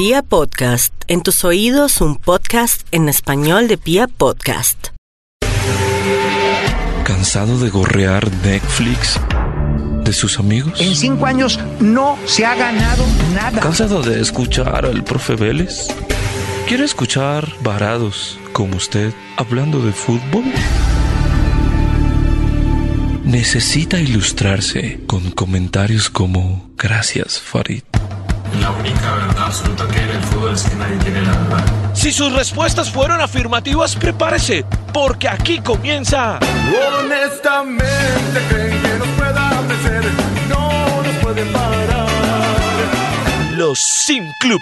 Pia 0.00 0.22
Podcast, 0.22 0.94
en 1.08 1.20
tus 1.22 1.44
oídos 1.44 2.00
un 2.00 2.16
podcast 2.16 2.86
en 2.90 3.10
español 3.10 3.68
de 3.68 3.76
Pia 3.76 4.06
Podcast. 4.08 4.86
¿Cansado 7.04 7.58
de 7.58 7.68
gorrear 7.68 8.32
Netflix? 8.42 9.20
¿De 10.02 10.14
sus 10.14 10.38
amigos? 10.38 10.80
En 10.80 10.96
cinco 10.96 11.26
años 11.26 11.60
no 11.80 12.16
se 12.24 12.46
ha 12.46 12.54
ganado 12.54 13.04
nada. 13.34 13.60
¿Cansado 13.60 14.00
de 14.00 14.22
escuchar 14.22 14.86
al 14.86 15.04
profe 15.04 15.34
Vélez? 15.34 15.88
¿Quiere 16.66 16.86
escuchar 16.86 17.52
varados 17.62 18.38
como 18.54 18.78
usted 18.78 19.12
hablando 19.36 19.84
de 19.84 19.92
fútbol? 19.92 20.44
Necesita 23.22 24.00
ilustrarse 24.00 25.00
con 25.06 25.30
comentarios 25.30 26.08
como 26.08 26.70
Gracias, 26.78 27.38
Farid. 27.38 27.82
La 28.58 28.70
única 28.70 29.14
verdad 29.14 29.44
absoluta 29.46 29.86
que 29.88 29.98
hay 29.98 30.04
en 30.10 30.16
el 30.16 30.22
fútbol 30.22 30.54
es 30.54 30.62
que 30.62 30.74
nadie 30.76 30.96
tiene 30.98 31.22
la 31.22 31.32
verdad. 31.32 31.64
Si 31.94 32.12
sus 32.12 32.32
respuestas 32.32 32.90
fueron 32.90 33.20
afirmativas, 33.20 33.94
prepárese, 33.96 34.64
porque 34.92 35.28
aquí 35.28 35.60
comienza 35.60 36.38
Honestamente 36.98 38.40
creen 38.48 38.82
que 38.82 38.88
nos 38.98 39.08
pueda 39.08 39.60
vencer, 39.68 40.04
no 40.48 41.02
nos 41.02 41.14
pueden 41.22 41.52
parar. 41.52 42.08
los 43.56 43.78
Sim 43.78 44.32
Club. 44.40 44.60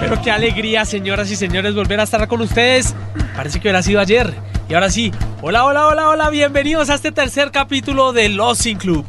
Pero 0.00 0.20
qué 0.22 0.30
alegría, 0.30 0.84
señoras 0.84 1.30
y 1.30 1.36
señores, 1.36 1.74
volver 1.74 2.00
a 2.00 2.02
estar 2.02 2.26
con 2.28 2.40
ustedes. 2.42 2.94
Parece 3.34 3.58
que 3.58 3.68
hubiera 3.68 3.82
sido 3.82 4.00
ayer. 4.00 4.34
Y 4.68 4.74
ahora 4.74 4.90
sí, 4.90 5.12
hola, 5.42 5.64
hola, 5.64 5.86
hola, 5.88 6.08
hola, 6.08 6.30
bienvenidos 6.30 6.88
a 6.88 6.94
este 6.94 7.12
tercer 7.12 7.50
capítulo 7.50 8.14
de 8.14 8.30
Los 8.30 8.58
Sin 8.58 8.78
Club. 8.78 9.04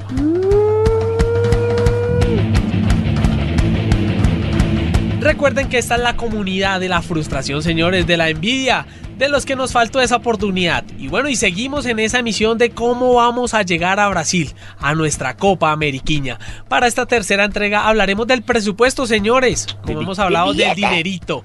Recuerden 5.22 5.70
que 5.70 5.78
esta 5.78 5.96
es 5.96 6.02
la 6.02 6.18
comunidad 6.18 6.80
de 6.80 6.90
la 6.90 7.02
frustración, 7.02 7.64
señores, 7.64 8.06
de 8.06 8.16
la 8.16 8.30
envidia, 8.30 8.86
de 9.18 9.30
los 9.30 9.46
que 9.46 9.56
nos 9.56 9.72
faltó 9.72 10.02
esa 10.02 10.18
oportunidad. 10.18 10.84
Y 11.00 11.08
bueno, 11.08 11.30
y 11.30 11.36
seguimos 11.36 11.86
en 11.88 12.00
esa 12.00 12.22
misión 12.22 12.58
de 12.58 12.70
cómo 12.70 13.16
vamos 13.16 13.54
a 13.54 13.64
llegar 13.64 14.00
a 14.00 14.08
Brasil, 14.10 14.54
a 14.78 14.94
nuestra 14.94 15.36
Copa 15.36 15.72
Ameriquiña. 15.72 16.38
Para 16.68 16.86
esta 16.86 17.06
tercera 17.06 17.46
entrega 17.46 17.88
hablaremos 17.88 18.28
del 18.28 18.44
presupuesto, 18.44 19.08
señores. 19.08 19.66
Como 19.84 20.02
hemos 20.02 20.20
hablado 20.20 20.54
del 20.54 20.76
dinerito, 20.76 21.44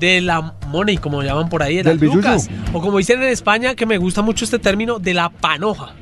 de 0.00 0.20
la 0.20 0.54
money, 0.68 0.96
como 0.96 1.22
llaman 1.22 1.48
por 1.48 1.62
ahí, 1.62 1.76
de 1.76 1.84
las 1.84 1.94
billuyo. 2.00 2.16
lucas. 2.16 2.48
O 2.72 2.80
como 2.80 2.98
dicen 2.98 3.22
en 3.22 3.28
España, 3.28 3.74
que 3.76 3.86
me 3.86 3.98
gusta 3.98 4.22
mucho 4.22 4.44
este 4.44 4.58
término, 4.58 4.98
de 4.98 5.14
la 5.14 5.28
panoja. 5.28 5.92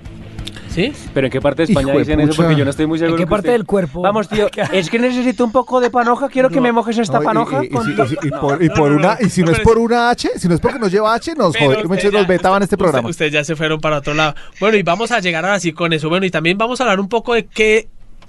¿Sí? 0.68 0.92
¿Pero 1.14 1.26
en 1.26 1.32
qué 1.32 1.40
parte 1.40 1.62
de 1.66 1.72
España 1.72 1.88
Hijo 1.88 1.98
de 1.98 2.04
dicen 2.04 2.20
eso? 2.20 2.36
Porque 2.42 2.54
yo 2.54 2.64
no 2.64 2.70
estoy 2.70 2.86
muy 2.86 2.98
seguro. 2.98 3.16
¿En 3.16 3.18
qué 3.18 3.24
que 3.24 3.30
parte 3.30 3.48
usted- 3.48 3.52
del 3.58 3.64
cuerpo? 3.66 4.00
Vamos, 4.02 4.28
tío, 4.28 4.48
es 4.72 4.90
que 4.90 4.98
necesito 4.98 5.42
un 5.44 5.50
poco 5.50 5.80
de 5.80 5.90
panoja. 5.90 6.28
Quiero 6.28 6.50
que 6.50 6.60
me 6.60 6.70
mojes 6.70 6.98
esta 6.98 7.18
No, 7.18 7.24
panoja. 7.24 7.64
y, 7.64 7.66
y 7.66 7.70
con 7.70 7.84
si, 7.84 7.96
to- 7.96 8.04
y 8.04 8.08
si- 8.08 8.16
y 8.26 8.28
No. 8.30 8.74
por, 8.74 8.92
una, 8.92 9.16
y 9.20 9.28
si 9.30 9.40
no 9.40 9.46
No, 9.50 9.52
es 9.56 9.60
por 9.60 9.78
una 9.78 10.10
H, 10.10 10.30
si 10.36 10.46
no 10.46 10.54
es 10.54 10.60
porque 10.60 10.78
nos 10.78 10.92
lleva 10.92 11.14
H, 11.14 11.34
nos, 11.34 11.54
Pero 11.56 11.72
jode- 11.72 11.90
usted 11.90 12.12
nos 12.12 12.26
vetaban 12.28 12.62
este 12.62 12.76
programa. 12.76 13.08
Ustedes 13.08 13.32
ya 13.32 13.42
se 13.44 13.56
fueron 13.56 13.80
para 13.80 13.96
otro 13.98 14.14
lado. 14.14 14.34
Bueno, 14.60 14.76
y 14.76 14.82
vamos 14.82 15.10
a 15.10 15.18
llegar 15.20 15.44
ahora 15.44 15.58
sí 15.58 15.72
con 15.72 15.92
eso. 15.92 16.08
Bueno, 16.10 16.26
y 16.26 16.30
también 16.30 16.56
vamos 16.58 16.80
a 16.80 16.84
hablar 16.84 17.00
un 17.00 17.08
poco 17.08 17.34
de 17.34 17.46
qué, 17.46 17.88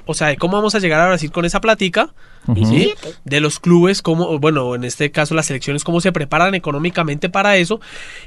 o 0.10 0.16
sea, 0.16 0.30
de 0.30 0.38
cómo 0.38 0.58
vamos 0.58 0.74
a 0.74 0.80
llegar 0.80 1.00
a 1.02 1.08
Brasil 1.08 1.32
con 1.32 1.46
esa 1.46 1.62
plática. 1.62 2.10
¿sí? 2.56 2.96
De 3.26 3.40
los 3.42 3.60
clubes, 3.60 4.02
cómo, 4.02 4.40
bueno, 4.40 4.74
en 4.74 4.84
este 4.84 5.12
caso 5.12 5.36
las 5.36 5.46
selecciones, 5.46 5.84
cómo 5.84 6.02
se 6.02 6.12
preparan 6.12 6.56
económicamente 6.56 7.30
para 7.30 7.58
eso. 7.58 7.80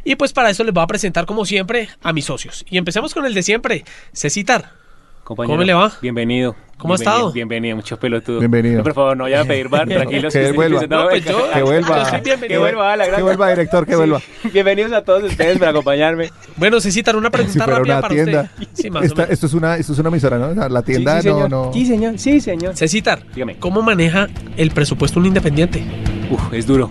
Y 0.05 0.14
pues 0.14 0.33
para 0.33 0.50
eso 0.50 0.62
les 0.62 0.72
voy 0.72 0.84
a 0.84 0.86
presentar, 0.86 1.27
como 1.27 1.44
siempre, 1.44 1.89
a 2.00 2.12
mis 2.12 2.27
socios. 2.27 2.64
Y 2.70 2.78
empecemos 2.78 3.12
con 3.12 3.27
el 3.27 3.34
de 3.34 3.42
siempre, 3.42 3.84
Cecitar. 4.12 4.81
Compañero, 5.25 5.55
¿Cómo 5.55 5.65
le 5.65 5.73
va? 5.75 5.92
Bienvenido. 6.03 6.56
¿Cómo 6.78 6.95
ha 6.95 6.97
estado? 6.97 7.31
Bienvenido, 7.33 7.77
mucho 7.77 7.97
pelotudo. 7.97 8.41
Bienvenido. 8.41 8.78
No, 8.78 8.83
por 8.83 8.92
favor, 8.95 9.17
no 9.17 9.23
vaya 9.25 9.42
a 9.42 9.45
pedir 9.45 9.69
bar, 9.69 9.87
tranquilos. 9.89 10.33
Que 10.33 10.51
vuelva. 10.51 10.81
usted- 10.81 10.91
No, 10.91 11.09
pues 11.09 11.25
yo- 11.25 11.51
que 11.53 11.62
vuelva. 11.62 11.98
yo 12.03 12.05
soy 12.11 12.20
bienvenido. 12.23 12.48
Que 12.48 12.59
vuelva, 12.59 12.97
la 12.97 13.05
Que 13.05 13.11
gran- 13.12 13.23
vuelva, 13.23 13.48
director, 13.51 13.84
que 13.87 13.92
Sí. 13.92 13.97
vuelva. 13.98 14.20
Bienvenidos 14.52 14.92
a 14.92 15.02
todos 15.05 15.23
ustedes 15.23 15.58
por 15.58 15.69
acompañarme. 15.69 16.30
Bueno, 16.57 16.80
Cecitar, 16.80 17.14
una 17.14 17.30
pregunta 17.30 17.67
rápida 17.67 17.95
una 17.95 18.01
para 18.02 18.14
tienda. 18.14 18.51
usted. 18.58 18.69
Sí, 18.73 18.91
más 18.91 19.05
Esta- 19.05 19.24
esto, 19.24 19.46
es 19.46 19.55
una, 19.55 19.77
esto 19.77 19.92
es 19.92 19.98
una 20.01 20.08
emisora, 20.08 20.39
¿no? 20.39 20.69
La 20.69 20.83
tienda 20.83 21.23
sí, 21.23 21.29
sí, 21.29 21.35
no. 21.48 21.73
Sí, 21.73 21.86
señor. 21.86 22.19
Sí, 22.19 22.41
señor. 22.41 22.77
Cecitar, 22.77 23.23
Dígame. 23.33 23.57
¿cómo 23.58 23.80
maneja 23.80 24.27
el 24.57 24.73
presupuesto 24.73 25.20
un 25.20 25.27
independiente? 25.27 25.85
Uf, 26.33 26.52
es 26.52 26.67
duro. 26.67 26.91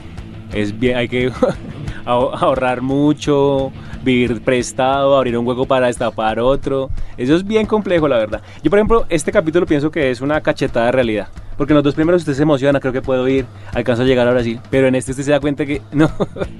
Es 0.53 0.78
bien, 0.79 0.95
hay 0.95 1.09
que 1.09 1.31
ahor- 2.05 2.31
ahorrar 2.41 2.81
mucho, 2.81 3.72
vivir 4.03 4.41
prestado, 4.41 5.17
abrir 5.17 5.38
un 5.38 5.45
hueco 5.45 5.66
para 5.66 5.88
destapar 5.88 6.39
otro. 6.39 6.89
Eso 7.21 7.35
es 7.35 7.45
bien 7.45 7.65
complejo, 7.65 8.07
la 8.07 8.17
verdad. 8.17 8.41
Yo, 8.63 8.69
por 8.69 8.79
ejemplo, 8.79 9.05
este 9.09 9.31
capítulo 9.31 9.65
pienso 9.65 9.91
que 9.91 10.11
es 10.11 10.21
una 10.21 10.41
cachetada 10.41 10.87
de 10.87 10.91
realidad. 10.93 11.27
Porque 11.57 11.73
en 11.73 11.75
los 11.75 11.83
dos 11.83 11.93
primeros 11.93 12.21
usted 12.23 12.33
se 12.33 12.41
emociona, 12.41 12.79
creo 12.79 12.91
que 12.91 13.03
puedo 13.03 13.27
ir, 13.27 13.45
alcanzo 13.73 14.01
a 14.01 14.05
llegar 14.05 14.27
a 14.27 14.31
Brasil. 14.31 14.59
Pero 14.71 14.87
en 14.87 14.95
este 14.95 15.11
usted 15.11 15.23
se 15.25 15.31
da 15.31 15.39
cuenta 15.39 15.63
que 15.65 15.81
no. 15.91 16.09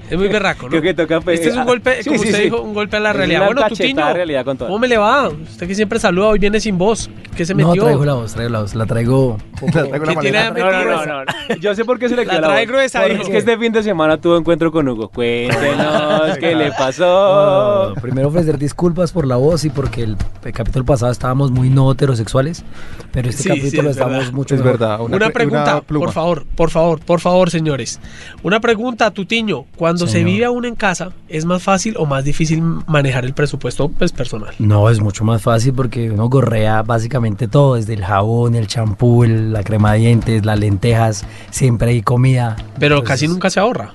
Es 0.08 0.16
muy 0.16 0.28
berraco, 0.28 0.64
¿no? 0.64 0.68
Creo 0.70 0.82
que 0.82 0.94
toca 0.94 1.20
pe- 1.20 1.34
Este 1.34 1.48
es 1.48 1.56
un 1.56 1.64
golpe, 1.64 2.02
Sí, 2.04 2.10
como 2.10 2.22
sí, 2.22 2.26
usted 2.28 2.38
sí. 2.38 2.44
dijo, 2.44 2.60
un 2.60 2.72
golpe 2.74 2.98
a 2.98 3.00
la 3.00 3.10
Es 3.10 3.16
realidad. 3.16 3.40
una 3.40 3.46
Bueno, 3.46 3.62
cachetada 3.62 4.08
de 4.08 4.14
realidad 4.14 4.44
con 4.44 4.58
todo. 4.58 4.68
¿cómo 4.68 4.78
me 4.78 4.86
le 4.86 4.98
va? 4.98 5.28
Usted 5.28 5.66
que 5.66 5.74
siempre 5.74 5.98
saluda, 5.98 6.28
hoy 6.28 6.38
viene 6.38 6.60
sin 6.60 6.78
voz. 6.78 7.10
¿Qué 7.36 7.44
se 7.44 7.54
No, 7.54 7.66
metió? 7.68 7.82
traigo 7.84 8.04
la 8.04 8.14
voz, 8.14 8.32
traigo 8.34 8.50
la 8.52 8.60
voz. 8.60 8.74
La 8.76 8.86
traigo. 8.86 9.38
La 9.62 9.70
traigo 9.70 10.22
la. 10.22 10.50
No, 10.50 10.70
no, 10.70 10.84
no, 11.06 11.24
no. 11.24 11.56
Yo 11.60 11.74
sé 11.74 11.84
por 11.84 11.98
qué 11.98 12.08
se 12.08 12.14
le 12.16 12.24
La 12.24 12.32
quedó 12.32 12.40
la, 12.42 12.46
trae 12.48 12.66
voz. 12.66 12.72
gruesa. 12.72 13.06
Es 13.06 13.28
que 13.28 13.38
este 13.38 13.56
fin 13.58 13.72
de 13.72 13.82
semana 13.82 14.20
tuvo 14.20 14.36
encuentro 14.36 14.70
con 14.70 14.86
Hugo. 14.88 15.08
Cuéntenos 15.08 16.36
qué 16.40 16.54
le 16.54 16.68
No, 16.68 16.74
pasó. 16.78 17.94
primero 18.00 18.28
ofrecer 18.28 18.58
disculpas 18.58 19.12
por 19.12 19.26
la 19.26 19.36
voz 19.36 19.64
y 19.64 19.70
porque 19.70 20.02
el, 20.02 20.16
el 20.52 20.56
capítulo 20.56 20.84
pasado 20.84 21.10
estábamos 21.10 21.50
muy 21.50 21.70
no 21.70 21.90
heterosexuales, 21.90 22.62
pero 23.10 23.30
este 23.30 23.42
Sí, 23.44 23.48
sí, 23.50 23.56
capítulo 23.60 23.90
es 23.90 23.96
estamos 23.96 24.18
verdad. 24.18 24.32
mucho 24.32 24.54
Es 24.54 24.60
mejor. 24.60 24.78
verdad. 24.78 25.00
Una, 25.00 25.16
Una, 25.16 25.30
pregunta, 25.30 25.72
una 25.74 25.82
por 25.82 26.12
favor, 26.12 26.44
por 26.54 26.70
favor, 26.70 27.00
por 27.00 27.20
favor, 27.20 27.50
señores. 27.50 28.00
Una 28.42 28.60
pregunta, 28.60 29.10
Tutiño. 29.10 29.64
Cuando 29.76 30.06
se 30.06 30.12
Señor. 30.14 30.26
vive 30.30 30.44
aún 30.44 30.64
en 30.66 30.74
casa, 30.74 31.12
¿es 31.28 31.44
más 31.46 31.62
fácil 31.62 31.94
o 31.98 32.04
más 32.06 32.24
difícil 32.24 32.62
manejar 32.86 33.24
el 33.24 33.32
presupuesto 33.32 33.88
pues, 33.88 34.12
personal? 34.12 34.54
No, 34.58 34.90
es 34.90 35.00
mucho 35.00 35.24
más 35.24 35.40
fácil 35.42 35.72
porque 35.72 36.10
uno 36.10 36.28
gorrea 36.28 36.82
básicamente 36.82 37.48
todo, 37.48 37.76
desde 37.76 37.94
el 37.94 38.04
jabón, 38.04 38.54
el 38.54 38.66
champú, 38.66 39.24
la 39.24 39.62
crema 39.64 39.94
de 39.94 40.00
dientes, 40.00 40.44
las 40.44 40.58
lentejas, 40.58 41.24
siempre 41.50 41.90
hay 41.92 42.02
comida. 42.02 42.56
Pero 42.78 42.96
Entonces, 42.96 43.08
casi 43.08 43.28
nunca 43.28 43.48
se 43.50 43.58
ahorra. 43.58 43.94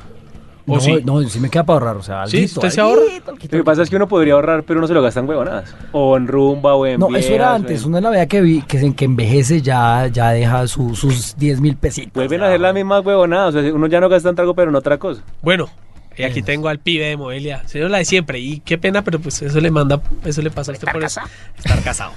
¿O 0.69 0.75
No, 0.75 0.81
sí? 0.81 0.99
no, 1.05 1.21
sí 1.23 1.39
me 1.39 1.49
queda 1.49 1.63
para 1.63 1.79
ahorrar, 1.79 1.95
o 1.97 2.03
sea, 2.03 2.27
¿Sí? 2.27 2.37
alguito, 2.37 2.59
¿Usted 2.59 2.69
se 2.71 2.81
ahorra? 2.81 3.01
alguito. 3.25 3.55
Lo 3.55 3.63
que 3.63 3.63
pasa 3.63 3.81
es 3.83 3.89
que 3.89 3.95
uno 3.95 4.07
podría 4.07 4.33
ahorrar, 4.33 4.63
pero 4.63 4.79
uno 4.79 4.87
se 4.87 4.93
lo 4.93 5.01
gasta 5.01 5.21
en 5.21 5.29
huevonadas. 5.29 5.73
O 5.93 6.17
en 6.17 6.27
rumba, 6.27 6.75
o 6.75 6.85
en 6.85 6.99
No, 6.99 7.07
eso 7.07 7.29
era 7.29 7.53
viejas, 7.53 7.55
antes. 7.55 7.85
en- 7.85 7.91
la 8.03 8.09
vida 8.09 8.25
que, 8.27 8.41
vi, 8.41 8.61
que, 8.63 8.77
se- 8.79 8.93
que 8.93 9.05
envejece 9.05 9.61
ya, 9.61 10.07
ya 10.07 10.31
deja 10.31 10.67
su- 10.67 10.93
sus 10.95 11.37
10 11.37 11.61
mil 11.61 11.77
pesitos. 11.77 12.13
Vuelven 12.13 12.39
ya. 12.41 12.45
a 12.45 12.49
hacer 12.49 12.59
las 12.59 12.73
mismas 12.73 13.05
huevonadas. 13.05 13.55
O 13.55 13.61
sea, 13.61 13.73
uno 13.73 13.87
ya 13.87 14.01
no 14.01 14.09
gasta 14.09 14.27
en 14.29 14.35
trago, 14.35 14.53
pero 14.53 14.69
en 14.69 14.75
otra 14.75 14.97
cosa. 14.97 15.21
Bueno, 15.41 15.69
y 16.17 16.23
aquí 16.23 16.41
tengo 16.41 16.67
al 16.67 16.79
pibe 16.79 17.05
de 17.05 17.15
Moelia. 17.15 17.61
Señor, 17.67 17.89
la 17.91 17.99
de 17.99 18.05
siempre. 18.05 18.39
Y 18.39 18.59
qué 18.59 18.77
pena, 18.77 19.03
pero 19.03 19.19
pues 19.19 19.41
eso 19.43 19.59
le 19.61 19.71
manda, 19.71 20.01
eso 20.25 20.41
le 20.41 20.49
pasa 20.51 20.71
a 20.71 20.73
usted 20.73 20.87
por 20.91 21.03
eso. 21.03 21.21
Estar 21.57 21.81
casado. 21.81 22.11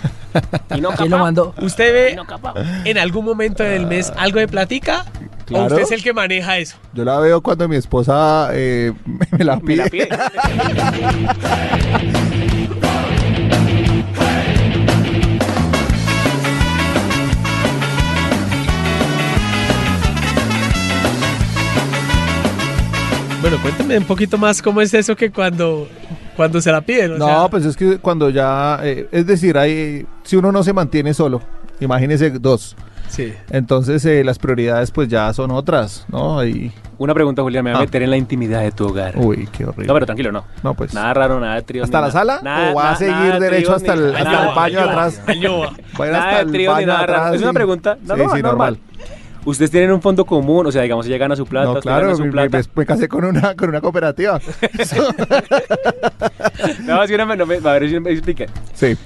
Y 0.74 0.80
no 0.80 0.90
¿Quién 0.90 1.10
lo 1.10 1.18
mandó? 1.18 1.54
¿Usted 1.60 1.92
ve 1.92 2.16
en 2.84 2.98
algún 2.98 3.24
momento 3.26 3.62
del 3.62 3.86
mes 3.86 4.12
algo 4.16 4.38
de 4.40 4.48
platica? 4.48 5.04
¿O 5.50 5.54
Claro. 5.54 5.66
usted 5.66 5.82
es 5.82 5.92
el 5.92 6.02
que 6.02 6.12
maneja 6.12 6.58
eso? 6.58 6.76
Yo 6.94 7.04
la 7.04 7.18
veo 7.18 7.40
cuando 7.40 7.68
mi 7.68 7.76
esposa 7.76 8.50
eh, 8.52 8.92
me 9.38 9.44
la 9.44 9.56
Me 9.56 9.62
pide. 9.62 9.76
la 9.76 9.88
pide. 9.90 10.08
Bueno, 23.40 23.56
cuénteme 23.62 23.96
un 23.96 24.04
poquito 24.04 24.36
más 24.36 24.60
cómo 24.60 24.82
es 24.82 24.92
eso 24.92 25.16
que 25.16 25.30
cuando, 25.30 25.88
cuando 26.36 26.60
se 26.60 26.70
la 26.70 26.82
piden. 26.82 27.12
o 27.12 27.18
No, 27.18 27.26
sea, 27.26 27.48
pues 27.48 27.64
es 27.64 27.74
que 27.76 27.98
cuando 27.98 28.28
ya, 28.28 28.78
eh, 28.82 29.08
es 29.10 29.26
decir, 29.26 29.56
hay, 29.56 30.06
si 30.24 30.36
uno 30.36 30.52
no 30.52 30.62
se 30.62 30.74
mantiene 30.74 31.14
solo, 31.14 31.40
imagínese 31.80 32.30
dos. 32.30 32.76
Sí. 33.10 33.34
Entonces 33.50 34.04
eh, 34.06 34.22
las 34.24 34.38
prioridades 34.38 34.90
pues 34.92 35.08
ya 35.08 35.32
son 35.34 35.50
otras, 35.50 36.06
¿no? 36.08 36.44
Y, 36.44 36.72
Una 36.98 37.12
pregunta, 37.12 37.42
Julián. 37.42 37.64
Me 37.64 37.70
voy 37.72 37.76
a 37.78 37.82
Ah. 37.82 37.84
meter 37.84 38.02
en 38.02 38.10
la 38.10 38.16
intimidad 38.16 38.60
de 38.62 38.70
tu 38.72 38.86
hogar. 38.88 39.14
uy, 39.16 39.48
qué 39.52 39.64
horrible. 39.64 39.86
No, 39.86 39.94
pero 39.94 40.06
tranquilo, 40.06 40.30
no. 40.32 40.44
No, 40.62 40.74
pues. 40.74 40.94
Nada 40.94 41.12
raro, 41.14 41.40
nada 41.40 41.56
de 41.56 41.62
tríos. 41.62 41.84
¿Hasta 41.84 42.00
la 42.00 42.06
nada. 42.08 42.12
sala? 42.20 42.40
Nada- 42.42 42.72
¿O 42.72 42.74
va 42.76 42.90
a 42.92 42.96
seguir 42.96 43.32
de 43.34 43.40
derecho 43.40 43.74
hasta 43.74 43.94
ni- 43.96 44.02
el- 44.02 44.16
hasta 44.16 44.30
nada, 44.32 44.48
el 44.50 44.54
baño 44.54 44.80
atrás? 44.80 45.20
Va 45.26 45.32
a 45.32 45.34
ir 45.34 45.46
hasta 46.14 46.44
de 46.44 46.58
el 46.62 46.68
baño 46.68 46.86
nada 46.86 47.06
raro. 47.06 47.34
Es 47.34 47.42
una 47.42 47.52
pregunta. 47.52 47.98
No, 48.02 48.14
Sí, 48.16 48.22
no, 48.22 48.36
sí, 48.36 48.42
normal. 48.42 48.78
Ustedes 49.42 49.70
tienen 49.70 49.90
un 49.90 50.02
fondo 50.02 50.26
común, 50.26 50.66
o 50.66 50.70
sea, 50.72 50.82
digamos, 50.82 51.06
ella 51.06 51.16
gana 51.16 51.34
su 51.34 51.46
plata, 51.46 51.72
No, 51.72 51.80
claro, 51.80 52.02
gana 52.08 52.14
su 52.14 52.20
me, 52.20 52.26
me- 52.26 52.32
plata. 52.50 52.60
me 52.76 52.84
casé 52.86 53.08
con 53.08 53.24
una, 53.24 53.54
con 53.56 53.70
una 53.70 53.80
cooperativa. 53.80 54.38
No, 56.84 57.06
si 57.06 57.14
una, 57.14 57.36
no 57.36 57.46
me, 57.46 57.56
a 57.56 57.58
ver 57.72 57.88
si 57.88 57.98
me 58.00 58.10
explique. 58.10 58.46
sí. 58.74 58.96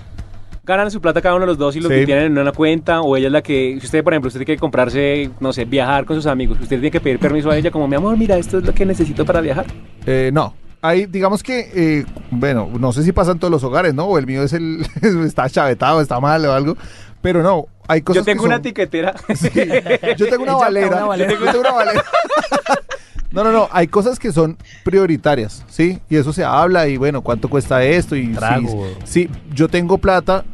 Ganan 0.67 0.91
su 0.91 1.01
plata 1.01 1.21
cada 1.21 1.35
uno 1.35 1.43
de 1.43 1.49
los 1.49 1.59
dos 1.59 1.77
y 1.77 1.81
lo 1.81 1.89
Sí. 1.91 1.95
que 1.97 2.07
tienen 2.07 2.25
en 2.27 2.39
una 2.39 2.53
cuenta, 2.53 3.01
o 3.03 3.17
ella 3.17 3.27
es 3.27 3.33
la 3.33 3.43
que, 3.43 3.77
si 3.81 3.85
usted, 3.87 4.03
por 4.03 4.15
ejemplo, 4.15 4.29
usted 4.29 4.41
tiene 4.41 4.57
que 4.57 4.61
comprarse, 4.61 5.31
no 5.41 5.53
sé, 5.53 5.65
viajar 5.67 6.07
con 6.07 6.17
sus 6.17 6.27
amigos, 6.27 6.57
usted 6.59 6.77
tiene 6.77 6.91
que 6.91 7.01
pedir 7.01 7.19
permiso 7.19 7.51
a 7.51 7.57
ella, 7.57 7.71
como, 7.71 7.87
mi 7.87 7.97
amor, 7.97 8.17
mira, 8.17 8.37
esto 8.39 8.59
es 8.59 8.65
lo 8.65 8.73
que 8.73 8.87
necesito 8.87 9.25
para 9.27 9.41
viajar. 9.43 9.67
Eh, 10.07 10.31
no. 10.33 10.55
Hay, 10.81 11.07
digamos 11.07 11.43
que, 11.43 11.71
eh, 11.75 12.05
bueno, 12.31 12.69
no 12.79 12.93
sé 12.93 13.03
si 13.03 13.13
pasa 13.13 13.33
en 13.33 13.39
todos 13.39 13.51
los 13.51 13.65
hogares, 13.65 13.95
¿no? 13.95 14.05
O 14.05 14.19
el 14.19 14.27
mío 14.27 14.43
es 14.43 14.53
el, 14.53 14.87
está 15.27 15.49
chavetado, 15.49 16.01
está 16.01 16.21
mal 16.21 16.45
o 16.47 16.53
algo. 16.53 16.77
Pero 17.23 17.43
no, 17.43 17.67
hay 17.89 18.03
cosas 18.03 18.21
Yo 18.21 18.25
tengo 18.27 18.43
que 18.43 18.47
una 18.49 18.57
son- 18.57 18.61
etiquetera. 18.67 19.15
Yo 20.17 20.29
tengo 20.29 20.43
una 20.43 20.53
Ella 20.57 20.59
valera. 20.61 20.97
una 20.97 21.05
valera. 21.07 21.31
Yo 21.33 21.39
tengo 21.47 21.61
una 21.61 21.73
valera. 21.73 22.05
No, 23.33 23.43
no, 23.45 23.51
no. 23.51 23.69
Hay 23.73 23.87
cosas 23.89 24.19
que 24.19 24.31
son 24.31 24.57
prioritarias, 24.85 25.65
¿sí? 25.69 25.99
Y 26.11 26.17
eso 26.17 26.33
se 26.35 26.45
habla 26.45 26.87
y 26.87 26.97
bueno, 26.99 27.23
¿cuánto 27.23 27.49
cuesta 27.49 27.83
esto? 27.83 28.15
Y 28.15 28.29
Trago. 28.35 28.87
sí, 29.05 29.29
sí, 29.29 29.31
yo 29.55 29.69
tengo 29.69 29.97
plata 29.99 30.45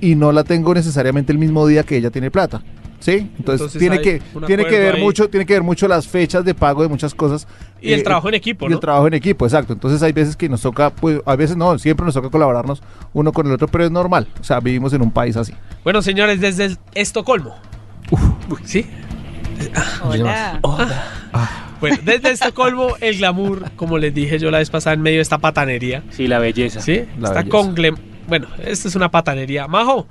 y 0.00 0.14
no 0.14 0.32
la 0.32 0.44
tengo 0.44 0.74
necesariamente 0.74 1.32
el 1.32 1.38
mismo 1.38 1.66
día 1.66 1.82
que 1.82 1.96
ella 1.96 2.10
tiene 2.10 2.30
plata. 2.30 2.62
¿Sí? 3.00 3.12
Entonces, 3.12 3.38
Entonces 3.74 3.78
tiene 3.78 4.00
que 4.02 4.20
tiene 4.46 4.66
que 4.66 4.78
ver 4.78 4.96
ahí. 4.96 5.02
mucho, 5.02 5.30
tiene 5.30 5.46
que 5.46 5.54
ver 5.54 5.62
mucho 5.62 5.88
las 5.88 6.06
fechas 6.06 6.44
de 6.44 6.54
pago 6.54 6.82
de 6.82 6.88
muchas 6.88 7.14
cosas. 7.14 7.48
Y 7.80 7.94
el 7.94 8.00
Eh, 8.00 8.02
trabajo 8.02 8.28
en 8.28 8.34
equipo, 8.34 8.66
y 8.66 8.68
¿no? 8.68 8.74
el 8.74 8.80
trabajo 8.80 9.06
en 9.06 9.14
equipo, 9.14 9.46
exacto. 9.46 9.72
Entonces 9.72 10.02
hay 10.02 10.12
veces 10.12 10.36
que 10.36 10.50
nos 10.50 10.60
toca, 10.60 10.90
pues 10.90 11.18
a 11.24 11.34
veces 11.34 11.56
no, 11.56 11.78
siempre 11.78 12.04
nos 12.04 12.12
toca 12.14 12.28
colaborarnos 12.28 12.82
uno 13.14 13.32
con 13.32 13.46
el 13.46 13.54
otro, 13.54 13.68
pero 13.68 13.84
es 13.86 13.90
normal. 13.90 14.26
O 14.38 14.44
sea, 14.44 14.60
vivimos 14.60 14.92
en 14.92 15.00
un 15.00 15.10
país 15.10 15.34
así. 15.38 15.54
Bueno, 15.82 16.02
señores, 16.02 16.42
desde 16.42 16.66
el 16.66 16.78
Estocolmo. 16.94 17.54
¿Sí? 18.64 18.84
Hola. 20.02 20.60
Bueno, 21.80 21.96
desde 22.04 22.30
Estocolmo, 22.32 22.96
el 23.00 23.16
glamour, 23.16 23.70
como 23.76 23.96
les 23.96 24.12
dije 24.12 24.38
yo 24.38 24.50
la 24.50 24.58
vez 24.58 24.68
pasada, 24.68 24.92
en 24.94 25.00
medio 25.00 25.16
de 25.18 25.22
esta 25.22 25.38
patanería. 25.38 26.02
Sí, 26.10 26.26
la 26.26 26.38
belleza. 26.38 26.82
¿Sí? 26.82 27.04
La 27.18 27.28
Está 27.28 27.42
belleza. 27.42 27.48
con 27.48 27.74
Bueno, 28.30 28.46
esto 28.64 28.88
es 28.88 28.94
una 28.94 29.10
patanería. 29.10 29.66
Majo, 29.68 30.06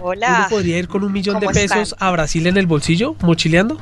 Hola. 0.00 0.36
¿uno 0.40 0.48
podría 0.48 0.78
ir 0.78 0.88
con 0.88 1.04
un 1.04 1.12
millón 1.12 1.38
de 1.38 1.46
¿Cómo 1.46 1.54
pesos 1.54 1.92
están? 1.92 2.08
a 2.08 2.10
Brasil 2.10 2.46
en 2.48 2.56
el 2.56 2.66
bolsillo, 2.66 3.14
mochileando? 3.20 3.78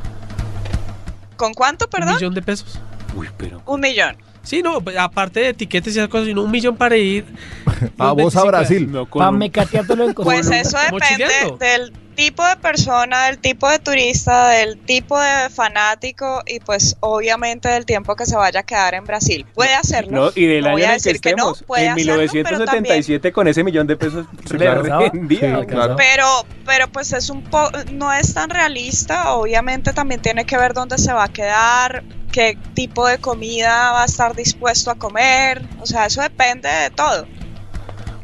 ¿Con 1.36 1.54
cuánto, 1.54 1.86
Un 1.86 1.90
perdón? 1.90 2.14
millón 2.16 2.34
de 2.34 2.42
pesos. 2.42 2.78
Uy, 3.16 3.28
pero. 3.38 3.62
Un 3.66 3.80
millón. 3.80 4.16
Sí, 4.42 4.62
no, 4.62 4.80
pues, 4.80 4.96
aparte 4.96 5.40
de 5.40 5.48
etiquetes 5.50 5.94
y 5.94 5.98
esas 5.98 6.08
cosas, 6.10 6.26
sino 6.26 6.42
un 6.42 6.50
millón 6.50 6.76
para 6.76 6.96
ir. 6.96 7.24
A 7.98 8.08
los 8.08 8.16
vos 8.16 8.36
a 8.36 8.42
25 8.42 8.46
Brasil. 8.46 8.90
No, 8.92 9.06
Para 9.06 9.30
un- 9.30 9.38
mecateártelo 9.38 10.04
en 10.08 10.14
Pues 10.14 10.50
eso 10.50 10.76
depende 10.90 11.56
del 11.60 11.92
tipo 12.20 12.46
de 12.46 12.56
persona, 12.56 13.24
del 13.28 13.38
tipo 13.38 13.66
de 13.66 13.78
turista, 13.78 14.50
del 14.50 14.78
tipo 14.78 15.18
de 15.18 15.48
fanático 15.48 16.42
y 16.46 16.60
pues 16.60 16.94
obviamente 17.00 17.70
del 17.70 17.86
tiempo 17.86 18.14
que 18.14 18.26
se 18.26 18.36
vaya 18.36 18.60
a 18.60 18.62
quedar 18.62 18.92
en 18.92 19.04
Brasil. 19.04 19.46
Puede 19.54 19.74
hacerlo. 19.74 20.26
No, 20.26 20.30
y 20.34 20.44
del 20.44 20.64
No 20.64 20.66
año 20.66 20.72
voy 20.74 20.82
en 20.82 20.90
a 20.90 20.94
el 20.96 21.02
que 21.02 21.08
decir 21.08 21.20
que 21.22 21.34
no, 21.34 21.54
puede 21.66 21.86
en 21.86 21.92
hacerlo, 21.92 22.12
pero 22.16 22.28
1977 22.28 23.32
con 23.32 23.48
ese 23.48 23.64
millón 23.64 23.86
de 23.86 23.96
pesos 23.96 24.26
le 24.50 24.58
claro. 24.58 24.82
rendía. 24.82 25.60
Sí, 25.60 25.66
claro. 25.66 25.96
Pero, 25.96 26.26
pero 26.66 26.88
pues 26.88 27.10
es 27.14 27.30
un 27.30 27.42
po 27.42 27.70
no 27.90 28.12
es 28.12 28.34
tan 28.34 28.50
realista, 28.50 29.32
obviamente 29.32 29.94
también 29.94 30.20
tiene 30.20 30.44
que 30.44 30.58
ver 30.58 30.74
dónde 30.74 30.98
se 30.98 31.14
va 31.14 31.24
a 31.24 31.32
quedar, 31.32 32.04
qué 32.32 32.58
tipo 32.74 33.06
de 33.06 33.16
comida 33.16 33.92
va 33.92 34.02
a 34.02 34.04
estar 34.04 34.36
dispuesto 34.36 34.90
a 34.90 34.96
comer, 34.96 35.62
o 35.80 35.86
sea, 35.86 36.04
eso 36.04 36.20
depende 36.20 36.68
de 36.68 36.90
todo. 36.90 37.26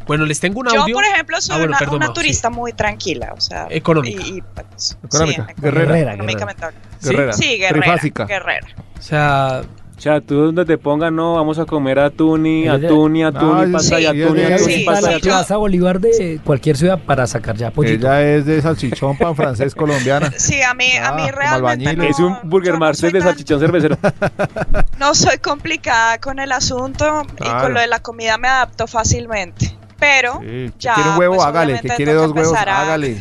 Bueno, 0.06 0.24
les 0.24 0.38
tengo 0.40 0.60
un 0.60 0.68
Yo, 0.68 0.82
audio. 0.82 0.94
por 0.94 1.04
ejemplo, 1.04 1.40
soy 1.40 1.54
Ah, 1.54 1.58
bueno, 1.58 1.70
una, 1.70 1.78
perdón, 1.78 1.96
una 1.96 2.06
Mau, 2.06 2.14
sí. 2.14 2.20
turista 2.20 2.50
muy 2.50 2.72
tranquila, 2.72 3.32
o 3.36 3.40
sea, 3.40 3.66
Económica. 3.70 4.22
Y, 4.24 4.38
y, 4.38 4.42
pues, 4.42 4.96
Económica, 5.04 5.46
sí, 5.48 5.54
guerrera. 5.60 5.84
Guerrera, 5.86 6.12
económicamente 6.14 6.64
hablando. 6.64 6.88
¿Sí? 7.00 7.08
Guerrera. 7.10 7.32
Sí, 7.32 7.44
guerrera, 7.58 7.80
Trifásica. 7.82 8.24
guerrera. 8.26 8.66
O 8.98 9.02
sea, 9.02 9.62
O 9.96 9.98
sea, 10.00 10.20
tú 10.20 10.34
donde 10.36 10.66
te 10.66 10.76
pongan, 10.76 11.16
no, 11.16 11.32
vamos 11.36 11.58
a 11.58 11.64
comer 11.64 11.98
atún 11.98 12.44
y 12.44 12.68
atún 12.68 13.16
y 13.16 13.24
atún 13.24 13.70
y 13.70 13.72
pasta 13.72 13.98
y 13.98 14.02
sí, 14.02 14.06
atún 14.06 14.38
y 14.38 14.42
atún 14.42 14.70
y 14.70 14.74
y 14.74 14.84
la 14.84 15.12
yo- 15.12 15.20
Plaza 15.20 15.56
Bolívar 15.56 16.00
de 16.00 16.38
cualquier 16.44 16.76
ciudad 16.76 16.98
para 16.98 17.26
sacar 17.26 17.56
ya 17.56 17.70
pollito. 17.70 18.06
Ella 18.06 18.22
es 18.22 18.44
de 18.44 18.60
salchichón 18.60 19.16
pan 19.16 19.34
francés 19.34 19.74
colombiana. 19.74 20.30
Sí, 20.36 20.60
a 20.60 20.74
mí, 20.74 20.92
a 20.98 21.08
Ah, 21.08 21.12
mí 21.14 21.22
como 21.22 21.32
realmente 21.38 21.96
no, 21.96 22.04
Es 22.04 22.18
un 22.18 22.36
burger 22.44 22.66
yo 22.66 22.72
no 22.74 22.80
master 22.80 23.10
soy 23.10 23.12
de 23.12 23.18
tan- 23.20 23.28
salchichón 23.30 23.58
cervecero. 23.58 23.96
No 24.98 25.14
soy 25.14 25.38
complicada 25.38 26.18
con 26.18 26.40
el 26.40 26.52
asunto 26.52 27.22
y 27.32 27.36
Claro. 27.36 27.60
con 27.62 27.72
lo 27.74 27.80
de 27.80 27.86
la 27.86 28.00
comida 28.00 28.36
me 28.36 28.48
adapto 28.48 28.86
fácilmente. 28.86 29.74
Pero 29.98 30.34
Sí, 30.40 30.46
que 30.46 30.72
ya, 30.78 30.94
quiere 30.94 31.10
un 31.10 31.18
huevo, 31.18 31.34
pues, 31.36 31.46
hágale. 31.46 31.80
Que 31.80 31.88
quiere 31.90 32.12
dos 32.12 32.32
que 32.32 32.40
huevos, 32.40 32.56
a- 32.56 32.82
hágale. 32.82 33.18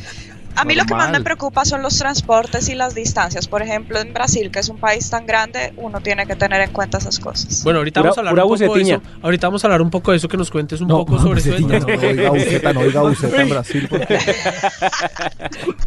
a 0.58 0.64
mí 0.66 0.74
lo 0.76 0.86
que 0.86 0.94
más 0.96 1.10
me 1.12 1.20
preocupa 1.22 1.66
son 1.66 1.82
los 1.82 1.98
transportes 1.98 2.68
y 2.70 2.76
las 2.76 2.96
distancias. 2.96 3.48
Por 3.48 3.62
ejemplo, 3.62 4.00
en 4.00 4.14
Brasil, 4.14 4.50
que 4.52 4.60
es 4.60 4.70
un 4.70 4.78
país 4.78 5.10
tan 5.10 5.26
grande, 5.26 5.74
uno 5.78 6.00
tiene 6.02 6.26
que 6.26 6.36
tener 6.36 6.62
en 6.62 6.72
cuenta 6.72 6.98
esas 6.98 7.20
cosas. 7.20 7.62
bueno, 7.64 7.80
ahorita 7.80 8.00
Pura- 8.02 8.10
vamos 8.12 8.18
a 8.18 8.22
hablar 8.22 8.34
un 8.34 8.42
poco 8.50 8.58
de 8.60 8.68
bucetiña. 8.68 8.96
eso. 8.96 9.04
Ahorita 9.22 9.48
vamos 9.48 9.64
a 9.64 9.68
hablar 9.68 9.82
un 9.82 9.90
poco 9.90 10.12
de 10.12 10.18
eso, 10.18 10.28
que 10.30 10.38
nos 10.38 10.50
cuentes 10.52 10.80
un 10.82 10.88
No, 10.90 10.98
poco 11.06 11.20
sobre 11.20 11.40
eso. 11.42 11.60
No, 11.60 11.80
no, 11.80 11.86
oiga 12.08 12.30
buceta, 12.30 12.74
no 12.74 12.80
oiga 12.82 13.02
buceta 13.02 13.42
en 13.42 13.50
Brasil. 13.50 13.88
Porque, 13.90 14.16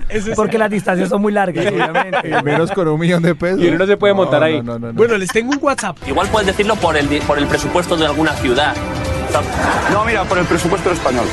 Eso 0.09 0.31
es- 0.31 0.37
Porque 0.37 0.59
las 0.59 0.71
distancias 0.71 1.09
son 1.11 1.21
muy 1.23 1.33
largas, 1.33 1.67
obviamente. 1.67 2.29
y 2.29 2.43
menos 2.45 2.71
con 2.73 2.89
un 2.89 2.99
millón 3.01 3.23
de 3.23 3.35
pesos. 3.35 3.61
Y 3.61 3.69
uno 3.69 3.79
no 3.79 3.87
se 3.87 3.97
puede 3.97 4.15
montar 4.15 4.43
ahí. 4.43 4.57
No, 4.63 4.75
no, 4.75 4.79
no, 4.79 4.87
no. 4.89 4.93
Bueno, 4.95 5.17
les 5.19 5.31
tengo 5.31 5.51
un 5.51 5.59
WhatsApp. 5.61 5.97
Igual 6.07 6.29
puedes 6.29 6.47
decirlo 6.47 6.77
por 6.77 6.97
el, 6.97 7.07
por 7.27 7.39
el 7.39 7.47
presupuesto 7.47 7.97
de 7.97 8.07
alguna 8.07 8.33
ciudad. 8.35 8.75
No, 9.93 10.05
mira, 10.05 10.25
por 10.25 10.39
el 10.39 10.45
presupuesto 10.47 10.91
español. 10.91 11.25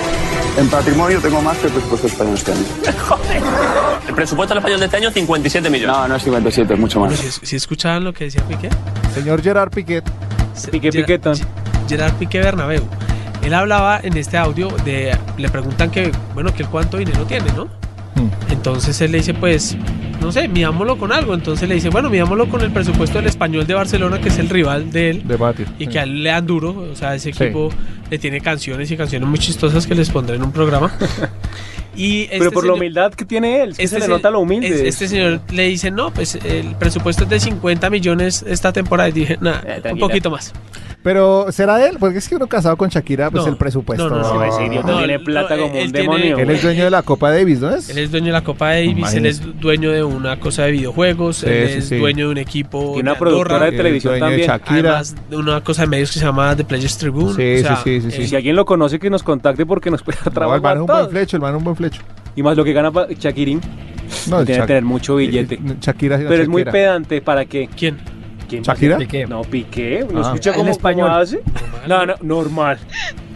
En 0.57 0.69
patrimonio 0.69 1.19
tengo 1.19 1.41
más 1.41 1.57
que 1.57 1.67
el 1.67 1.73
presupuesto 1.73 2.07
español 2.07 2.33
este 2.35 2.51
año. 2.53 2.63
El 4.07 4.13
presupuesto 4.13 4.53
del 4.53 4.59
español 4.59 4.79
de 4.79 4.85
este 4.85 4.97
año, 4.97 5.11
57 5.11 5.69
millones. 5.69 5.95
No, 5.97 6.07
no 6.07 6.15
es 6.15 6.23
57, 6.23 6.73
es 6.73 6.79
mucho 6.79 6.99
Bueno, 6.99 7.15
más. 7.15 7.21
si, 7.21 7.45
si 7.45 7.55
escuchaban 7.55 8.03
lo 8.03 8.13
que 8.13 8.25
decía 8.25 8.41
Piqué. 8.47 8.69
Señor 9.13 9.41
Gerard 9.41 9.71
Piqué 9.71 10.01
Gerard- 10.55 10.91
Piquetón. 10.91 11.35
Gerard 11.89 12.13
Piqué 12.13 12.39
Bernabéu. 12.39 12.83
Él 13.43 13.53
hablaba 13.53 13.99
en 14.01 14.15
este 14.17 14.37
audio 14.37 14.69
de. 14.85 15.17
Le 15.37 15.49
preguntan 15.49 15.91
que, 15.91 16.11
bueno, 16.33 16.53
que 16.53 16.63
él 16.63 16.69
cuánto 16.69 16.97
dinero 16.97 17.25
tiene, 17.25 17.51
¿no? 17.53 17.65
Hmm. 18.15 18.29
Entonces 18.51 18.99
él 19.01 19.11
le 19.11 19.17
dice, 19.17 19.33
pues, 19.33 19.75
no 20.25 20.31
sé, 20.31 20.47
midámoslo 20.47 20.97
con 20.97 21.11
algo. 21.11 21.33
Entonces 21.35 21.69
le 21.69 21.75
dice, 21.75 21.89
bueno, 21.89 22.09
midámoslo 22.09 22.47
con 22.49 22.61
el 22.61 22.71
presupuesto 22.71 23.19
del 23.19 23.27
español 23.27 23.65
de 23.67 23.73
Barcelona, 23.75 24.19
que 24.19 24.29
es 24.29 24.39
el 24.39 24.49
rival 24.49 24.91
de 24.91 25.11
él. 25.11 25.21
debate. 25.25 25.65
Y 25.79 25.87
que 25.87 25.99
a 25.99 26.03
él 26.03 26.23
le 26.23 26.29
dan 26.31 26.45
duro, 26.47 26.69
o 26.91 26.95
sea, 26.95 27.13
ese 27.15 27.31
Sí. 27.31 27.43
equipo 27.43 27.69
le 28.09 28.17
tiene 28.17 28.41
canciones 28.41 28.89
y 28.91 28.97
canciones 28.97 29.27
muy 29.29 29.37
chistosas 29.39 29.85
que 29.87 29.93
les 29.95 30.09
pondré 30.09 30.35
en 30.35 30.43
un 30.43 30.51
programa. 30.51 30.91
Y 31.95 32.23
este 32.23 32.39
Pero 32.39 32.51
por 32.51 32.63
la 32.63 32.67
señor- 32.73 32.77
humildad 32.77 33.13
que 33.13 33.25
tiene 33.25 33.63
él, 33.63 33.69
es 33.71 33.77
que 33.77 33.87
se 33.87 33.99
le 33.99 34.07
nota 34.07 34.29
lo 34.31 34.39
humilde. 34.39 34.67
es- 34.67 34.81
Este 34.81 35.07
señor 35.07 35.41
le 35.51 35.63
dice, 35.67 35.91
no, 35.91 36.11
pues 36.11 36.35
el 36.35 36.75
presupuesto 36.75 37.23
es 37.23 37.29
de 37.29 37.39
50 37.39 37.89
millones 37.89 38.43
esta 38.47 38.73
temporada. 38.73 39.09
Y 39.09 39.13
dije, 39.13 39.37
nada, 39.41 39.63
Eh, 39.65 39.91
un 39.93 39.99
poquito 39.99 40.29
más. 40.29 40.53
Pero, 41.03 41.51
¿será 41.51 41.87
él? 41.87 41.97
Porque 41.99 42.17
es 42.17 42.27
que 42.27 42.35
uno 42.35 42.47
casado 42.47 42.77
con 42.77 42.89
Shakira, 42.89 43.29
pues 43.29 43.43
No, 43.45 43.51
el 43.51 43.57
presupuesto. 43.57 44.09
no, 44.09 44.15
no, 44.17 44.33
no, 44.33 44.43
ese 44.43 44.65
idiota 44.65 44.87
No, 44.91 44.97
tiene 44.97 45.19
no, 45.19 45.23
plata 45.23 45.53
él- 45.53 45.59
como 45.61 45.73
un 45.73 45.77
tiene- 45.91 45.99
demonio. 45.99 46.37
Él 46.39 46.49
es 46.49 46.63
dueño 46.63 46.83
de 46.83 46.89
la 46.89 47.03
Copa 47.03 47.29
Davis, 47.29 47.59
¿no 47.59 47.69
es? 47.69 47.89
Él 47.91 47.99
es 47.99 48.09
dueño 48.11 48.25
de 48.27 48.31
la 48.31 48.43
Copa 48.43 48.69
Davis, 48.69 49.13
él 49.13 49.27
es 49.27 49.59
dueño 49.59 49.91
de 49.91 50.03
una 50.03 50.39
cosa 50.39 50.63
de 50.63 50.71
videojuegos, 50.71 51.37
Sí, 51.37 51.45
él 51.47 51.67
sí, 51.69 51.77
es 51.77 51.87
sí. 51.89 51.97
dueño 51.97 52.25
de 52.25 52.31
un 52.31 52.37
equipo 52.39 52.79
Tiene 52.79 52.95
de 52.95 53.01
una 53.01 53.19
productora 53.19 53.55
Andorra, 53.57 53.71
de 53.71 53.77
televisión 53.77 54.13
dueño 54.13 54.25
de 54.25 54.31
también. 54.31 54.49
Shakira. 54.49 54.89
además 54.89 55.15
de 55.29 55.37
una 55.37 55.61
cosa 55.63 55.81
de 55.83 55.87
medios 55.89 56.11
que 56.11 56.17
se 56.19 56.25
llama 56.25 56.55
The 56.55 56.63
Players 56.65 56.97
Tribune. 56.97 57.35
Sí, 57.35 57.63
o 57.63 57.67
sea, 57.67 57.75
sí, 57.83 58.01
sí, 58.01 58.09
sí, 58.11 58.21
eh, 58.21 58.23
Y 58.23 58.27
si 58.27 58.35
alguien 58.35 58.55
lo 58.55 58.65
conoce, 58.65 58.97
que 58.97 59.09
nos 59.11 59.21
contacte 59.21 59.63
porque 59.67 59.91
nos 59.91 60.01
puede 60.01 60.17
No, 60.33 60.55
el 60.55 60.61
man 60.61 60.77
es 60.77 60.81
un 60.81 60.87
buen 60.87 61.09
flecho, 61.11 61.37
el 61.37 61.41
man 61.41 61.51
es 61.53 61.57
un 61.59 61.63
buen 61.65 61.75
flecho. 61.75 61.84
Y 62.35 62.43
más 62.43 62.57
lo 62.57 62.63
que 62.63 62.73
gana 62.73 62.91
Shakirin, 63.17 63.61
No, 64.29 64.43
tiene 64.45 64.61
que 64.61 64.67
tener 64.67 64.83
mucho 64.83 65.15
billete. 65.15 65.55
eh, 65.55 65.59
Shakira, 65.79 66.17
Pero 66.17 66.43
es 66.43 66.47
muy 66.49 66.63
pedante, 66.65 67.21
¿para 67.21 67.45
qué? 67.45 67.69
¿Quién? 67.75 67.97
¿Quién 68.49 68.61
¿Shakira? 68.63 68.97
Piqué. 68.97 69.25
No, 69.25 69.41
Piqué. 69.41 70.05
¿No 70.11 70.19
Ah. 70.19 70.27
escucha 70.27 70.51
En 70.51 70.55
cómo, 70.57 70.71
español. 70.71 71.07
cómo 71.07 71.19
hace? 71.19 71.41
No, 71.87 72.05
no, 72.05 72.13
normal. 72.21 72.77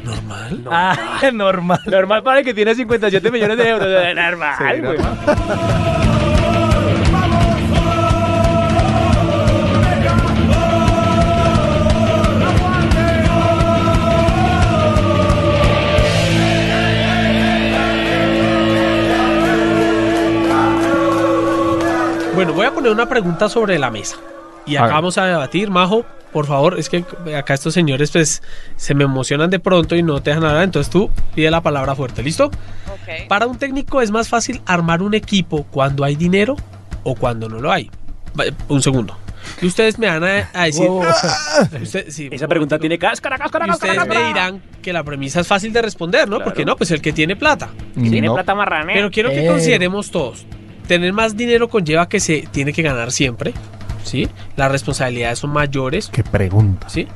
¿Normal? 0.04 0.64
Ah, 0.70 0.98
normal. 1.34 1.80
Normal 1.86 2.24
para 2.24 2.40
el 2.40 2.46
que 2.46 2.54
tiene 2.54 2.76
57 2.76 3.32
millones 3.32 3.58
de 3.58 3.70
euros. 3.70 3.88
Normal, 4.16 4.56
Sí, 4.58 4.82
güey. 4.82 4.98
normal. 4.98 6.19
Bueno, 22.40 22.54
voy 22.54 22.66
a 22.66 22.72
poner 22.74 22.92
una 22.92 23.10
pregunta 23.10 23.50
sobre 23.50 23.78
la 23.78 23.92
mesa. 23.92 24.16
Y 24.66 24.76
acá 24.78 24.86
Haga. 24.86 24.94
vamos 24.96 25.18
a 25.18 25.26
debatir, 25.26 25.70
Majo, 25.70 26.06
por 26.32 26.46
favor, 26.46 26.80
es 26.80 26.90
que 26.90 27.04
acá 27.38 27.54
estos 27.54 27.74
señores 27.74 28.12
pues 28.12 28.42
se 28.78 28.94
me 28.94 29.04
emocionan 29.04 29.50
de 29.50 29.60
pronto 29.60 29.96
y 29.96 30.04
no 30.04 30.22
te 30.22 30.30
dejan 30.30 30.46
hablar, 30.46 30.64
entonces 30.64 30.90
tú 30.92 31.10
pide 31.36 31.50
la 31.52 31.60
palabra 31.62 31.96
fuerte, 31.96 32.24
¿listo? 32.24 32.50
Para 33.28 33.48
un 33.48 33.58
técnico 33.58 34.02
es 34.02 34.12
más 34.12 34.30
fácil 34.30 34.62
armar 34.66 35.02
un 35.02 35.16
equipo 35.16 35.64
cuando 35.64 36.04
hay 36.06 36.16
dinero 36.16 36.56
o 37.04 37.16
cuando 37.16 37.50
no 37.50 37.60
lo 37.60 37.72
hay. 37.72 37.90
Va- 38.40 38.46
Un 38.68 38.82
segundo. 38.82 39.18
Y 39.62 39.66
ustedes 39.68 39.98
me 39.98 40.06
van 40.08 40.24
a, 40.24 40.50
a 40.54 40.66
decir... 40.66 40.88
Wow. 40.88 41.04
Usted- 41.82 42.10
sí, 42.10 42.30
Esa 42.32 42.48
pregunta 42.48 42.78
tiene 42.78 43.00
cáscara, 43.00 43.38
cáscara, 43.38 43.66
y 43.66 43.70
cáscara. 43.70 43.94
ustedes 44.04 44.08
me 44.22 44.28
dirán 44.28 44.62
que 44.82 44.94
la 44.94 45.04
premisa 45.04 45.40
es 45.40 45.48
fácil 45.48 45.74
de 45.74 45.82
responder, 45.82 46.30
¿no? 46.30 46.36
Claro. 46.38 46.46
Porque 46.46 46.64
no, 46.66 46.76
pues 46.76 46.92
el 46.92 47.02
que 47.02 47.12
tiene 47.12 47.36
plata. 47.36 47.70
Tiene 47.96 48.28
No. 48.28 48.36
plata 48.36 48.54
marranera. 48.54 48.94
Pero 48.94 49.10
quiero 49.12 49.30
que 49.30 49.38
Pero- 49.38 49.54
consideremos 49.54 50.12
todos. 50.12 50.46
Tener 50.90 51.14
más 51.14 51.38
dinero 51.38 51.70
conlleva 51.70 52.10
que 52.10 52.20
se 52.20 52.48
tiene 52.52 52.74
que 52.74 52.82
ganar 52.82 53.12
siempre, 53.12 53.54
¿sí? 54.04 54.28
Las 54.56 54.72
responsabilidades 54.72 55.38
son 55.38 55.52
mayores, 55.52 56.10
Qué 56.12 56.24
pregunta. 56.24 56.90
¿sí? 56.90 57.08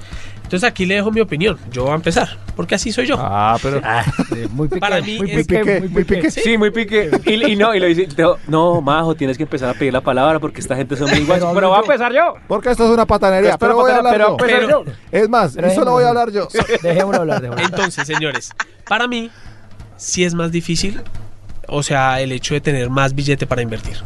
Entonces 0.44 0.70
aquí 0.70 0.86
le 0.86 0.94
dejo 0.94 1.10
mi 1.10 1.22
opinión. 1.22 1.58
Yo 1.72 1.82
voy 1.86 1.94
a 1.94 1.96
empezar, 1.96 2.38
porque 2.56 2.76
así 2.76 2.92
soy 2.92 3.08
yo. 3.08 3.16
Ah, 3.18 3.58
pero. 3.64 3.82
Ah, 3.84 4.04
sí, 4.30 4.48
muy 4.52 4.68
piqué, 4.68 4.80
Para 4.80 5.02
mí 5.02 5.18
muy 5.18 5.32
es- 5.32 5.48
piqué, 5.48 5.80
Muy 5.80 5.90
muy 5.90 6.04
piqué. 6.04 6.30
Sí, 6.30 6.56
muy 6.60 6.70
pique. 6.70 7.10
Y, 7.26 7.54
y 7.54 7.56
no, 7.56 7.74
y 7.74 7.80
lo 7.80 7.88
dice, 7.88 8.08
no, 8.48 8.80
Majo, 8.80 9.16
tienes 9.16 9.38
que 9.38 9.44
empezar 9.44 9.70
a 9.70 9.74
pedir 9.74 9.92
la 9.92 10.02
palabra 10.02 10.40
porque 10.40 10.62
esta 10.62 10.76
gente 10.76 10.96
son 10.96 11.10
muy 11.10 11.22
guachos. 11.26 11.46
Pero 11.46 11.56
Pero 11.56 11.70
voy 11.70 11.78
a 11.78 11.82
empezar 11.82 12.14
yo. 12.14 12.36
Porque 12.48 12.70
esto 12.70 12.86
es 12.86 12.92
una 12.92 13.08
patanería. 13.08 13.58
Pero 13.58 13.74
voy 13.76 13.90
a 13.92 13.96
hablar 13.98 14.14
pero 14.14 14.28
yo. 14.30 14.38
Pero-. 14.38 14.84
Es 15.12 15.28
más, 15.28 15.54
Pero 15.56 15.68
y 15.72 15.72
solo 15.74 15.92
voy 15.94 16.04
a 16.04 16.10
hablar 16.10 16.30
yo. 16.32 16.48
Dejémoslo 16.84 17.22
hablar, 17.22 17.42
dejémoslo 17.42 17.64
hablar. 17.66 17.80
Entonces, 17.80 18.06
señores, 18.06 18.52
para 18.88 19.08
mí 19.08 19.32
sí 19.98 20.24
es 20.24 20.36
más 20.36 20.52
difícil 20.52 21.02
o 21.68 21.84
sea, 21.84 22.22
el 22.22 22.32
hecho 22.32 22.54
de 22.54 22.62
tener 22.62 22.90
más 22.90 23.14
billete 23.16 23.48
para 23.48 23.62
invertir. 23.62 23.98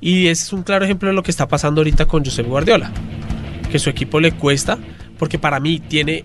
Y 0.00 0.28
ese 0.28 0.44
es 0.44 0.52
un 0.52 0.62
claro 0.62 0.84
ejemplo 0.84 1.08
de 1.08 1.14
lo 1.14 1.22
que 1.22 1.30
está 1.30 1.46
pasando 1.46 1.80
ahorita 1.80 2.06
con 2.06 2.24
Josep 2.24 2.46
Guardiola, 2.46 2.90
que 3.70 3.78
su 3.78 3.90
equipo 3.90 4.20
le 4.20 4.32
cuesta, 4.32 4.78
porque 5.18 5.38
para 5.38 5.60
mí 5.60 5.80
tiene 5.80 6.24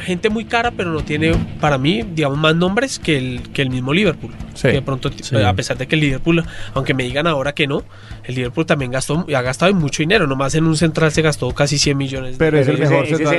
gente 0.00 0.30
muy 0.30 0.44
cara, 0.44 0.70
pero 0.70 0.90
no 0.92 1.00
tiene, 1.02 1.34
para 1.60 1.78
mí, 1.78 2.02
digamos, 2.14 2.38
más 2.38 2.54
nombres 2.56 2.98
que 2.98 3.16
el, 3.18 3.42
que 3.52 3.62
el 3.62 3.70
mismo 3.70 3.92
Liverpool. 3.92 4.32
Sí. 4.54 4.62
Que 4.68 4.72
de 4.74 4.82
pronto, 4.82 5.10
a 5.44 5.52
pesar 5.54 5.78
de 5.78 5.86
que 5.86 5.94
el 5.94 6.00
Liverpool, 6.00 6.44
aunque 6.74 6.94
me 6.94 7.04
digan 7.04 7.26
ahora 7.26 7.52
que 7.54 7.66
no, 7.66 7.82
el 8.24 8.34
Liverpool 8.34 8.66
también 8.66 8.90
gastó, 8.90 9.26
ha 9.34 9.42
gastado 9.42 9.72
mucho 9.74 10.02
dinero, 10.02 10.26
nomás 10.26 10.54
en 10.54 10.64
un 10.64 10.76
central 10.76 11.10
se 11.12 11.22
gastó 11.22 11.50
casi 11.52 11.78
100 11.78 11.96
millones. 11.96 12.32
de 12.32 12.38
Pero 12.38 12.58
es 12.58 12.68
el 12.68 12.78
mejor 12.78 13.04
ese 13.06 13.16
central 13.16 13.36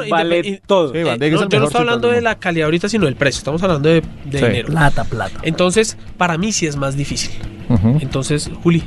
del 0.00 0.10
vale 0.10 0.62
todo. 0.66 0.92
Sí, 0.92 0.98
Eh, 0.98 1.04
no, 1.18 1.26
yo 1.48 1.58
no 1.60 1.66
estoy 1.66 1.80
hablando 1.80 2.08
de 2.10 2.20
la 2.20 2.36
calidad 2.38 2.66
ahorita, 2.66 2.88
sino 2.88 3.06
del 3.06 3.16
precio. 3.16 3.38
Estamos 3.38 3.62
hablando 3.62 3.88
de, 3.88 4.02
de 4.24 4.38
Sí. 4.38 4.44
dinero. 4.46 4.68
Plata, 4.68 5.04
plata. 5.04 5.40
Entonces, 5.42 5.96
para 6.16 6.38
mí 6.38 6.52
sí 6.52 6.66
es 6.66 6.76
más 6.76 6.96
difícil. 6.96 7.32
Entonces, 8.00 8.50
Juli, 8.62 8.82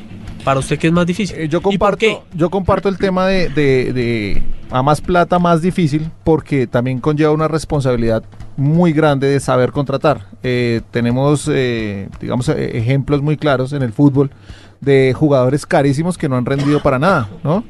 ¿para 0.45 0.59
usted 0.61 0.79
qué 0.79 0.87
es 0.87 0.93
más 0.93 1.05
difícil? 1.05 1.35
Eh, 1.37 1.49
yo 1.49 1.57
¿Y 1.57 1.61
por 1.61 1.71
comparto, 1.73 1.97
qué? 1.97 2.17
yo 2.33 2.49
comparto 2.49 2.87
el 2.87 2.97
tema 2.97 3.27
de, 3.27 3.49
de- 3.49 3.91
de 3.91 4.43
a 4.71 4.81
más 4.81 5.01
plata, 5.01 5.39
más 5.39 5.61
difícil, 5.61 6.09
porque 6.23 6.67
también 6.67 6.99
conlleva 6.99 7.31
una 7.33 7.47
responsabilidad 7.49 8.23
muy 8.55 8.93
grande 8.93 9.27
de 9.27 9.39
saber 9.41 9.71
contratar. 9.71 10.27
Eh, 10.43 10.81
tenemos, 10.91 11.49
eh, 11.51 12.07
digamos, 12.21 12.47
eh, 12.49 12.77
ejemplos 12.77 13.21
muy 13.21 13.35
claros 13.35 13.73
en 13.73 13.81
el 13.81 13.91
fútbol 13.91 14.31
de 14.79 15.13
jugadores 15.17 15.65
carísimos 15.65 16.17
que 16.17 16.29
no 16.29 16.37
han 16.37 16.45
rendido 16.45 16.79
para 16.81 16.99
nada, 16.99 17.27
¿no? 17.43 17.63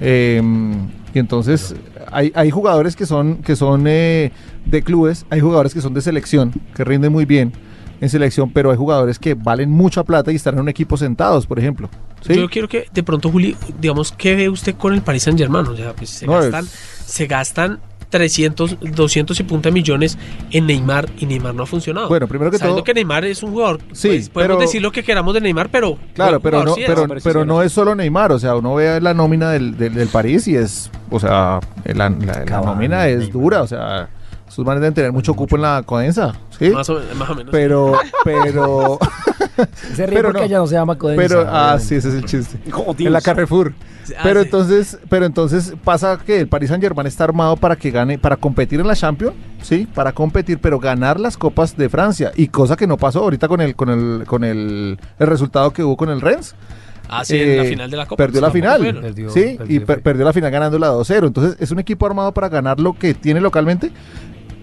Eh, 0.00 0.42
y 1.14 1.18
entonces 1.18 1.74
hay, 2.12 2.30
hay 2.34 2.50
jugadores 2.50 2.94
que 2.96 3.06
son, 3.06 3.36
que 3.38 3.56
son 3.56 3.84
eh, 3.86 4.30
de 4.66 4.82
clubes, 4.82 5.24
hay 5.30 5.40
jugadores 5.40 5.72
que 5.72 5.80
son 5.80 5.94
de 5.94 6.00
selección, 6.02 6.52
que 6.74 6.84
rinden 6.84 7.12
muy 7.12 7.24
bien 7.24 7.52
en 8.00 8.10
selección, 8.10 8.50
pero 8.50 8.70
hay 8.70 8.76
jugadores 8.76 9.18
que 9.18 9.32
valen 9.34 9.70
mucha 9.70 10.04
plata 10.04 10.30
y 10.30 10.36
están 10.36 10.54
en 10.54 10.60
un 10.60 10.68
equipo 10.68 10.96
sentados, 10.98 11.46
por 11.46 11.58
ejemplo. 11.58 11.88
¿Sí? 12.26 12.40
Yo 12.40 12.48
quiero 12.48 12.68
que 12.68 12.86
de 12.92 13.02
pronto, 13.02 13.30
Juli, 13.30 13.56
digamos, 13.80 14.12
¿qué 14.12 14.34
ve 14.36 14.48
usted 14.48 14.74
con 14.76 14.92
el 14.94 15.02
Paris 15.02 15.24
Saint 15.24 15.38
Germain? 15.38 15.66
O 15.66 15.76
sea, 15.76 15.92
pues 15.94 16.10
se 16.10 16.26
No, 16.26 16.32
gastan, 16.34 16.66
se 17.06 17.26
gastan 17.26 17.80
300, 18.08 18.76
200 18.80 19.40
y 19.40 19.42
punta 19.42 19.70
millones 19.72 20.16
en 20.52 20.66
Neymar 20.66 21.08
y 21.18 21.26
Neymar 21.26 21.54
no 21.54 21.64
ha 21.64 21.66
funcionado. 21.66 22.08
Bueno, 22.08 22.28
primero 22.28 22.50
que 22.52 22.58
Sabiendo 22.58 22.76
todo- 22.78 22.84
que 22.84 22.94
Neymar 22.94 23.24
es 23.24 23.42
un 23.42 23.50
jugador, 23.50 23.80
Sí, 23.92 24.08
pues, 24.08 24.28
podemos 24.28 24.56
pero- 24.56 24.60
decir 24.66 24.80
lo 24.80 24.92
que 24.92 25.02
queramos 25.02 25.34
de 25.34 25.40
Neymar, 25.40 25.70
pero 25.70 25.98
Claro, 26.14 26.38
pero 26.40 26.62
no, 26.64 26.74
sí 26.74 26.82
es. 26.82 26.86
pero, 26.88 27.06
pero 27.22 27.42
sí 27.42 27.46
no 27.48 27.62
es 27.62 27.72
solo 27.72 27.94
Neymar, 27.96 28.30
o 28.32 28.38
sea, 28.38 28.54
uno 28.54 28.76
ve 28.76 29.00
la 29.00 29.12
nómina 29.12 29.50
del, 29.50 29.76
del, 29.76 29.92
del 29.94 30.08
París 30.08 30.46
y 30.46 30.54
es, 30.56 30.90
o 31.10 31.18
sea, 31.18 31.58
la, 31.84 32.08
la- 32.08 32.10
la 32.10 32.44
Cavani, 32.44 32.66
nómina 32.66 33.08
es 33.08 33.18
Neymar. 33.18 33.32
dura, 33.32 33.62
o 33.62 33.66
sea, 33.66 34.08
sus 34.48 34.64
manes 34.64 34.80
deben 34.82 34.94
tener 34.94 35.10
mucho 35.12 35.34
cupo 35.34 35.56
en 35.56 35.62
la 35.62 35.82
codensa, 35.84 36.32
¿sí? 36.56 36.70
más, 36.70 36.88
o, 36.88 37.00
más 37.16 37.28
o 37.30 37.34
menos. 37.34 37.50
Pero, 37.50 37.98
pero, 38.24 38.98
Se 39.94 40.06
ríe 40.06 40.16
Pero 40.16 40.28
porque 40.28 40.40
no. 40.40 40.46
ella 40.46 40.58
no 40.58 40.66
se 40.66 40.74
llama 40.74 40.96
Codensa. 40.98 41.22
pero, 41.22 41.46
ah, 41.48 41.78
sí, 41.78 41.94
ese 41.96 42.08
es 42.08 42.14
el 42.14 42.24
chiste. 42.24 42.58
Oh, 42.74 42.94
En 42.98 43.12
la. 43.12 43.20
Carrefour. 43.20 43.72
Ah, 44.16 44.20
Pero 44.22 44.40
sí. 44.40 44.46
entonces, 44.46 44.98
pero 45.08 45.26
entonces 45.26 45.74
pasa 45.82 46.18
que 46.24 46.38
el 46.38 46.46
Paris 46.48 46.68
Saint 46.68 46.82
Germain 46.82 47.06
está 47.08 47.24
armado 47.24 47.56
para 47.56 47.74
que 47.74 47.90
gane, 47.90 48.18
para 48.18 48.36
competir 48.36 48.78
en 48.78 48.86
la 48.86 48.94
Champions, 48.94 49.34
sí, 49.62 49.88
para 49.92 50.12
competir, 50.12 50.58
pero 50.60 50.78
ganar 50.78 51.18
las 51.18 51.36
copas 51.36 51.76
de 51.76 51.88
Francia 51.88 52.30
y 52.36 52.46
cosa 52.48 52.76
que 52.76 52.86
no 52.86 52.96
pasó 52.98 53.20
ahorita 53.24 53.48
con 53.48 53.60
el, 53.60 53.74
con 53.74 53.88
el, 53.90 54.24
con 54.26 54.44
el, 54.44 54.96
el 55.18 55.26
resultado 55.26 55.72
que 55.72 55.82
hubo 55.82 55.96
con 55.96 56.10
el 56.10 56.20
Rennes. 56.20 56.54
Ah, 57.08 57.24
sí, 57.24 57.36
en 57.40 57.56
la 57.56 57.62
Eh, 57.64 57.68
final 57.68 57.90
de 57.90 57.96
la 57.96 58.06
Copa. 58.06 58.16
Perdió 58.24 58.40
la 58.40 58.50
final. 58.50 58.80
Perdió- 58.82 59.30
sí, 59.30 59.54
perdió 59.58 59.76
y 59.76 59.80
per- 59.80 60.02
perdió 60.02 60.24
la 60.24 60.32
final 60.32 60.50
ganándola 60.50 60.92
2-0. 60.92 61.26
Entonces 61.28 61.56
es 61.60 61.70
un 61.72 61.78
equipo 61.80 62.04
armado 62.06 62.32
para 62.32 62.48
ganar 62.48 62.78
lo 62.80 62.92
que 62.94 63.14
tiene 63.14 63.40
localmente, 63.40 63.90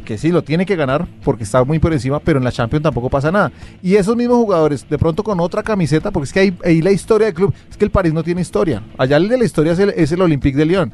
que 0.03 0.17
sí, 0.17 0.29
lo 0.29 0.43
tiene 0.43 0.65
que 0.65 0.75
ganar 0.75 1.07
porque 1.23 1.43
está 1.43 1.63
muy 1.63 1.79
por 1.79 1.93
encima, 1.93 2.19
pero 2.19 2.37
en 2.37 2.43
la 2.43 2.51
Champions 2.51 2.83
tampoco 2.83 3.09
pasa 3.09 3.31
nada. 3.31 3.51
Y 3.81 3.95
esos 3.95 4.15
mismos 4.15 4.37
jugadores, 4.37 4.87
de 4.89 4.97
pronto 4.97 5.23
con 5.23 5.39
otra 5.39 5.63
camiseta, 5.63 6.11
porque 6.11 6.25
es 6.25 6.33
que 6.33 6.39
ahí, 6.39 6.57
ahí 6.63 6.81
la 6.81 6.91
historia 6.91 7.25
del 7.25 7.33
club, 7.33 7.53
es 7.69 7.77
que 7.77 7.85
el 7.85 7.91
París 7.91 8.13
no 8.13 8.23
tiene 8.23 8.41
historia. 8.41 8.83
Allá 8.97 9.17
el 9.17 9.27
de 9.27 9.37
la 9.37 9.45
historia 9.45 9.73
es 9.73 9.79
el, 9.79 9.89
es 9.89 10.11
el 10.11 10.21
Olympique 10.21 10.57
de 10.57 10.65
Lyon, 10.65 10.93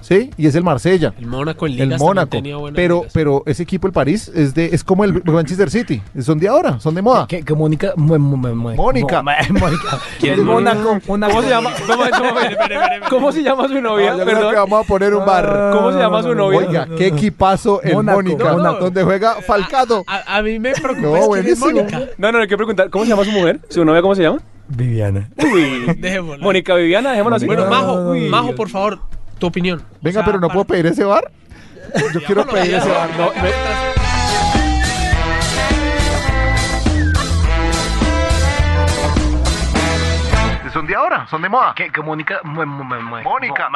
¿sí? 0.00 0.30
Y 0.36 0.46
es 0.46 0.54
el 0.54 0.64
Marsella. 0.64 1.12
El 1.18 1.26
Mónaco 1.26 1.66
en 1.66 1.72
El 1.74 1.78
ligas 1.88 2.00
Mónaco, 2.00 2.28
tenía 2.30 2.56
buenas 2.56 2.76
pero, 2.76 2.96
ligas. 2.98 3.12
pero 3.12 3.42
ese 3.46 3.62
equipo, 3.62 3.86
el 3.86 3.92
París, 3.92 4.30
es 4.34 4.54
de 4.54 4.66
es 4.72 4.82
como 4.84 5.04
el 5.04 5.22
Manchester 5.24 5.70
City, 5.70 6.02
son 6.20 6.38
de 6.38 6.48
ahora, 6.48 6.80
son 6.80 6.94
de 6.94 7.02
moda. 7.02 7.26
Que, 7.26 7.42
que 7.42 7.54
Mónica. 7.54 7.92
Mónica. 7.96 9.22
¿Quién? 10.20 10.34
Es 10.34 10.38
Mónaco. 10.40 10.98
Mónaco. 11.06 11.32
¿Cómo 11.32 11.42
se 11.42 11.48
llama? 11.50 11.70
¿Cómo, 11.86 12.04
cómo- 12.04 13.08
cómo 13.10 13.32
se 13.32 13.42
llama 13.42 13.68
su 13.68 13.80
novia? 13.80 14.12
No, 14.12 14.18
yo 14.18 14.24
creo 14.24 14.36
Perdón. 14.36 14.52
que 14.54 14.58
vamos 14.58 14.84
a 14.84 14.88
poner 14.88 15.14
un 15.14 15.24
bar. 15.26 15.70
¿Cómo 15.72 15.92
se 15.92 15.98
llama 15.98 16.22
su 16.22 16.34
novia? 16.34 16.58
Oiga, 16.58 16.88
qué 16.96 17.06
equipazo 17.08 17.82
el 17.82 17.94
Mónaco, 17.94 18.18
Mónica, 18.22 18.52
Mónaco. 18.52 18.84
donde 18.84 19.02
juega 19.02 19.34
Falcado. 19.46 20.04
A, 20.06 20.36
a 20.38 20.42
mí 20.42 20.58
me 20.58 20.72
preocupa 20.72 21.00
No, 21.20 21.36
es. 21.36 21.58
Mónica. 21.58 22.00
No, 22.18 22.32
no, 22.32 22.38
le 22.40 22.46
quiero 22.46 22.58
preguntar, 22.58 22.90
¿cómo 22.90 23.04
se 23.04 23.10
llama 23.10 23.24
su 23.24 23.32
mujer? 23.32 23.60
¿Su 23.68 23.84
novia 23.84 24.02
cómo 24.02 24.14
se 24.14 24.22
llama? 24.22 24.38
Viviana. 24.68 25.30
Uy. 25.38 25.94
Dejémosla. 25.98 26.44
Mónica 26.44 26.74
Viviana, 26.74 27.10
dejémoslo 27.10 27.36
así. 27.36 27.46
Bueno, 27.46 27.64
No, 27.64 27.70
Majo, 27.70 28.10
uy, 28.10 28.28
Majo, 28.28 28.54
por 28.54 28.68
favor, 28.68 28.98
tu 29.38 29.46
opinión. 29.46 29.80
O 29.80 29.98
Venga, 30.02 30.20
sea, 30.20 30.24
pero 30.24 30.38
no 30.38 30.48
para- 30.48 30.54
puedo 30.54 30.64
pedir 30.66 30.86
ese 30.86 31.04
bar. 31.04 31.30
Yo 32.12 32.20
quiero 32.26 32.46
pedir 32.46 32.74
ese 32.74 32.88
bar. 32.88 33.08
No, 33.16 33.30
me- 33.42 33.87
Son 40.78 40.86
de 40.86 40.94
ahora, 40.94 41.26
son 41.28 41.42
de 41.42 41.48
moda. 41.48 41.72
Que, 41.74 41.90
que 41.90 42.00
Mónica. 42.02 42.38
Mónica. 42.44 42.70
Mónica. 43.24 43.68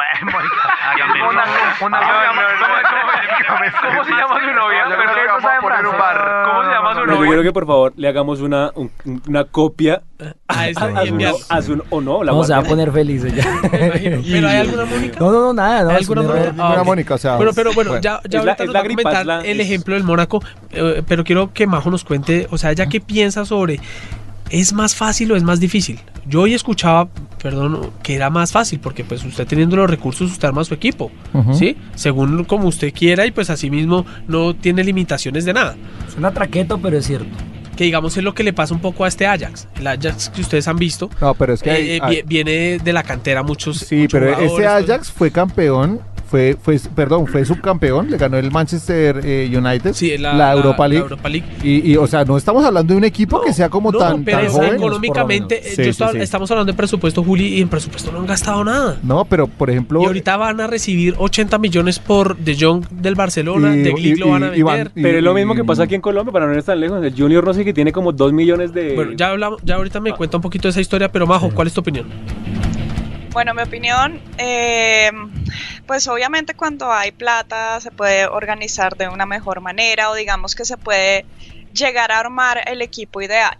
¿Cómo 3.81 4.03
se 4.03 4.11
llama 4.11 4.39
su 4.39 4.55
novia? 4.55 4.83
¿Cómo 4.87 6.63
se 6.63 6.71
llama 6.71 6.93
su 6.95 6.99
novia? 7.05 7.15
Yo 7.19 7.27
quiero 7.27 7.43
que 7.43 7.51
por 7.51 7.67
favor 7.67 7.93
le 7.97 8.07
hagamos 8.07 8.39
una, 8.39 8.71
un- 8.75 8.89
una 9.27 9.43
copia 9.43 10.01
A 10.47 10.69
eso 10.69 10.79
a, 10.85 11.01
su, 11.01 11.07
enviar. 11.07 11.33
a 11.49 11.61
su- 11.61 11.83
o 11.89 11.99
no, 11.99 12.23
la 12.23 12.31
No, 12.31 12.43
se 12.45 12.53
va 12.53 12.59
a 12.59 12.63
poner 12.63 12.89
feliz 12.93 13.25
ella. 13.25 13.43
¿Pero 13.69 14.47
hay 14.47 14.57
alguna 14.59 14.85
Mónica? 14.85 15.19
No, 15.19 15.31
no, 15.31 15.39
no, 15.41 15.53
nada. 15.53 15.83
No, 15.83 15.89
¿Hay 15.89 15.95
alguna 15.97 16.21
un 16.21 16.27
Mónica? 16.27 16.53
Ah. 16.59 16.83
Mónica, 16.85 17.13
o 17.15 17.17
sea, 17.17 17.37
pero 17.37 17.51
bueno, 17.73 17.73
bueno. 17.91 18.01
ya, 18.01 18.21
ya 18.29 18.39
Es 18.39 18.45
la- 18.45 18.51
ahorita 18.53 18.65
la 18.65 18.71
va 18.73 18.79
a 18.79 18.83
gripa, 18.83 19.01
comentar 19.03 19.25
la- 19.25 19.41
el 19.41 19.59
es- 19.59 19.65
ejemplo 19.67 19.95
del 19.95 20.03
Mónaco, 20.05 20.41
eh, 20.71 21.03
pero 21.07 21.23
quiero 21.25 21.51
que 21.53 21.67
Majo 21.67 21.89
nos 21.91 22.05
cuente, 22.05 22.47
o 22.49 22.57
sea, 22.57 22.71
ya 22.73 22.87
qué 22.87 23.01
piensa 23.01 23.43
sobre, 23.45 23.79
¿es 24.49 24.71
más 24.73 24.95
fácil 24.95 25.31
o 25.31 25.35
es 25.35 25.43
más 25.43 25.59
difícil? 25.59 25.99
Yo 26.27 26.41
hoy 26.41 26.53
escuchaba, 26.53 27.09
perdón, 27.41 27.91
que 28.01 28.15
era 28.15 28.29
más 28.29 28.51
fácil, 28.51 28.79
porque 28.79 29.03
pues 29.03 29.23
usted 29.25 29.45
teniendo 29.45 29.75
los 29.75 29.89
recursos, 29.89 30.31
usted 30.31 30.47
arma 30.47 30.63
su 30.63 30.73
equipo. 30.73 31.11
¿sí? 31.53 31.75
Según 31.95 32.43
como 32.45 32.67
usted 32.67 32.93
quiera 32.93 33.25
y 33.25 33.31
pues 33.31 33.49
así 33.49 33.69
mismo 33.69 34.05
no 34.27 34.55
tiene 34.55 34.83
limitaciones 34.83 35.43
de 35.45 35.53
nada. 35.53 35.75
Suena 36.11 36.31
traqueto, 36.31 36.77
pero 36.77 36.97
es 36.97 37.05
cierto. 37.07 37.27
Que 37.75 37.85
digamos 37.85 38.15
es 38.17 38.23
lo 38.23 38.33
que 38.35 38.43
le 38.43 38.53
pasa 38.53 38.73
un 38.73 38.79
poco 38.81 39.03
a 39.03 39.07
este 39.07 39.25
Ajax. 39.25 39.67
El 39.79 39.87
Ajax 39.87 40.29
que 40.29 40.41
ustedes 40.41 40.67
han 40.67 40.77
visto, 40.77 41.09
No, 41.19 41.33
pero 41.33 41.53
es 41.53 41.61
que 41.63 41.71
hay- 41.71 41.89
eh, 41.89 41.95
eh, 41.97 41.99
hay- 42.03 42.21
viene 42.23 42.77
de 42.77 42.93
la 42.93 43.01
cantera 43.03 43.41
muchos 43.41 43.77
Sí, 43.79 43.95
muchos 43.95 44.11
pero 44.11 44.27
ese 44.29 44.47
jugadores, 44.47 44.67
pues. 44.85 44.89
Ajax 44.89 45.11
fue 45.11 45.31
campeón, 45.31 45.99
fue, 46.33 46.57
fue, 46.59 46.79
perdón, 46.95 47.27
fue 47.27 47.45
subcampeón, 47.45 48.09
le 48.09 48.17
ganó 48.17 48.37
el 48.37 48.49
Manchester 48.49 49.21
eh, 49.23 49.47
United, 49.55 49.93
Sí, 49.93 50.17
la, 50.17 50.33
la, 50.33 50.53
Europa 50.53 50.85
la 50.85 50.87
League. 50.87 51.03
Europa 51.03 51.29
League. 51.29 51.45
Y, 51.61 51.91
y, 51.91 51.95
o 51.95 52.07
sea, 52.07 52.25
no 52.25 52.37
estamos 52.37 52.65
hablando 52.65 52.91
de 52.91 52.97
un 52.97 53.03
equipo 53.03 53.39
que 53.39 53.53
sea 53.53 53.69
como 53.69 53.91
No, 53.91 53.99
tan, 53.99 54.23
pero 54.23 54.37
tan 54.37 54.45
es 54.47 54.51
joven. 54.51 54.73
económicamente, 54.73 55.61
Sí, 55.61 55.67
eh, 55.69 55.75
yo 55.77 55.83
sí, 55.83 55.89
estaba- 55.91 56.11
sí. 56.13 56.17
estamos 56.21 56.49
hablando 56.49 56.71
de 56.71 56.75
presupuesto, 56.75 57.23
Juli, 57.23 57.59
y 57.59 57.61
en 57.61 57.69
presupuesto 57.69 58.11
no 58.11 58.17
han 58.21 58.25
gastado 58.25 58.63
nada. 58.63 58.97
No, 59.03 59.25
pero 59.25 59.45
por 59.45 59.69
ejemplo. 59.69 60.01
Y 60.01 60.05
ahorita 60.05 60.35
van 60.37 60.59
a 60.59 60.65
recibir 60.65 61.13
80 61.19 61.59
millones 61.59 61.99
por 61.99 62.35
De 62.35 62.57
Jong 62.59 62.87
del 62.89 63.13
Barcelona, 63.13 63.75
Y- 63.75 63.81
de 63.83 63.91
Glick 63.91 64.17
y- 64.17 64.19
lo 64.19 64.29
van 64.29 64.43
a 64.45 64.55
y- 64.57 64.59
y 64.59 64.63
van- 64.63 64.75
vender. 64.77 64.91
Pero 64.95 65.17
es 65.19 65.23
lo 65.23 65.35
mismo 65.35 65.53
que 65.53 65.63
pasa 65.63 65.83
aquí 65.83 65.93
en 65.93 66.01
Colombia, 66.01 66.31
para 66.33 66.47
no 66.47 66.55
ir 66.55 66.63
tan 66.63 66.79
lejos. 66.79 67.03
El 67.03 67.13
Junior 67.15 67.45
no 67.45 67.53
sé 67.53 67.63
que 67.63 67.73
tiene 67.73 67.91
como 67.91 68.11
2 68.11 68.33
millones 68.33 68.73
de... 68.73 68.95
Bueno, 68.95 69.11
ya 69.11 69.27
hablamos, 69.29 69.61
ya 69.63 69.75
ahorita 69.75 69.99
me 69.99 70.13
cuenta 70.13 70.37
un 70.37 70.41
poquito 70.41 70.63
de 70.67 70.71
esa 70.71 70.81
historia, 70.81 71.11
pero 71.11 71.27
Majo, 71.27 71.51
¿cuál 71.53 71.67
es 71.67 71.73
tu 71.75 71.81
opinión? 71.81 72.07
Bueno, 73.33 73.53
mi 73.55 73.63
opinión, 73.63 74.19
eh, 74.37 75.09
pues 75.85 76.07
obviamente 76.07 76.53
cuando 76.53 76.91
hay 76.91 77.11
plata 77.11 77.79
se 77.81 77.91
puede 77.91 78.25
organizar 78.25 78.95
de 78.95 79.07
una 79.07 79.25
mejor 79.25 79.61
manera 79.61 80.09
o 80.09 80.15
digamos 80.15 80.55
que 80.55 80.65
se 80.65 80.77
puede 80.77 81.25
llegar 81.73 82.11
a 82.11 82.19
armar 82.19 82.61
el 82.67 82.81
equipo 82.81 83.21
ideal. 83.21 83.57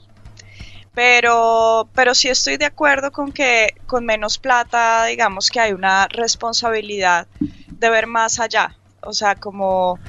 Pero, 0.93 1.89
pero 1.95 2.13
sí 2.13 2.29
estoy 2.29 2.57
de 2.57 2.65
acuerdo 2.65 3.11
con 3.11 3.31
que 3.31 3.73
con 3.87 4.05
menos 4.05 4.37
plata, 4.37 5.05
digamos 5.05 5.49
que 5.49 5.59
hay 5.59 5.73
una 5.73 6.07
responsabilidad 6.07 7.27
de 7.39 7.89
ver 7.89 8.05
más 8.05 8.39
allá. 8.39 8.75
O 9.01 9.11
sea, 9.11 9.35
como 9.35 9.99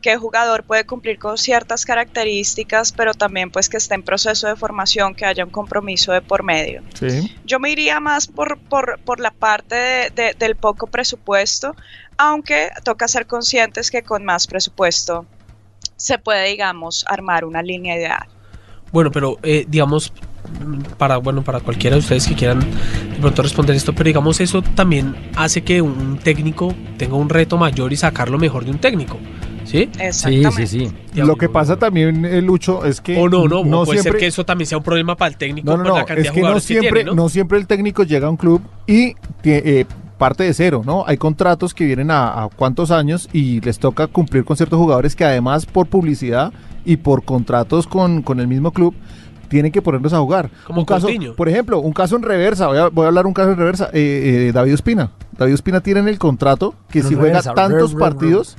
que 0.00 0.12
el 0.12 0.18
jugador 0.18 0.64
puede 0.64 0.84
cumplir 0.86 1.18
con 1.18 1.36
ciertas 1.36 1.84
características, 1.84 2.92
pero 2.92 3.12
también 3.14 3.50
pues 3.50 3.68
que 3.68 3.76
esté 3.76 3.94
en 3.94 4.02
proceso 4.02 4.46
de 4.48 4.56
formación, 4.56 5.14
que 5.14 5.26
haya 5.26 5.44
un 5.44 5.50
compromiso 5.50 6.12
de 6.12 6.22
por 6.22 6.42
medio. 6.42 6.82
Sí. 6.94 7.30
Yo 7.44 7.58
me 7.60 7.70
iría 7.70 8.00
más 8.00 8.26
por, 8.26 8.58
por, 8.58 8.98
por 9.04 9.20
la 9.20 9.30
parte 9.30 9.74
de- 9.74 10.10
de- 10.10 10.34
del 10.38 10.56
poco 10.56 10.86
presupuesto, 10.86 11.74
aunque 12.16 12.70
toca 12.84 13.08
ser 13.08 13.26
conscientes 13.26 13.90
que 13.90 14.02
con 14.02 14.24
más 14.24 14.46
presupuesto 14.46 15.26
se 15.96 16.18
puede, 16.18 16.48
digamos, 16.48 17.04
armar 17.08 17.44
una 17.44 17.62
línea 17.62 17.96
ideal. 17.96 18.26
Bueno, 18.92 19.10
pero 19.10 19.38
eh, 19.42 19.66
digamos, 19.68 20.12
para, 20.98 21.18
bueno, 21.18 21.42
para 21.44 21.60
cualquiera 21.60 21.96
de 21.96 22.00
ustedes 22.00 22.26
que 22.26 22.34
quieran 22.34 22.60
de 22.60 23.18
pronto 23.20 23.42
responder 23.42 23.76
esto, 23.76 23.92
pero 23.92 24.06
digamos 24.06 24.40
eso 24.40 24.62
también 24.62 25.14
hace 25.36 25.62
que 25.62 25.80
un 25.82 26.18
técnico 26.18 26.74
tenga 26.96 27.16
un 27.16 27.28
reto 27.28 27.56
mayor 27.58 27.92
y 27.92 27.96
sacar 27.96 28.30
lo 28.30 28.38
mejor 28.38 28.64
de 28.64 28.70
un 28.72 28.78
técnico. 28.78 29.18
¿Sí? 29.70 29.88
Exactamente. 29.98 30.66
Sí, 30.66 30.80
sí, 30.80 30.92
sí. 31.14 31.20
Lo 31.20 31.36
que 31.36 31.48
pasa 31.48 31.76
también, 31.76 32.24
eh, 32.24 32.42
Lucho, 32.42 32.84
es 32.84 33.00
que 33.00 33.16
O 33.16 33.28
no, 33.28 33.46
no, 33.46 33.60
o 33.60 33.84
puede 33.84 34.00
siempre, 34.00 34.02
ser 34.02 34.16
que 34.16 34.26
eso 34.26 34.44
también 34.44 34.66
sea 34.66 34.78
un 34.78 34.84
problema 34.84 35.16
para 35.16 35.28
el 35.30 35.36
técnico 35.36 35.70
No, 35.70 35.76
no, 35.76 35.84
con 35.84 35.92
la 35.94 36.00
no, 36.00 36.06
cantidad 36.06 36.26
es 36.26 36.34
de 36.34 36.40
que 36.40 36.46
no 36.46 36.54
que 36.54 36.60
siempre, 36.60 37.04
tiene, 37.04 37.14
¿no? 37.16 37.28
siempre 37.28 37.58
el 37.58 37.66
técnico 37.66 38.02
llega 38.02 38.26
a 38.26 38.30
un 38.30 38.36
club 38.36 38.62
y 38.86 39.14
eh, 39.44 39.84
parte 40.18 40.44
de 40.44 40.52
cero, 40.54 40.82
¿no? 40.84 41.04
Hay 41.06 41.16
contratos 41.16 41.72
que 41.72 41.84
vienen 41.84 42.10
a, 42.10 42.42
a 42.44 42.48
cuántos 42.48 42.90
años 42.90 43.28
y 43.32 43.60
les 43.60 43.78
toca 43.78 44.06
cumplir 44.08 44.44
con 44.44 44.56
ciertos 44.56 44.78
jugadores 44.78 45.14
que 45.14 45.24
además 45.24 45.66
por 45.66 45.86
publicidad 45.86 46.52
y 46.84 46.96
por 46.96 47.24
contratos 47.24 47.86
con, 47.86 48.22
con 48.22 48.40
el 48.40 48.48
mismo 48.48 48.72
club 48.72 48.94
tienen 49.48 49.72
que 49.72 49.82
ponerlos 49.82 50.12
a 50.12 50.18
jugar. 50.20 50.50
Como 50.64 50.80
un 50.80 50.86
caso, 50.86 51.06
Coutinho. 51.08 51.34
por 51.34 51.48
ejemplo, 51.48 51.80
un 51.80 51.92
caso 51.92 52.16
en 52.16 52.22
reversa, 52.22 52.68
voy 52.68 52.78
a, 52.78 52.88
voy 52.88 53.04
a 53.04 53.08
hablar 53.08 53.26
un 53.26 53.34
caso 53.34 53.50
en 53.50 53.56
reversa, 53.58 53.90
eh, 53.92 54.46
eh, 54.48 54.52
David 54.52 54.74
Ospina. 54.74 55.10
David 55.36 55.54
Ospina 55.54 55.80
tiene 55.80 56.00
en 56.00 56.08
el 56.08 56.18
contrato 56.18 56.74
que 56.88 57.00
Pero 57.00 57.08
si 57.08 57.14
juega 57.14 57.40
reversa, 57.40 57.54
tantos 57.54 57.94
partidos, 57.94 58.56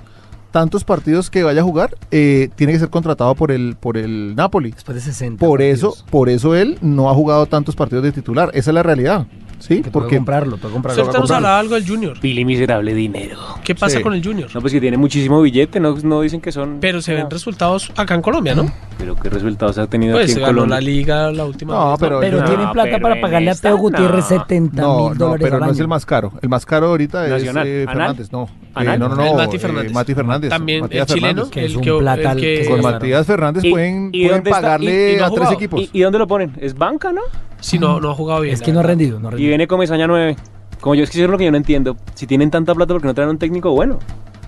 tantos 0.51 0.84
partidos 0.84 1.29
que 1.29 1.43
vaya 1.43 1.62
a 1.62 1.63
jugar, 1.63 1.98
eh, 2.12 2.50
tiene 2.55 2.74
que 2.74 2.79
ser 2.79 2.89
contratado 2.89 3.34
por 3.36 3.51
el, 3.51 3.75
por 3.79 3.98
el 3.98 4.36
Napoli. 4.36 4.72
Después 4.72 4.96
de 4.96 5.01
60. 5.01 5.46
Por 5.46 5.62
eso, 5.62 5.96
por 6.10 6.29
eso 6.29 6.55
él 6.55 6.77
no 6.81 7.10
ha 7.10 7.13
jugado 7.13 7.46
tantos 7.46 7.75
partidos 7.75 8.03
de 8.03 8.12
titular. 8.12 8.51
Esa 8.53 8.72
es 8.72 8.75
la 8.75 8.84
realidad. 8.84 9.25
¿Sí? 9.62 9.84
Porque 9.91 10.18
comprarlo, 10.18 10.58
puede 10.58 10.68
Usted 10.68 10.74
comprarlo. 10.74 11.01
ahorita 11.03 11.20
nos 11.20 11.32
hablaba 11.32 11.60
algo 11.60 11.75
del 11.75 11.88
Junior. 11.88 12.20
Pili 12.20 12.44
miserable 12.46 12.94
dinero. 12.94 13.38
¿Qué 13.63 13.75
pasa 13.75 13.98
Sí. 13.98 14.03
con 14.03 14.13
el 14.13 14.24
Junior? 14.24 14.50
No, 14.53 14.60
pues 14.62 14.74
que 14.74 14.82
tiene 14.82 14.98
muchísimo 14.98 15.41
billete, 15.41 15.80
no, 15.80 15.96
no 16.03 16.22
dicen 16.22 16.41
que 16.41 16.51
son... 16.51 16.80
Pero 16.82 17.01
se 17.01 17.13
ven 17.13 17.24
no. 17.24 17.30
resultados 17.30 17.91
acá 17.96 18.15
en 18.15 18.22
Colombia, 18.22 18.56
¿no? 18.56 18.72
Pero 18.98 19.15
qué 19.15 19.30
resultados 19.30 19.77
ha 19.77 19.88
tenido 19.88 20.13
Pues 20.13 20.25
aquí 20.25 20.34
se 20.34 20.39
en 20.39 20.46
ganó 20.46 20.56
Colombia. 20.62 20.75
la 20.75 20.82
liga 20.82 21.32
la 21.32 21.46
última 21.46 21.74
No, 21.74 21.89
vez. 21.91 21.98
pero- 22.00 22.20
Pero 22.20 22.39
No, 22.41 22.46
tienen 22.46 22.72
plata 22.72 22.89
pero 22.91 23.01
para 23.01 23.22
pagarle 23.22 23.51
a 23.51 23.56
Teo 23.56 23.77
Gutiérrez 23.77 24.30
no. 24.32 24.39
70 24.39 24.82
no, 24.82 24.98
mil 25.10 25.18
no, 25.18 25.25
dólares 25.25 25.44
pero 25.46 25.56
al 25.58 25.62
no 25.62 25.72
es 25.72 25.80
el 25.80 25.88
más 25.88 26.06
caro. 26.06 26.32
El 26.41 26.50
más 26.50 26.65
caro 26.65 26.88
ahorita 26.88 27.27
Nacional. 27.27 27.68
es 27.68 27.74
eh. 27.74 27.86
Fernández, 27.88 28.32
no. 28.32 28.44
Eh, 28.80 28.84
no, 28.98 28.98
no, 29.10 29.15
no. 29.15 29.25
El 29.25 29.36
Mati 29.36 29.56
eh, 29.56 29.60
Fernández. 29.60 29.91
Mati 29.94 30.13
Fernández. 30.15 30.50
También 30.50 30.82
Matías 30.82 31.10
el 31.10 31.15
chileno, 31.15 31.34
Fernández. 31.46 31.51
Que 31.51 31.65
es 31.65 31.75
un 31.75 31.82
que, 31.82 31.91
plata 31.94 32.22
el 32.22 32.27
al- 32.27 32.38
que- 32.39 32.60
que 32.62 32.70
Con 32.70 32.82
Matías 32.82 33.27
Fernández 33.27 33.63
¿Y- 33.63 33.72
pueden, 33.72 34.12
pagarle 34.50 35.18
no 35.18 35.25
a 35.25 35.32
tres 35.32 35.51
equipos. 35.51 35.82
¿Y, 35.82 35.89
y 35.94 36.01
dónde 36.01 36.20
lo 36.20 36.27
ponen? 36.27 36.53
¿Es 36.60 36.74
banca, 36.75 37.12
no? 37.12 37.22
Sí, 37.62 37.80
no, 37.80 38.00
no 38.01 38.12
ha 38.12 38.13
jugado 38.15 38.41
bien. 38.41 38.53
Es 38.53 38.62
que 38.62 38.72
no 38.74 38.80
ha 38.82 38.84
rendido, 38.84 39.20
no 39.20 39.30
ha 39.30 39.34
Y 39.39 39.48
viene 39.48 39.68
Comesaña 39.68 40.08
9. 40.08 40.36
Como 40.82 40.96
yo 40.96 41.03
es 41.03 41.10
que 41.12 41.18
eso 41.20 41.25
es 41.25 41.32
lo 41.32 41.38
que 41.38 41.46
yo 41.46 41.51
no 41.51 41.58
entiendo. 41.58 41.96
Si 42.15 42.25
tienen 42.27 42.50
tanta 42.51 42.74
plata, 42.75 42.94
¿por 42.94 43.01
qué 43.01 43.08
no 43.08 43.13
traen 43.13 43.30
un 43.30 43.38
técnico 43.38 43.72
bueno? 43.72 44.00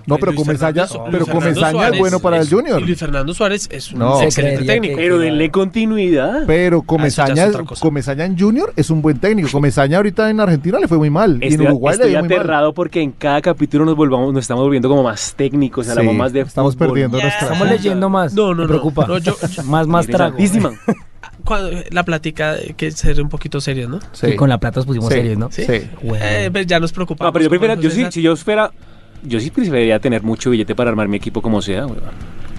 No, 0.06 0.18
pero 0.18 0.34
Comesaña, 0.34 0.86
Fernando- 0.86 1.10
pero 1.10 1.26
Comesaña 1.26 1.88
es 1.88 1.98
bueno 1.98 2.18
para 2.20 2.38
el 2.38 2.46
Junior. 2.50 2.78
Y 2.78 2.84
Luis 2.84 2.98
Fernando 2.98 3.32
Suárez 3.32 3.68
es 3.72 3.90
un 3.90 4.00
No. 4.00 4.20
Excelente 4.20 4.62
técnico. 4.64 4.96
Pero 4.96 5.16
denle 5.18 5.50
continuidad. 5.50 6.42
Pero 6.46 6.80
Ah, 6.80 6.86
Comesaña. 6.86 7.50
Comesaña 7.80 8.26
en 8.26 8.38
Junior 8.38 8.70
es 8.76 8.90
un 8.90 9.00
buen 9.00 9.18
técnico. 9.18 9.48
Comesaña 9.50 9.96
ahorita 9.96 10.28
en 10.28 10.40
Argentina 10.40 10.78
le 10.78 10.88
fue 10.88 10.98
muy 10.98 11.08
mal. 11.08 11.38
y 11.40 11.46
en 11.46 11.52
Estoy, 11.52 11.66
Uruguay 11.68 11.92
le 11.92 11.94
estoy 11.96 12.10
dio 12.10 12.18
muy 12.20 12.28
mal. 12.28 12.38
aterrado 12.38 12.74
porque 12.74 13.00
en 13.00 13.12
cada 13.12 13.40
capítulo 13.40 13.86
nos 13.86 13.96
volvamos, 13.96 14.30
nos 14.34 14.42
estamos 14.42 14.62
volviendo 14.64 14.90
como 14.90 15.02
más 15.04 15.32
técnicos, 15.36 15.88
hablamos 15.88 16.12
Sí, 16.12 16.18
más 16.18 16.32
de 16.34 16.40
estamos 16.40 16.74
fútbol. 16.74 16.88
perdiendo 16.88 17.18
nuestra. 17.18 17.46
Estamos 17.46 17.68
leyendo 17.70 18.08
más. 18.10 18.34
No, 18.34 18.48
no, 18.48 18.54
me 18.56 18.62
no. 18.64 18.68
preocupa. 18.68 19.06
No, 19.06 19.16
yo- 19.16 19.36
más, 19.64 19.86
más 19.86 20.06
trago. 20.06 20.36
Cuando- 21.44 21.70
la 21.90 22.02
plática 22.04 22.52
hay 22.52 22.74
que 22.74 22.90
ser 22.90 23.20
un 23.22 23.28
poquito 23.28 23.60
serios, 23.60 23.88
¿no? 23.90 24.00
Sí. 24.12 24.28
Y 24.28 24.36
con 24.36 24.48
la 24.48 24.58
plata 24.58 24.80
nos 24.80 24.86
pusimos 24.86 25.08
Sí. 25.08 25.14
serios, 25.14 25.38
¿no? 25.38 25.50
Sí. 25.50 25.64
Bueno. 26.02 26.24
Eh, 26.24 26.48
pues 26.50 26.66
ya 26.66 26.80
nos 26.80 26.92
preocupamos. 26.92 27.28
No, 27.28 27.32
pero 27.50 27.74
yo 27.76 27.80
yo 27.82 27.90
sí, 27.90 28.06
si 28.10 28.22
yo 28.22 28.34
fuera, 28.36 28.70
yo 29.22 29.38
sí 29.40 29.50
preferiría 29.50 29.98
tener 30.00 30.22
mucho 30.22 30.50
billete 30.50 30.74
para 30.74 30.90
armar 30.90 31.08
mi 31.08 31.16
equipo 31.18 31.42
como 31.42 31.60
sea, 31.62 31.86
weón. 31.86 32.00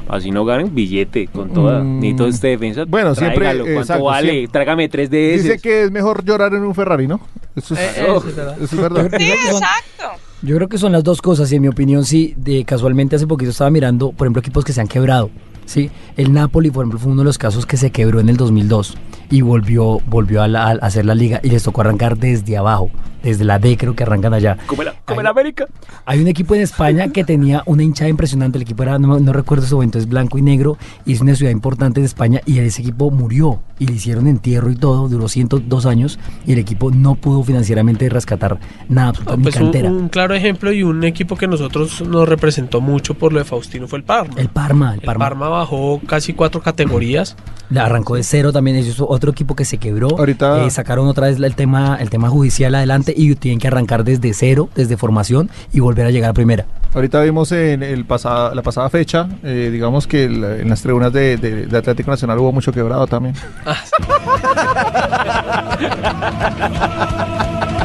Así 0.07 0.29
no 0.29 0.45
ganen 0.45 0.75
billete 0.75 1.25
con 1.27 1.51
toda. 1.51 1.79
Mm, 1.81 1.95
Necesito 1.99 2.27
este 2.27 2.47
defensa. 2.49 2.85
bueno, 2.87 3.15
siempre, 3.15 3.37
tráigalo, 3.39 3.63
¿Cuánto 3.63 3.81
exacto, 3.81 4.03
vale? 4.03 4.29
siempre. 4.31 4.51
Trágame 4.51 4.87
tres 4.89 5.09
de 5.09 5.33
esos. 5.33 5.43
Dice 5.45 5.59
que 5.59 5.83
es 5.85 5.91
mejor 5.91 6.23
llorar 6.23 6.53
en 6.53 6.61
un 6.63 6.75
Ferrari, 6.75 7.07
¿no? 7.07 7.19
Eso 7.55 7.73
es, 7.73 7.79
Eh, 7.79 8.05
oh, 8.07 8.17
eso 8.17 8.29
es 8.29 8.35
verdad. 8.35 8.55
eso 8.61 8.75
es 8.75 8.81
verdad. 8.81 9.03
Yo 9.11 9.17
Sí, 9.17 9.25
creo 9.25 9.35
que 9.35 9.51
son- 9.51 9.63
exacto. 9.63 10.21
Yo 10.43 10.55
creo 10.57 10.69
que 10.69 10.77
son 10.77 10.91
las 10.91 11.03
dos 11.03 11.23
cosas 11.23 11.51
y 11.51 11.55
en 11.55 11.63
mi 11.63 11.69
opinión 11.69 12.05
sí, 12.05 12.35
de 12.37 12.63
casualmente 12.65 13.15
hace 13.15 13.25
poquito 13.25 13.49
estaba 13.49 13.71
mirando, 13.71 14.11
por 14.11 14.27
ejemplo, 14.27 14.41
equipos 14.41 14.63
que 14.63 14.73
se 14.73 14.81
han 14.81 14.87
quebrado. 14.87 15.31
Sí, 15.65 15.89
el 16.17 16.31
Napoli, 16.33 16.71
por 16.71 16.83
ejemplo, 16.83 16.99
fue 16.99 17.11
uno 17.11 17.21
de 17.21 17.25
los 17.25 17.37
casos 17.37 17.65
que 17.65 17.77
se 17.77 17.91
quebró 17.91 18.19
en 18.19 18.29
el 18.29 18.37
2002 18.37 18.95
y 19.29 19.41
volvió, 19.41 19.99
volvió 20.07 20.41
a, 20.43 20.47
la- 20.47 20.67
a 20.67 20.71
hacer 20.73 21.05
la 21.05 21.15
liga 21.15 21.39
y 21.43 21.49
les 21.49 21.63
tocó 21.63 21.81
arrancar 21.81 22.17
desde 22.17 22.55
abajo, 22.57 22.91
desde 23.23 23.43
la 23.43 23.57
D 23.57 23.75
creo 23.75 23.95
que 23.95 24.03
arrancan 24.03 24.33
allá. 24.35 24.57
Como 24.67 24.83
la, 24.83 24.93
como 25.03 25.21
América. 25.21 25.65
Hay 26.05 26.19
un 26.21 26.27
equipo 26.27 26.53
en 26.53 26.61
España 26.61 27.07
que 27.09 27.23
tenía 27.23 27.63
una 27.65 27.81
hinchada 27.81 28.07
impresionante. 28.09 28.59
El 28.59 28.61
equipo 28.61 28.83
era, 28.83 28.99
no, 28.99 29.19
no 29.19 29.33
recuerdo 29.33 29.65
su 29.65 29.73
momento, 29.75 29.97
es 29.97 30.07
blanco 30.07 30.37
y 30.37 30.43
negro. 30.43 30.77
Y 31.05 31.13
es 31.13 31.21
una 31.21 31.33
ciudad 31.33 31.51
importante 31.51 31.99
de 32.01 32.05
España. 32.05 32.41
Y 32.45 32.59
ese 32.59 32.83
equipo 32.83 33.09
murió. 33.09 33.61
Y 33.79 33.87
le 33.87 33.93
hicieron 33.93 34.27
entierro 34.27 34.69
y 34.69 34.75
todo. 34.75 35.07
Duró 35.09 35.27
102 35.27 35.85
años. 35.87 36.19
Y 36.45 36.51
el 36.53 36.59
equipo 36.59 36.91
no 36.91 37.15
pudo 37.15 37.41
financieramente 37.41 38.07
rescatar 38.09 38.59
nada, 38.89 39.09
absolutamente 39.09 39.49
pues 39.51 39.73
ni 39.73 39.87
un, 39.89 40.09
claro 40.09 40.35
ejemplo 40.35 40.71
y 40.71 40.83
un 40.83 41.03
equipo 41.03 41.35
que 41.35 41.47
nosotros 41.47 42.03
nos 42.07 42.29
representó 42.29 42.79
mucho 42.79 43.15
por 43.15 43.33
lo 43.33 43.39
de 43.39 43.45
Faustino 43.45 43.87
fue 43.87 43.97
el 43.97 44.03
Parma. 44.05 44.35
El 44.37 44.49
Parma, 44.49 44.93
el 44.93 44.99
El 44.99 45.05
Parma. 45.05 45.25
Bajó 45.59 46.01
casi 46.05 46.33
cuatro 46.33 46.61
categorías. 46.61 47.35
Le 47.69 47.79
arrancó 47.79 48.15
de 48.15 48.23
cero 48.23 48.51
también. 48.51 48.77
Ellos 48.77 48.97
otro 48.99 49.31
equipo 49.31 49.55
que 49.55 49.65
se 49.65 49.77
quebró. 49.77 50.09
Ahorita- 50.17 50.65
Eh, 50.65 50.69
sacaron 50.69 51.07
otra 51.07 51.27
vez 51.27 51.39
el 51.39 51.55
tema, 51.55 51.97
el 51.99 52.09
tema 52.09 52.29
judicial 52.29 52.75
adelante. 52.75 53.13
Y 53.15 53.33
tienen 53.35 53.59
que 53.59 53.67
arrancar 53.67 54.03
desde 54.03 54.33
cero, 54.33 54.69
desde 54.75 54.97
formación. 54.97 55.49
Y 55.73 55.79
volver 55.79 56.05
a 56.05 56.11
llegar 56.11 56.29
a 56.29 56.33
primera. 56.33 56.65
Ahorita 56.93 57.21
vimos 57.21 57.51
en 57.51 57.83
el 57.83 58.05
pasada, 58.05 58.55
la 58.55 58.61
pasada 58.61 58.89
fecha, 58.89 59.27
eh, 59.43 59.69
digamos 59.71 60.07
que 60.07 60.25
el- 60.25 60.43
en 60.43 60.69
las 60.69 60.81
tribunas 60.81 61.11
de, 61.11 61.37
de- 61.37 61.65
de 61.65 61.77
Atlético 61.77 62.11
Nacional 62.11 62.37
hubo 62.39 62.51
mucho 62.51 62.71
quebrado 62.71 63.07
también. 63.07 63.35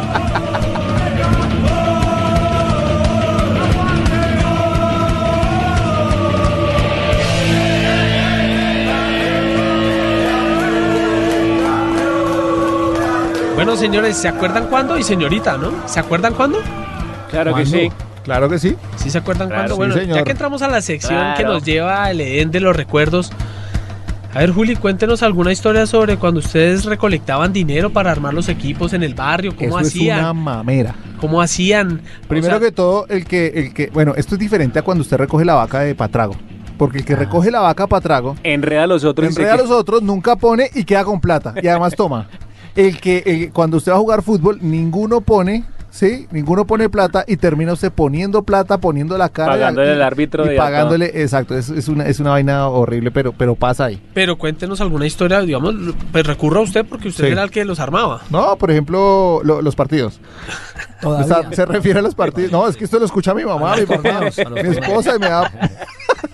Bueno, 13.60 13.76
señores, 13.76 14.16
¿se 14.16 14.26
acuerdan 14.26 14.68
cuándo? 14.68 14.96
Y 14.96 15.02
señorita, 15.02 15.58
¿no? 15.58 15.70
¿Se 15.86 16.00
acuerdan 16.00 16.32
cuándo? 16.32 16.60
Claro 17.30 17.54
que 17.54 17.66
sí. 17.66 17.90
Claro 18.24 18.48
que 18.48 18.58
sí. 18.58 18.74
¿Sí 18.96 19.10
se 19.10 19.18
acuerdan 19.18 19.48
Claro, 19.48 19.60
cuándo? 19.62 19.74
sí, 19.74 19.78
Bueno, 19.78 19.94
señor. 20.00 20.16
ya 20.18 20.24
que 20.24 20.30
entramos 20.32 20.62
a 20.62 20.68
la 20.68 20.80
sección 20.80 21.34
que 21.36 21.44
nos 21.44 21.62
lleva 21.62 22.04
al 22.04 22.20
Edén 22.22 22.50
de 22.50 22.60
los 22.60 22.74
recuerdos. 22.74 23.30
A 24.32 24.38
ver, 24.38 24.52
Juli, 24.52 24.76
cuéntenos 24.76 25.22
alguna 25.22 25.52
historia 25.52 25.86
sobre 25.86 26.16
cuando 26.16 26.40
ustedes 26.40 26.86
recolectaban 26.86 27.52
dinero 27.52 27.90
para 27.90 28.10
armar 28.10 28.32
los 28.32 28.48
equipos 28.48 28.92
en 28.94 29.02
el 29.02 29.14
barrio, 29.14 29.54
cómo 29.54 29.78
Eso 29.78 29.88
hacían, 29.88 30.16
es 30.18 30.22
una 30.24 30.32
mamera. 30.32 30.94
cómo 31.20 31.42
hacían. 31.42 32.00
Primero 32.28 32.56
O 32.56 32.58
sea, 32.60 32.66
que 32.66 32.72
todo, 32.72 33.06
el 33.08 33.26
que, 33.26 33.48
el 33.48 33.74
que, 33.74 33.88
bueno, 33.92 34.14
esto 34.16 34.36
es 34.36 34.38
diferente 34.38 34.78
a 34.78 34.82
cuando 34.82 35.02
usted 35.02 35.18
recoge 35.18 35.44
la 35.44 35.54
vaca 35.54 35.80
de 35.80 35.94
Patrago. 35.94 36.34
Porque 36.78 36.98
el 36.98 37.04
que 37.04 37.14
recoge 37.14 37.50
la 37.50 37.60
vaca 37.60 37.86
Patrago, 37.86 38.36
Enreda 38.42 38.84
a 38.84 38.86
los 38.86 39.04
otros. 39.04 39.28
enreda 39.28 39.52
a 39.54 39.56
los 39.58 39.70
otros, 39.70 40.00
nunca 40.02 40.36
pone 40.36 40.70
y 40.74 40.84
queda 40.84 41.04
con 41.04 41.20
plata. 41.20 41.52
Y 41.62 41.66
además 41.68 41.94
toma. 41.94 42.26
El 42.76 43.00
que, 43.00 43.22
el- 43.26 43.52
cuando 43.52 43.76
usted 43.78 43.92
va 43.92 43.96
a 43.96 44.00
jugar 44.00 44.22
fútbol, 44.22 44.58
ninguno 44.62 45.20
pone, 45.20 45.64
¿sí? 45.90 46.26
Ninguno 46.30 46.64
pone 46.66 46.88
plata 46.88 47.24
y 47.26 47.36
termina 47.36 47.72
usted 47.72 47.90
poniendo 47.90 48.42
plata, 48.44 48.78
poniendo 48.78 49.18
la 49.18 49.28
cara. 49.28 49.52
Pagándole 49.52 49.90
al 49.92 50.02
árbitro 50.02 50.46
Y 50.46 50.50
de 50.50 50.56
pagándole, 50.56 51.06
exacto, 51.22 51.56
es, 51.58 51.68
es 51.68 51.88
una, 51.88 52.06
es 52.06 52.20
una 52.20 52.30
vaina 52.30 52.68
horrible, 52.68 53.10
pero, 53.10 53.32
pero 53.32 53.54
pasa 53.56 53.86
ahí. 53.86 54.00
Pero 54.14 54.38
cuéntenos 54.38 54.80
alguna 54.80 55.04
historia, 55.06 55.40
digamos, 55.40 55.74
pues 56.12 56.24
recurra 56.26 56.60
a 56.60 56.62
usted 56.62 56.84
porque 56.86 57.08
usted 57.08 57.26
Sí. 57.26 57.32
era 57.32 57.42
el 57.42 57.50
que 57.50 57.64
los 57.64 57.80
armaba. 57.80 58.20
No, 58.30 58.56
por 58.56 58.70
ejemplo, 58.70 59.40
lo- 59.44 59.62
los 59.62 59.74
partidos. 59.74 60.20
O 61.02 61.24
sea, 61.24 61.50
se 61.50 61.64
refiere 61.64 62.00
a 62.00 62.02
los 62.02 62.14
partidos. 62.14 62.52
No, 62.52 62.68
es 62.68 62.76
que 62.76 62.84
esto 62.84 62.98
lo 62.98 63.06
escucha 63.06 63.32
mi 63.32 63.42
mamá, 63.42 63.74
mi 63.74 63.86
los 63.86 64.36
mi 64.36 64.76
esposa 64.76 65.16
y 65.16 65.18
me 65.18 65.30
da. 65.30 65.50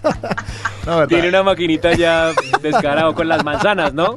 No. 0.87 1.07
Tiene 1.09 1.29
una 1.31 1.43
maquinita 1.43 1.95
ya 1.97 2.31
descarado 2.63 3.13
con 3.15 3.27
las 3.29 3.45
manzanas, 3.45 3.93
¿no? 3.93 4.17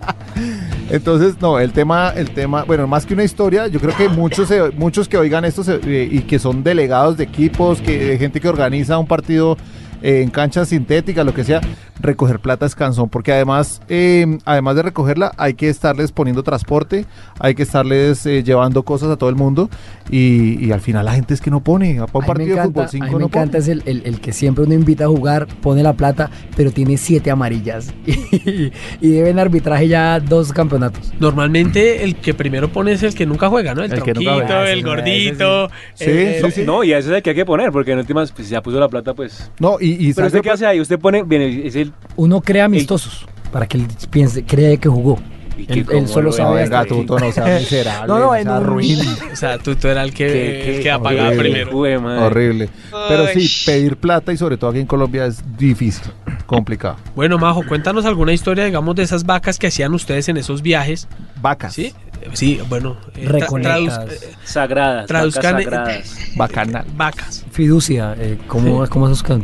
Entonces, 0.89 1.35
no, 1.39 1.59
el 1.59 1.71
tema, 1.71 2.09
el 2.15 2.31
tema, 2.31 2.63
bueno, 2.63 2.87
más 2.87 3.05
que 3.05 3.13
una 3.13 3.23
historia, 3.23 3.67
yo 3.67 3.79
creo 3.79 3.95
que 3.95 4.09
muchos, 4.09 4.49
muchos 4.75 5.07
que 5.07 5.17
oigan 5.17 5.45
esto 5.45 5.63
se- 5.63 5.79
eh, 5.85 6.09
y 6.11 6.21
que 6.21 6.39
son 6.39 6.63
delegados 6.63 7.15
de 7.17 7.25
equipos, 7.25 7.79
que 7.79 7.97
de 8.05 8.17
gente 8.17 8.39
que 8.41 8.49
organiza 8.49 8.97
un 8.97 9.05
partido 9.05 9.55
eh, 10.01 10.21
en 10.23 10.29
canchas 10.29 10.69
sintéticas, 10.69 11.25
lo 11.25 11.33
que 11.33 11.43
sea, 11.43 11.61
recoger 12.01 12.39
plata 12.39 12.65
es 12.65 12.75
cansón, 12.75 13.09
porque 13.09 13.31
además, 13.33 13.81
eh, 13.89 14.37
además 14.45 14.75
de 14.77 14.83
recogerla, 14.83 15.33
hay 15.37 15.53
que 15.53 15.67
estarles 15.69 16.11
poniendo 16.11 16.43
transporte, 16.43 17.05
hay 17.39 17.55
que 17.55 17.63
estarles 17.63 18.25
eh, 18.25 18.41
llevando 18.43 18.83
cosas 18.83 19.09
a 19.09 19.17
todo 19.17 19.29
el 19.29 19.35
mundo 19.35 19.69
y, 20.09 20.63
y 20.65 20.71
al 20.71 20.79
final 20.81 21.05
la 21.05 21.13
gente 21.13 21.33
es 21.33 21.41
que 21.41 21.51
no 21.51 21.61
pone, 21.61 21.95
para 21.95 22.05
un 22.05 22.09
A 22.11 22.19
me 22.21 22.27
partido 22.27 22.45
de 22.47 22.53
encanta, 22.53 22.67
fútbol 22.69 22.85
a 22.85 22.87
5 22.87 23.05
mí 23.05 23.11
me 23.13 23.19
no 23.19 23.25
encanta 23.25 23.51
pone. 23.57 23.59
es 23.59 23.67
el, 23.67 23.83
el- 23.85 24.01
el 24.05 24.21
que 24.21 24.31
siempre 24.33 24.63
uno 24.63 24.73
invita 24.73 25.05
a 25.05 25.07
jugar, 25.07 25.47
pone 25.61 25.83
la 25.83 25.93
plata, 25.93 26.29
pero 26.55 26.71
tiene 26.71 26.95
siete 26.97 27.31
amarillas 27.31 27.93
y, 28.05 28.71
y 29.01 29.09
debe 29.09 29.29
en 29.31 29.39
arbitraje 29.39 29.87
ya 29.89 30.19
dos 30.21 30.53
campeonatos. 30.53 31.11
Normalmente 31.19 32.03
el 32.03 32.15
que 32.15 32.33
primero 32.33 32.69
pone 32.71 32.93
es 32.93 33.03
el 33.03 33.13
que 33.13 33.25
nunca 33.25 33.49
juega, 33.49 33.73
¿no? 33.75 33.83
El, 33.83 33.91
El 33.91 34.03
que 34.03 34.13
nunca 34.13 34.31
tronquito, 34.31 34.53
juega. 34.55 34.71
el 34.71 34.83
gordito. 34.83 35.69
Sí, 35.93 36.05
eh, 36.07 36.41
sí, 36.45 36.51
sí. 36.51 36.63
No, 36.65 36.83
y 36.83 36.93
a 36.93 36.97
ese 36.99 37.09
es 37.09 37.15
el 37.17 37.21
que 37.23 37.31
hay 37.31 37.35
que 37.35 37.45
poner, 37.45 37.71
porque 37.71 37.91
en 37.91 37.99
últimas, 37.99 38.31
pues 38.31 38.47
si 38.47 38.53
ya 38.53 38.61
puso 38.61 38.79
la 38.79 38.87
plata, 38.87 39.13
pues. 39.13 39.51
No, 39.59 39.77
y, 39.79 39.88
y 39.93 40.13
Pero 40.13 40.13
¿sabe 40.15 40.27
usted 40.27 40.41
qué 40.41 40.49
hace 40.51 40.65
ahí, 40.65 40.79
usted 40.79 40.99
pone, 40.99 41.23
viene, 41.23 41.65
es 41.67 41.75
el 41.75 41.93
Uno 42.15 42.41
crea 42.41 42.65
amistosos 42.65 43.25
para 43.51 43.67
que 43.67 43.77
él 43.77 43.87
piense, 44.09 44.43
cree 44.43 44.77
que 44.77 44.89
jugó. 44.89 45.17
Y 45.57 45.65
que 45.65 45.73
Él- 45.73 45.79
él 45.79 45.85
cómo 45.87 46.07
solo 46.07 46.25
lo 46.27 46.31
sabe 46.31 46.61
ahí. 46.63 46.69
Gatuto, 46.69 47.19
no 47.19 47.31
sea 47.33 47.43
miserable, 47.59 48.07
No, 48.07 48.17
no, 48.19 48.25
no 48.27 48.35
en 48.35 48.43
sea 48.43 48.59
un- 48.59 48.65
ruin. 48.65 48.99
O 49.33 49.35
sea, 49.35 49.57
tú, 49.57 49.75
tú 49.75 49.89
era 49.89 50.03
el 50.03 50.13
que, 50.13 50.25
Qué- 50.27 50.61
qué 50.63 50.77
el 50.77 50.83
que 50.83 50.91
apagaba 50.91 51.27
horrible. 51.29 51.65
primero. 51.65 52.25
Horrible. 52.25 52.69
Pero 53.09 53.27
sí, 53.27 53.49
pedir 53.65 53.97
plata 53.97 54.31
y 54.31 54.37
sobre 54.37 54.55
todo 54.55 54.69
aquí 54.69 54.79
en 54.79 54.85
Colombia 54.87 55.25
es 55.25 55.43
difícil, 55.57 56.11
complicado. 56.45 56.95
Bueno, 57.13 57.37
Majo, 57.37 57.63
cuéntanos 57.67 58.05
alguna 58.05 58.31
historia, 58.31 58.63
digamos, 58.63 58.95
de 58.95 59.03
esas 59.03 59.25
vacas 59.25 59.59
que 59.59 59.67
hacían 59.67 59.93
ustedes 59.93 60.29
en 60.29 60.37
esos 60.37 60.61
viajes. 60.61 61.09
Vacas. 61.41 61.73
Sí, 61.73 61.93
sí, 62.31 62.59
bueno. 62.69 62.95
eh, 63.15 63.25
tra- 63.25 63.31
Recolectas. 63.41 63.99
traduz- 63.99 64.11
eh, 64.13 64.35
Sagradas, 64.45 65.09
Traduzcan- 65.09 65.51
vacas 65.55 65.63
sagradas. 65.63 66.17
Bacanal. 66.37 66.85
vacas. 66.95 67.45
Fiducia, 67.51 68.15
eh, 68.17 68.37
¿cómo, 68.47 68.87
¿cómo 68.87 69.09
es 69.09 69.17
eso? 69.21 69.43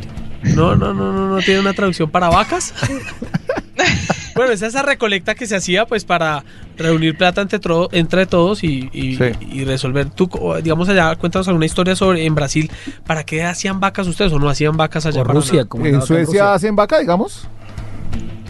No, 0.54 0.76
no, 0.76 0.94
no, 0.94 1.12
no, 1.14 1.30
no 1.30 1.38
tiene 1.40 1.60
una 1.62 1.74
traducción 1.74 2.10
para 2.12 2.30
vacas. 2.30 2.74
bueno, 4.36 4.52
es 4.52 4.62
esa 4.62 4.82
recolecta 4.84 5.34
que 5.36 5.48
se 5.48 5.56
hacía 5.56 5.86
pues 5.86 6.06
para 6.06 6.44
reunir 6.78 7.18
plata 7.18 7.42
entre, 7.42 7.60
tro- 7.60 7.90
entre 7.92 8.26
todos 8.26 8.64
y, 8.64 8.90
y- 8.94 9.16
Sí. 9.18 9.24
y 9.42 9.64
resolver. 9.66 10.10
Tú, 10.10 10.30
digamos 10.62 10.90
allá, 10.90 11.16
cuéntanos 11.16 11.48
alguna 11.48 11.66
historia 11.66 11.96
sobre 11.96 12.26
en 12.26 12.36
Brasil, 12.36 12.70
¿para 13.06 13.24
qué 13.24 13.44
hacían 13.44 13.80
vacas 13.80 14.08
ustedes 14.08 14.32
o 14.34 14.40
no 14.40 14.50
hacían 14.50 14.76
vacas 14.78 15.06
allá? 15.06 15.22
O 15.22 15.26
para 15.26 15.34
Rusia, 15.36 15.66
como 15.66 15.86
En 15.86 16.02
Suecia 16.02 16.26
Rusia. 16.26 16.54
hacen 16.54 16.76
vaca, 16.76 17.00
digamos. 17.00 17.48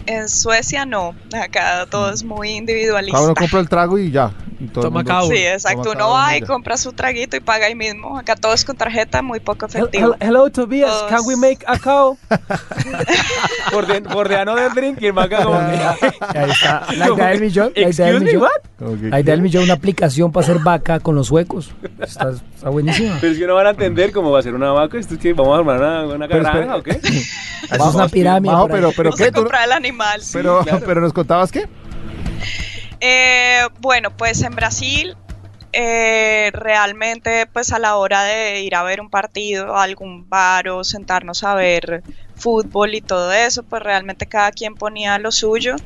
En 0.06 0.28
Suecia 0.28 0.84
no, 0.86 1.14
acá 1.42 1.86
todo 1.90 2.10
es 2.12 2.22
muy 2.22 2.50
individualista. 2.50 3.16
Cada 3.16 3.26
uno 3.26 3.34
compra 3.34 3.60
el 3.60 3.68
trago 3.68 3.98
y 3.98 4.10
ya. 4.10 4.30
Toma 4.72 5.00
uno. 5.00 5.22
Sí, 5.26 5.36
exacto. 5.36 5.90
Uno 5.92 6.10
va 6.10 6.36
y 6.36 6.40
compra 6.40 6.76
su 6.76 6.92
traguito 6.92 7.36
y 7.36 7.40
paga 7.40 7.66
ahí 7.66 7.74
mismo. 7.74 8.18
Acá 8.18 8.36
todo 8.36 8.52
es 8.54 8.64
con 8.64 8.76
tarjeta, 8.76 9.20
muy 9.22 9.40
poco 9.40 9.66
efectivo. 9.66 10.14
hel- 10.14 10.16
Hello, 10.20 10.50
Tobias. 10.50 10.90
Todos- 10.90 11.10
Can 11.10 11.20
we 11.26 11.36
make 11.36 11.58
a 11.66 11.78
cow? 11.78 12.16
Borde- 13.72 14.00
Bordeano 14.00 14.54
del 14.54 14.72
drink 14.72 14.98
y 15.02 15.06
el 15.06 15.12
vaca 15.12 15.42
como 15.44 15.58
que- 15.58 16.38
Ahí 16.38 16.50
está. 16.50 16.86
La 16.96 17.08
idea 17.10 17.26
del 17.28 17.40
millón. 17.46 17.72
La 17.74 17.88
idea 17.90 18.06
del 18.06 18.20
millón. 18.22 18.48
La 19.10 19.20
idea 19.20 19.32
del 19.34 19.42
millón, 19.42 19.64
una 19.64 19.74
aplicación 19.74 20.32
para 20.32 20.44
hacer 20.44 20.58
vaca 20.60 21.00
con 21.00 21.14
los 21.14 21.26
suecos. 21.28 21.70
Está, 22.00 22.30
está 22.54 22.70
buenísima. 22.70 23.18
Pero 23.20 23.32
es 23.32 23.38
que 23.38 23.46
no 23.46 23.54
van 23.54 23.66
a 23.66 23.70
entender 23.70 24.12
cómo 24.12 24.30
va 24.30 24.40
a 24.40 24.42
ser 24.42 24.54
una 24.54 24.72
vaca. 24.72 24.98
¿Esto 24.98 25.14
es 25.14 25.20
que 25.20 25.32
vamos 25.32 25.54
a 25.54 25.58
armar 25.58 25.78
una, 25.78 26.06
una 26.14 26.24
espera. 26.26 26.76
o 26.76 26.82
qué? 26.82 27.00
Es 27.66 27.80
una 27.80 28.06
pirámide. 28.08 28.52
Por 28.54 28.70
ahí. 28.70 28.76
pero, 28.76 28.92
pero 28.96 29.10
No 29.10 29.16
¿qué? 29.16 29.24
se 29.24 29.32
¿Tú- 29.32 29.40
compra 29.40 29.64
el 29.64 29.72
animal. 29.72 30.20
pero, 30.32 30.64
pero 30.86 31.00
nos 31.00 31.12
contabas 31.12 31.50
qué? 31.50 31.66
Eh, 33.00 33.62
bueno, 33.78 34.10
pues 34.16 34.42
en 34.42 34.54
Brasil 34.54 35.16
eh, 35.72 36.50
realmente 36.54 37.46
pues 37.52 37.72
a 37.72 37.78
la 37.78 37.96
hora 37.96 38.22
de 38.24 38.62
ir 38.62 38.74
a 38.74 38.82
ver 38.82 39.00
un 39.00 39.10
partido, 39.10 39.76
algún 39.76 40.28
bar 40.28 40.68
o 40.68 40.84
sentarnos 40.84 41.44
a 41.44 41.54
ver 41.54 42.02
fútbol 42.34 42.94
y 42.94 43.02
todo 43.02 43.32
eso, 43.32 43.62
pues 43.64 43.82
realmente 43.82 44.26
cada 44.26 44.52
quien 44.52 44.74
ponía 44.76 45.18
lo 45.18 45.32
suyo. 45.32 45.76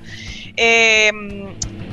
Eh, 0.56 1.10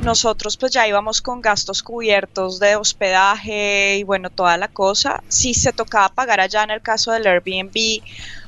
nosotros 0.02 0.58
pues 0.58 0.72
ya 0.72 0.88
íbamos 0.88 1.22
con 1.22 1.42
gastos 1.42 1.82
cubiertos 1.82 2.60
de 2.60 2.76
hospedaje 2.76 3.98
y 3.98 4.04
bueno, 4.04 4.30
toda 4.30 4.58
la 4.58 4.68
cosa. 4.68 5.24
Si 5.28 5.54
se 5.54 5.74
tocaba 5.74 6.10
pagar 6.10 6.40
allá 6.40 6.64
en 6.64 6.72
el 6.72 6.82
caso 6.82 7.12
del 7.12 7.26
Airbnb 7.28 8.02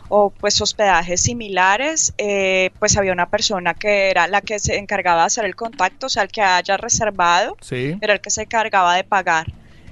o 0.10 0.32
pues 0.32 0.60
hospedajes 0.62 1.22
similares, 1.22 2.14
eh, 2.18 2.72
pues 2.80 2.98
había 2.98 3.14
una 3.14 3.30
persona 3.30 3.74
que 3.76 4.10
era 4.10 4.28
la 4.28 4.42
que 4.42 4.60
se 4.60 4.78
encargaba 4.78 5.22
de 5.22 5.28
hacer 5.28 5.46
el 5.46 5.56
contacto, 5.56 6.08
o 6.08 6.10
sea, 6.10 6.24
el 6.24 6.30
que 6.30 6.42
haya 6.42 6.78
reservado, 6.78 7.56
Sí. 7.62 7.98
era 8.02 8.14
el 8.14 8.20
que 8.22 8.30
se 8.32 8.42
encargaba 8.42 8.96
de 8.96 9.04
pagar. 9.04 9.46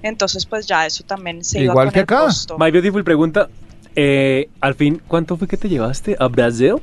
Entonces, 0.04 0.46
pues 0.46 0.68
ya 0.68 0.86
eso 0.86 1.04
también 1.04 1.44
se 1.44 1.60
iba 1.62 1.72
Igual 1.74 1.88
con 1.88 1.94
que 1.94 2.00
el 2.00 2.04
acá. 2.04 2.20
costo. 2.26 2.58
My 2.58 2.72
Beautiful 2.72 3.04
pregunta. 3.04 3.48
eh, 3.96 4.50
al 4.62 4.76
fin, 4.76 5.02
¿cuánto 5.08 5.38
fue 5.38 5.48
que 5.48 5.58
te 5.58 5.68
llevaste 5.70 6.16
a 6.20 6.28
Brasil? 6.28 6.76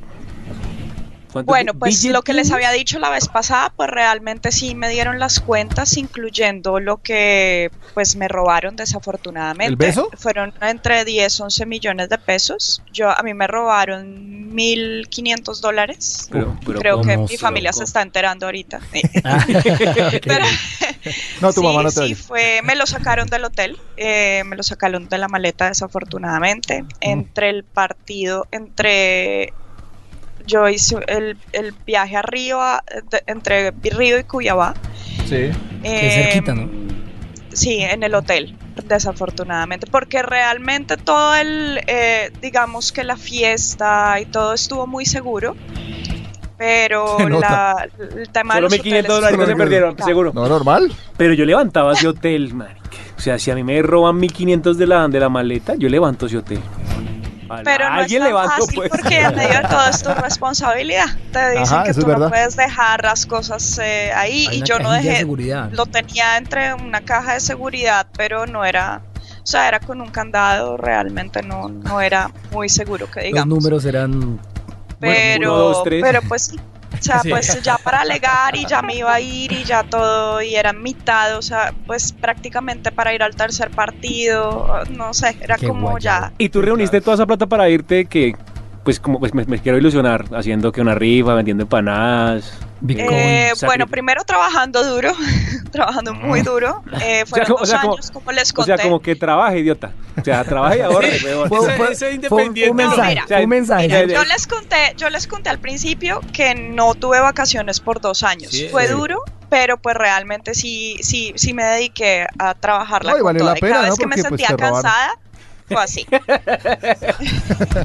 ¿Cuánto 1.35 1.51
Bueno, 1.51 1.73
pues 1.73 2.01
lo 2.05 2.21
que 2.21 2.31
les 2.33 2.49
había 2.51 2.71
dicho 2.71 2.97
la 2.97 3.09
vez 3.09 3.27
pasada, 3.27 3.73
pues 3.75 3.89
realmente 3.89 4.53
sí 4.53 4.73
me 4.73 4.87
dieron 4.87 5.19
las 5.19 5.41
cuentas, 5.41 5.97
incluyendo 5.97 6.79
lo 6.79 6.97
que 7.01 7.71
pues 7.93 8.15
me 8.15 8.29
robaron 8.29 8.77
desafortunadamente. 8.77 9.65
¿El 9.71 9.75
beso? 9.75 10.09
Fueron 10.17 10.53
entre 10.61 11.03
10, 11.03 11.41
11 11.41 11.65
millones 11.65 12.07
de 12.07 12.17
pesos. 12.17 12.81
Yo 12.93 13.09
a 13.09 13.21
mí 13.21 13.33
me 13.33 13.47
robaron 13.47 14.53
1.500 14.55 15.59
dólares. 15.59 16.29
Pero- 16.31 16.57
pero 16.65 16.79
Creo 16.79 17.01
que 17.01 17.15
¿cómo 17.15 17.27
mi 17.27 17.35
familia 17.37 17.71
loco? 17.71 17.79
se 17.79 17.83
está 17.83 18.01
enterando 18.01 18.45
ahorita. 18.45 18.79
Pero, 20.23 20.45
No, 21.41 21.51
tu 21.53 21.59
sí, 21.59 21.67
mamá 21.67 21.83
no 21.83 21.91
te 21.91 22.07
sí, 22.07 22.15
fue, 22.15 22.61
me 22.63 22.75
lo 22.75 22.85
sacaron 22.85 23.27
del 23.27 23.43
hotel, 23.43 23.77
eh, 23.97 24.43
me 24.45 24.55
lo 24.55 24.63
sacaron 24.63 25.09
de 25.09 25.17
la 25.17 25.27
maleta 25.27 25.67
desafortunadamente. 25.67 26.83
Mm. 26.83 26.87
Entre 27.01 27.49
el 27.49 27.65
partido, 27.65 28.47
entre 28.51 29.53
yo 30.47 30.67
hice 30.69 30.97
el, 31.07 31.37
el 31.53 31.73
viaje 31.85 32.17
a 32.17 32.21
Río, 32.21 32.61
a- 32.61 32.83
de- 33.11 33.23
entre 33.27 33.71
Río 33.71 34.19
y 34.19 34.23
Cuyabá. 34.23 34.73
Sí. 35.27 35.49
que 35.81 36.07
eh, 36.07 36.23
cerquita, 36.31 36.53
¿no? 36.53 36.69
Sí, 37.53 37.77
en 37.79 38.03
el 38.03 38.13
hotel, 38.15 38.57
desafortunadamente, 38.85 39.87
porque 39.89 40.21
realmente 40.21 40.97
todo 40.97 41.35
el, 41.35 41.79
eh, 41.87 42.31
digamos 42.41 42.91
que 42.91 43.03
la 43.05 43.15
fiesta 43.15 44.19
y 44.19 44.25
todo 44.25 44.53
estuvo 44.53 44.85
muy 44.87 45.05
seguro, 45.05 45.55
pero 46.57 47.17
la, 47.29 47.87
el 48.17 48.29
tema 48.29 48.55
Solo 48.55 48.67
de 48.69 48.77
los 48.77 48.85
1.500 48.85 48.89
hoteles 48.89 49.07
dólares 49.07 49.37
no 49.39 49.45
se 49.45 49.55
perdieron, 49.55 49.97
seguro. 50.03 50.31
No, 50.33 50.47
normal. 50.49 50.91
Pero 51.17 51.33
yo 51.33 51.45
levantaba 51.45 51.93
ese 51.93 52.07
hotel, 52.09 52.53
marica. 52.53 52.81
O 53.17 53.21
sea, 53.21 53.39
si 53.39 53.49
a 53.51 53.55
mí 53.55 53.63
me 53.63 53.81
roban 53.81 54.19
1.500 54.21 54.73
de 54.75 54.87
la, 54.87 55.07
de 55.07 55.19
la 55.19 55.29
maleta, 55.29 55.75
yo 55.75 55.87
levanto 55.87 56.25
ese 56.25 56.37
hotel. 56.37 56.59
Pero 57.63 57.89
no 57.89 57.95
es 57.95 58.01
alguien 58.03 58.19
tan 58.21 58.27
levantó, 58.29 58.51
fácil 58.65 58.75
pues. 58.75 58.89
porque 58.89 59.19
en 59.21 59.35
medio 59.35 59.61
de 59.61 59.67
todo 59.67 59.87
es 59.89 60.03
tu 60.03 60.13
responsabilidad. 60.21 61.05
Te 61.31 61.51
dicen 61.51 61.63
Ajá, 61.77 61.83
que 61.83 61.93
tú 61.93 61.99
es 62.11 62.17
no 62.19 62.29
puedes 62.29 62.55
dejar 62.55 63.03
las 63.03 63.25
cosas 63.25 63.77
eh, 63.79 64.11
ahí 64.15 64.47
Hay 64.49 64.57
y 64.59 64.63
yo 64.63 64.79
no 64.79 64.91
de 64.91 64.97
dejé, 65.01 65.17
seguridad. 65.17 65.69
lo 65.71 65.85
tenía 65.85 66.37
entre 66.37 66.73
una 66.73 67.01
caja 67.01 67.33
de 67.33 67.39
seguridad, 67.39 68.07
pero 68.17 68.45
no 68.45 68.65
era, 68.65 69.01
o 69.43 69.45
sea, 69.45 69.67
era 69.67 69.79
con 69.79 70.01
un 70.01 70.09
candado, 70.09 70.77
realmente 70.77 71.41
no, 71.43 71.69
no 71.69 72.01
era 72.01 72.31
muy 72.51 72.69
seguro 72.69 73.05
que 73.11 73.19
Los 73.21 73.27
digamos. 73.27 73.47
números 73.57 73.85
eran. 73.85 74.39
pero, 74.99 75.53
uno, 75.53 75.61
dos, 75.63 75.83
tres. 75.83 76.01
pero 76.03 76.21
pues 76.27 76.43
sí. 76.47 76.59
O 77.05 77.07
sea, 77.07 77.19
Sí. 77.23 77.29
pues 77.29 77.61
ya 77.61 77.77
para 77.77 78.01
alegar 78.01 78.55
y 78.55 78.65
ya 78.65 78.81
me 78.81 78.95
iba 78.95 79.13
a 79.13 79.19
ir 79.19 79.51
y 79.51 79.63
ya 79.63 79.83
todo, 79.83 80.41
y 80.41 80.55
era 80.55 80.73
mitad, 80.73 81.37
o 81.37 81.41
sea, 81.41 81.71
pues 81.85 82.11
prácticamente 82.11 82.91
para 82.91 83.13
ir 83.13 83.21
al 83.21 83.35
tercer 83.35 83.69
partido, 83.69 84.67
no 84.89 85.13
sé, 85.13 85.37
era 85.39 85.57
Qué 85.57 85.67
como 85.67 85.99
ya. 85.99 86.33
Y 86.39 86.49
tú 86.49 86.61
reuniste 86.61 87.01
toda 87.01 87.13
esa 87.15 87.25
plata 87.27 87.45
para 87.45 87.69
irte 87.69 88.05
que, 88.05 88.35
pues 88.85 89.01
como 89.01 89.19
pues 89.19 89.33
me, 89.33 89.43
me 89.45 89.59
quiero 89.59 89.77
ilusionar, 89.77 90.25
haciendo 90.33 90.71
que 90.71 90.79
una 90.79 90.95
rifa, 90.95 91.33
vendiendo 91.33 91.63
empanadas. 91.63 92.53
Bitcoin. 92.79 93.09
Eh, 93.11 93.51
bueno, 93.65 93.87
primero 93.87 94.23
trabajando 94.25 94.83
duro, 94.83 95.11
trabajando 95.71 96.13
muy 96.13 96.41
duro. 96.41 96.83
Eh, 97.01 97.25
fueron 97.27 97.47
como- 97.47 97.59
dos 97.59 97.67
o 97.69 97.71
sea, 97.71 97.81
como- 97.81 97.93
años, 97.95 98.11
como, 98.11 98.31
les 98.31 98.51
O 98.51 98.55
conté. 98.55 98.75
sea, 98.77 98.83
como 98.85 99.01
que 99.01 99.15
trabaje, 99.15 99.59
idiota. 99.59 99.91
O 100.17 100.23
sea, 100.23 100.43
trabaje 100.45 100.81
un- 100.87 102.13
independiente. 102.13 102.69
Un 102.69 102.77
mensaje, 102.77 103.21
mira. 103.27 103.39
un 103.41 103.49
mensaje. 103.49 103.87
Mira, 103.87 104.05
yo 104.05 104.23
les 104.25 104.47
conté, 104.47 104.93
yo 104.97 105.09
les 105.09 105.27
conté 105.27 105.49
al 105.49 105.59
principio 105.59 106.21
que 106.33 106.55
no 106.55 106.93
tuve 106.95 107.19
vacaciones 107.19 107.79
por 107.79 108.01
dos 108.01 108.23
años. 108.23 108.51
Sí, 108.51 108.67
Fue 108.71 108.87
sí. 108.87 108.93
duro, 108.93 109.21
pero 109.49 109.77
pues 109.77 109.95
realmente 109.95 110.53
sí, 110.53 110.97
sí, 111.01 111.33
sí 111.35 111.53
me 111.53 111.63
dediqué 111.63 112.27
a 112.39 112.53
trabajarla 112.53 113.11
No, 113.11 113.17
y 113.17 113.19
con 113.21 113.25
valió 113.25 113.39
toda. 113.41 113.51
la 113.53 113.57
Y 113.57 113.61
cada 113.61 113.73
pena, 113.73 113.81
vez 113.81 113.89
¿no? 113.89 113.95
que 113.97 114.05
me 114.07 114.15
Porque, 114.15 114.29
pues, 114.29 114.41
sentía 114.41 114.57
robaron. 114.57 114.81
cansada, 114.83 115.11
fue 115.67 115.83
así. 115.83 116.05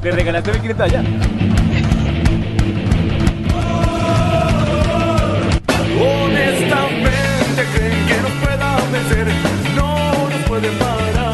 Le 0.03 0.11
regalaste 0.11 0.51
1.500 0.51 0.79
allá. 0.81 1.03
Honestamente 5.99 7.65
creen 7.75 8.07
que 8.07 8.21
nos 8.21 8.31
puedan 8.43 8.91
vencer, 8.91 9.27
no 9.75 10.29
nos 10.29 10.41
pueden 10.47 10.73
parar. 10.79 11.33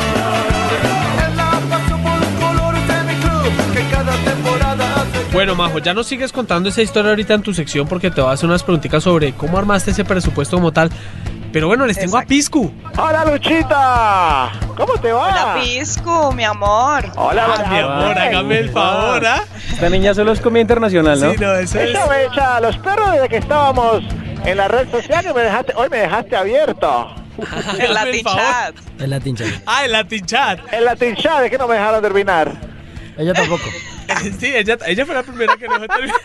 Es 1.29 1.35
la 1.35 1.51
pasión 1.69 2.01
por 2.01 2.19
los 2.19 2.29
colores 2.41 2.87
de 2.87 3.03
mi 3.03 3.13
club 3.21 3.73
que 3.73 3.81
cada 3.89 4.15
temporada 4.23 4.95
hace. 4.95 5.33
Bueno, 5.33 5.55
Majo, 5.55 5.79
ya 5.79 5.93
nos 5.93 6.07
sigues 6.07 6.31
contando 6.31 6.69
esa 6.69 6.81
historia 6.81 7.11
ahorita 7.11 7.33
en 7.35 7.43
tu 7.43 7.53
sección 7.53 7.87
porque 7.87 8.11
te 8.11 8.19
voy 8.21 8.29
a 8.31 8.33
hacer 8.33 8.49
unas 8.49 8.63
preguntitas 8.63 9.03
sobre 9.03 9.33
cómo 9.33 9.57
armaste 9.57 9.91
ese 9.91 10.03
presupuesto 10.03 10.57
como 10.57 10.71
tal. 10.71 10.89
Pero 11.53 11.67
bueno, 11.67 11.85
les 11.85 11.97
tengo 11.97 12.17
a. 12.17 12.23
Piscu. 12.23 12.71
Hola 12.97 13.23
Luchita, 13.25 14.51
¿cómo 14.77 14.93
te 15.01 15.11
va? 15.11 15.27
Hola, 15.27 15.61
Pisco, 15.61 16.31
mi 16.31 16.43
amor. 16.43 17.05
Hola, 17.15 17.45
Ah, 17.57 17.65
mi 17.69 17.77
amor, 17.79 18.17
hágame 18.17 18.59
el 18.59 18.69
favor, 18.71 19.25
¿ah? 19.25 19.43
Esta 19.73 19.89
niña 19.89 20.13
solo 20.13 20.31
es 20.31 20.39
comida 20.39 20.61
internacional, 20.61 21.19
¿no? 21.19 21.31
Sí, 21.31 21.37
no, 21.39 21.53
eso 21.55 21.79
es. 21.79 21.93
Me 22.09 22.23
echa 22.25 22.55
a 22.57 22.59
los 22.61 22.77
perros 22.77 23.11
desde 23.11 23.29
que 23.29 23.37
estábamos 23.37 24.03
en 24.45 24.57
la 24.57 24.67
red 24.67 24.89
social 24.89 25.25
y 25.29 25.33
me 25.33 25.41
dejaste, 25.41 25.73
hoy 25.75 25.89
me 25.89 25.97
dejaste 25.97 26.35
abierto. 26.35 27.15
El 27.75 27.81
el 27.81 27.93
Latin 27.93 28.23
favor. 28.23 28.41
Chat. 28.41 28.75
El 28.99 29.09
Latin 29.09 29.35
Chat. 29.35 29.47
Ah, 29.65 29.85
el 29.85 29.91
Latin 29.91 30.25
Chat. 30.25 30.59
En 30.73 30.85
la 30.85 30.95
tinchada 30.95 31.41
de 31.41 31.49
que 31.49 31.57
no 31.57 31.67
me 31.67 31.75
dejaron 31.75 32.01
terminar. 32.01 32.51
Ella 33.17 33.33
tampoco. 33.33 33.63
Sí, 34.39 34.55
ella, 34.55 34.77
ella 34.85 35.05
fue 35.05 35.13
la 35.15 35.21
primera 35.21 35.57
que 35.57 35.67
nos 35.67 35.79
terminar. 35.85 36.15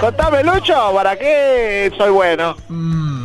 Contame, 0.00 0.44
Lucho, 0.44 0.92
¿para 0.94 1.16
qué 1.18 1.92
soy 1.98 2.10
bueno? 2.10 2.56
Mm, 2.68 3.17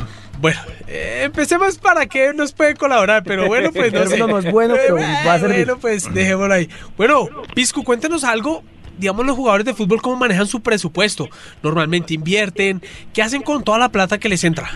bueno, 0.44 0.60
eh, 0.90 1.22
empecemos 1.24 1.78
para 1.78 2.06
que 2.06 2.34
nos 2.34 2.52
pueden 2.52 2.76
colaborar, 2.76 3.24
pero 3.24 3.48
bueno, 3.48 3.72
pues 3.72 3.94
no 3.94 4.00
sé. 4.04 4.10
término 4.10 4.28
no 4.28 4.40
es 4.40 4.52
bueno, 4.52 4.76
pero 4.76 4.98
va 4.98 5.36
a 5.36 5.40
servir. 5.40 5.66
Bueno, 5.66 5.80
pues 5.80 6.14
dejémoslo 6.14 6.54
ahí. 6.54 6.68
Bueno, 6.98 7.30
Piscu, 7.56 7.82
cuéntenos 7.82 8.26
algo 8.26 8.62
digamos, 8.98 9.26
los 9.26 9.38
jugadores 9.38 9.66
de 9.66 9.74
fútbol, 9.74 10.02
cómo 10.02 10.18
manejan 10.18 10.46
su 10.46 10.62
presupuesto. 10.62 11.30
Normalmente 11.64 12.14
invierten. 12.14 12.82
¿Qué 13.14 13.24
hacen 13.24 13.42
con 13.42 13.64
toda 13.64 13.80
la 13.80 13.88
plata 13.88 14.18
que 14.18 14.28
les 14.28 14.44
entra? 14.44 14.70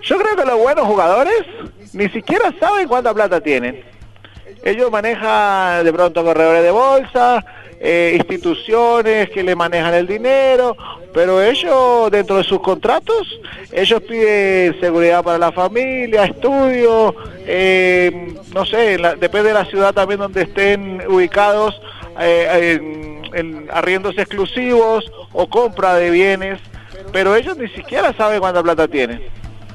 Yo 0.00 0.16
creo 0.16 0.36
que 0.36 0.44
los 0.44 0.58
buenos 0.58 0.86
jugadores 0.86 1.34
ni 1.92 2.08
siquiera 2.10 2.54
saben 2.60 2.86
cuánta 2.86 3.12
plata 3.12 3.40
tienen. 3.40 3.82
Ellos 4.64 4.92
manejan 4.92 5.84
de 5.84 5.92
pronto 5.92 6.22
corredores 6.22 6.62
de 6.62 6.70
bolsa, 6.70 7.44
eh, 7.80 8.12
instituciones 8.16 9.30
que 9.30 9.42
le 9.42 9.56
manejan 9.56 9.94
el 9.94 10.06
dinero, 10.06 10.76
pero 11.14 11.42
ellos 11.42 12.10
dentro 12.10 12.36
de 12.36 12.44
sus 12.44 12.60
contratos, 12.60 13.40
ellos 13.72 14.02
piden 14.02 14.78
seguridad 14.80 15.24
para 15.24 15.38
la 15.38 15.50
familia, 15.52 16.24
estudios, 16.24 17.14
eh, 17.46 18.34
no 18.54 18.66
sé, 18.66 18.98
la- 18.98 19.14
depende 19.16 19.48
de 19.48 19.54
la 19.54 19.64
ciudad 19.64 19.94
también 19.94 20.20
donde 20.20 20.42
estén 20.42 21.02
ubicados, 21.08 21.80
eh, 22.20 22.78
en, 22.80 23.34
en 23.34 23.68
arriendos 23.72 24.18
exclusivos 24.18 25.10
o 25.32 25.48
compra 25.48 25.94
de 25.94 26.10
bienes, 26.10 26.60
pero 27.12 27.34
ellos 27.34 27.56
ni 27.56 27.68
siquiera 27.68 28.12
saben 28.12 28.40
cuánta 28.40 28.62
plata 28.62 28.86
tienen. 28.86 29.22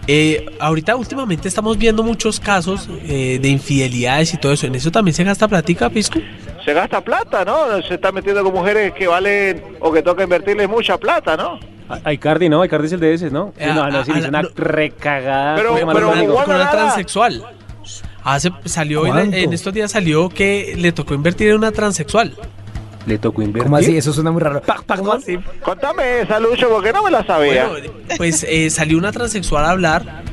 Eh, 0.08 0.46
ahorita 0.60 0.96
últimamente 0.96 1.48
estamos 1.48 1.78
viendo 1.78 2.04
muchos 2.04 2.40
casos 2.40 2.88
eh, 3.08 3.40
de 3.42 3.48
infidelidades 3.50 4.34
y 4.34 4.38
todo 4.38 4.52
eso. 4.54 4.68
¿En 4.68 4.76
eso 4.76 4.92
también 4.92 5.14
se 5.16 5.24
gasta 5.24 5.48
platica, 5.48 5.90
Pisco? 5.90 6.20
se 6.64 6.74
gasta 6.74 7.00
plata, 7.02 7.46
¿no? 7.46 7.80
Se 7.88 7.94
está 7.94 8.12
metiendo 8.12 8.44
con 8.44 8.52
mujeres 8.52 8.92
que 8.94 9.06
valen 9.06 9.62
o 9.80 9.92
que 9.92 10.02
toca 10.02 10.24
invertirles 10.24 10.68
mucha 10.68 10.98
plata, 10.98 11.38
¿no? 11.38 11.60
A- 12.04 12.12
Icardi, 12.12 12.50
¿no? 12.50 12.66
Icardi 12.66 12.88
es 12.88 12.94
el 12.94 13.00
de 13.00 13.14
ese, 13.14 13.30
¿no? 13.30 13.54
Eh, 13.58 13.68
no, 13.74 13.88
no, 13.92 14.04
sí, 14.04 14.12
a- 14.12 14.16
a- 14.26 14.30
una 14.30 14.42
no. 14.42 14.50
recagada. 14.56 15.64
Con 15.64 16.56
una 16.56 16.72
transexual. 16.72 17.44
Hace, 18.24 18.50
salió 18.66 19.06
en, 19.06 19.32
en 19.36 19.54
estos 19.54 19.72
días 19.76 19.92
salió 19.92 20.30
que 20.30 20.74
le 20.76 20.92
tocó 20.92 21.14
invertir 21.14 21.50
en 21.50 21.58
una 21.58 21.72
transexual. 21.72 22.34
Le 23.06 23.18
tocó 23.18 23.42
invertir. 23.42 23.64
¿Cómo 23.64 23.78
así? 23.78 23.96
Eso 23.98 24.14
suena 24.14 24.32
muy 24.32 24.42
raro. 24.42 24.62
¿Cómo 24.88 25.14
así? 25.14 25.38
Contame 25.62 26.22
esa, 26.22 26.40
Lucho, 26.40 26.70
porque 26.70 26.92
no 26.92 27.04
me 27.04 27.12
la 27.12 27.24
sabía. 27.26 27.68
Bueno, 27.68 27.90
pues 28.18 28.44
eh, 28.50 28.70
salió 28.70 28.98
una 28.98 29.12
transexual 29.12 29.66
a 29.66 29.70
hablar 29.70 30.24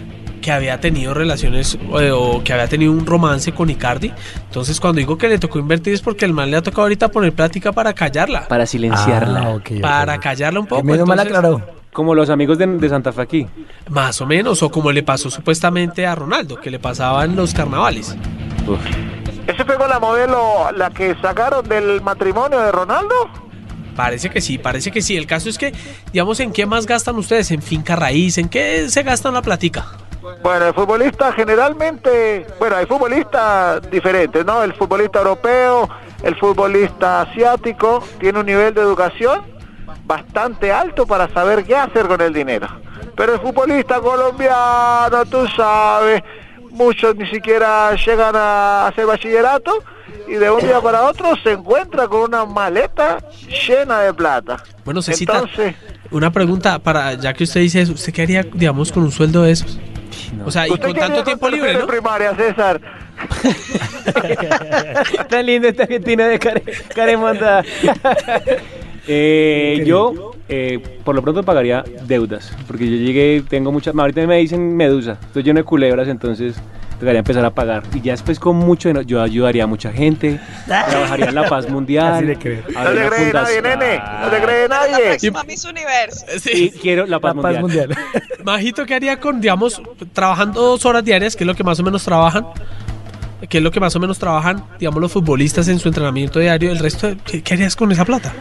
que 0.42 0.52
había 0.52 0.80
tenido 0.80 1.14
relaciones 1.14 1.78
eh, 2.00 2.10
o 2.10 2.42
que 2.44 2.52
había 2.52 2.68
tenido 2.68 2.92
un 2.92 3.06
romance 3.06 3.52
con 3.52 3.70
Icardi. 3.70 4.12
Entonces, 4.46 4.80
cuando 4.80 4.98
digo 4.98 5.16
que 5.16 5.28
le 5.28 5.38
tocó 5.38 5.58
invertir 5.58 5.94
es 5.94 6.02
porque 6.02 6.26
el 6.26 6.32
man 6.32 6.50
le 6.50 6.56
ha 6.58 6.62
tocado 6.62 6.82
ahorita 6.82 7.08
poner 7.08 7.32
plática 7.32 7.72
para 7.72 7.94
callarla. 7.94 8.48
Para 8.48 8.66
silenciarla. 8.66 9.40
Ah, 9.40 9.48
ok, 9.50 9.70
ok. 9.76 9.80
Para 9.80 10.18
callarla 10.18 10.60
un 10.60 10.66
poco. 10.66 10.82
Menos 10.82 11.06
mal 11.06 11.20
aclaró. 11.20 11.62
Como 11.92 12.14
los 12.14 12.30
amigos 12.30 12.58
de, 12.58 12.66
de 12.66 12.88
Santa 12.88 13.12
Fe 13.12 13.22
aquí. 13.22 13.46
Más 13.90 14.20
o 14.20 14.26
menos, 14.26 14.62
o 14.62 14.70
como 14.70 14.92
le 14.92 15.02
pasó 15.02 15.30
supuestamente 15.30 16.06
a 16.06 16.14
Ronaldo, 16.14 16.58
que 16.58 16.70
le 16.70 16.78
pasaba 16.78 17.24
en 17.24 17.36
los 17.36 17.52
carnavales. 17.54 18.16
Uf. 18.66 19.21
¿Ese 19.52 19.66
fue 19.66 19.76
con 19.76 19.90
la 19.90 20.00
modelo, 20.00 20.72
la 20.74 20.88
que 20.88 21.14
sacaron 21.20 21.68
del 21.68 22.00
matrimonio 22.00 22.58
de 22.58 22.72
Ronaldo? 22.72 23.14
Parece 23.94 24.30
que 24.30 24.40
sí, 24.40 24.56
parece 24.56 24.90
que 24.90 25.02
sí. 25.02 25.14
El 25.14 25.26
caso 25.26 25.50
es 25.50 25.58
que, 25.58 25.74
digamos, 26.10 26.40
¿en 26.40 26.52
qué 26.52 26.64
más 26.64 26.86
gastan 26.86 27.16
ustedes? 27.16 27.50
¿En 27.50 27.60
finca 27.60 27.94
raíz? 27.94 28.38
¿En 28.38 28.48
qué 28.48 28.88
se 28.88 29.02
gastan 29.02 29.34
la 29.34 29.42
platica? 29.42 29.84
Bueno, 30.42 30.68
el 30.68 30.72
futbolista 30.72 31.32
generalmente, 31.32 32.46
bueno, 32.58 32.76
hay 32.76 32.86
futbolistas 32.86 33.90
diferentes, 33.90 34.42
¿no? 34.46 34.62
El 34.62 34.72
futbolista 34.72 35.18
europeo, 35.18 35.86
el 36.22 36.34
futbolista 36.36 37.20
asiático, 37.20 38.02
tiene 38.18 38.40
un 38.40 38.46
nivel 38.46 38.72
de 38.72 38.80
educación 38.80 39.42
bastante 40.06 40.72
alto 40.72 41.06
para 41.06 41.28
saber 41.28 41.62
qué 41.64 41.76
hacer 41.76 42.06
con 42.08 42.22
el 42.22 42.32
dinero. 42.32 42.68
Pero 43.14 43.34
el 43.34 43.40
futbolista 43.40 44.00
colombiano, 44.00 45.26
tú 45.26 45.46
sabes, 45.48 46.22
muchos 46.72 47.14
ni 47.16 47.26
siquiera 47.28 47.94
llegan 47.94 48.34
a 48.34 48.88
hacer 48.88 49.06
bachillerato 49.06 49.72
y 50.26 50.34
de 50.34 50.50
un 50.50 50.60
día 50.60 50.80
para 50.80 51.02
otro 51.02 51.36
se 51.42 51.52
encuentra 51.52 52.08
con 52.08 52.22
una 52.22 52.44
maleta 52.44 53.18
llena 53.66 54.00
de 54.00 54.14
plata. 54.14 54.62
Bueno, 54.84 55.02
Cecita, 55.02 55.34
Entonces, 55.34 55.74
una 56.10 56.32
pregunta 56.32 56.78
para, 56.78 57.14
ya 57.14 57.32
que 57.34 57.44
usted 57.44 57.60
dice 57.60 57.82
eso, 57.82 57.92
¿usted 57.92 58.12
qué 58.12 58.22
haría, 58.22 58.42
digamos, 58.42 58.92
con 58.92 59.02
un 59.02 59.12
sueldo 59.12 59.42
de 59.42 59.52
esos? 59.52 59.78
O 60.44 60.50
sea, 60.50 60.66
y 60.66 60.70
¿usted 60.70 60.88
con 60.88 60.96
tanto 60.96 61.24
tiempo 61.24 61.46
con 61.46 61.54
libre, 61.54 61.74
¿no? 61.74 61.86
primaria, 61.86 62.34
César? 62.34 62.80
Tan 65.28 65.46
linda 65.46 65.68
esta 65.68 65.84
Argentina 65.84 66.26
de 66.26 66.38
Care, 66.38 66.62
Caremonda. 66.94 67.62
eh, 69.06 69.82
yo, 69.86 70.31
eh, 70.54 70.78
por 71.04 71.14
lo 71.14 71.22
pronto, 71.22 71.42
pagaría 71.42 71.82
deudas. 72.06 72.52
Porque 72.66 72.84
yo 72.90 72.96
llegué, 72.96 73.42
tengo 73.48 73.72
muchas. 73.72 73.94
Ahorita 73.96 74.26
me 74.26 74.36
dicen 74.36 74.76
medusa. 74.76 75.18
Estoy 75.26 75.42
lleno 75.42 75.60
de 75.60 75.64
culebras, 75.64 76.08
entonces 76.08 76.56
tocaría 77.00 77.20
empezar 77.20 77.44
a 77.44 77.50
pagar. 77.50 77.82
Y 77.94 78.00
ya 78.02 78.12
después, 78.12 78.38
con 78.38 78.56
mucho 78.56 78.90
yo 79.02 79.22
ayudaría 79.22 79.64
a 79.64 79.66
mucha 79.66 79.90
gente. 79.92 80.38
Trabajaría 80.66 81.26
en 81.30 81.34
la 81.34 81.48
paz 81.48 81.68
mundial. 81.70 82.26
Le. 82.26 82.34
No 82.36 82.40
una 82.80 83.08
cree 83.08 83.32
nadie, 83.32 83.62
nene. 83.62 83.98
No 84.20 84.28
te 84.28 84.42
cree 84.42 84.68
La 84.68 84.88
nadie. 84.88 85.04
próxima 85.08 85.42
Miss 85.44 85.64
Universo. 85.64 86.26
Y 86.36 86.38
Sí. 86.38 86.72
quiero 86.80 87.06
la 87.06 87.18
paz, 87.18 87.34
La 87.34 87.42
paz 87.42 87.60
mundial. 87.60 87.88
mundial. 87.88 87.98
Majito, 88.44 88.84
¿qué 88.86 88.94
haría 88.94 89.18
con, 89.18 89.40
digamos, 89.40 89.80
trabajando 90.12 90.60
dos 90.60 90.84
horas 90.84 91.04
diarias, 91.04 91.34
que 91.34 91.44
es 91.44 91.46
lo 91.48 91.54
que 91.54 91.64
más 91.64 91.80
o 91.80 91.82
menos 91.82 92.04
trabajan? 92.04 92.46
¿Qué 93.48 93.58
es 93.58 93.64
lo 93.64 93.72
que 93.72 93.80
más 93.80 93.96
o 93.96 93.98
menos 94.00 94.20
trabajan, 94.20 94.62
digamos, 94.78 95.00
los 95.00 95.10
futbolistas 95.10 95.66
en 95.66 95.80
su 95.80 95.88
entrenamiento 95.88 96.38
diario? 96.38 96.70
El 96.70 96.78
resto, 96.78 97.08
de- 97.08 97.16
¿qué, 97.16 97.42
qué 97.42 97.54
harías 97.54 97.74
con 97.74 97.90
esa 97.90 98.04
plata? 98.04 98.32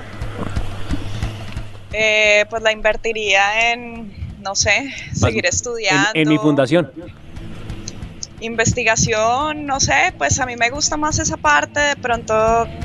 Eh, 1.94 2.46
pues 2.50 2.62
la 2.64 2.72
invertiría 2.72 3.72
en, 3.72 4.14
no 4.42 4.56
sé, 4.56 4.94
seguir 5.14 5.46
En, 5.46 5.50
estudiando. 5.50 6.10
en 6.14 6.30
mi 6.30 6.38
fundación. 6.38 6.92
Investigación, 8.40 9.68
no 9.68 9.80
sé, 9.80 10.14
pues 10.18 10.40
a 10.40 10.48
mí 10.48 10.56
me 10.56 10.72
gusta 10.72 10.98
más 10.98 11.20
esa 11.20 11.38
parte, 11.38 11.80
de 11.80 11.96
pronto 11.96 12.34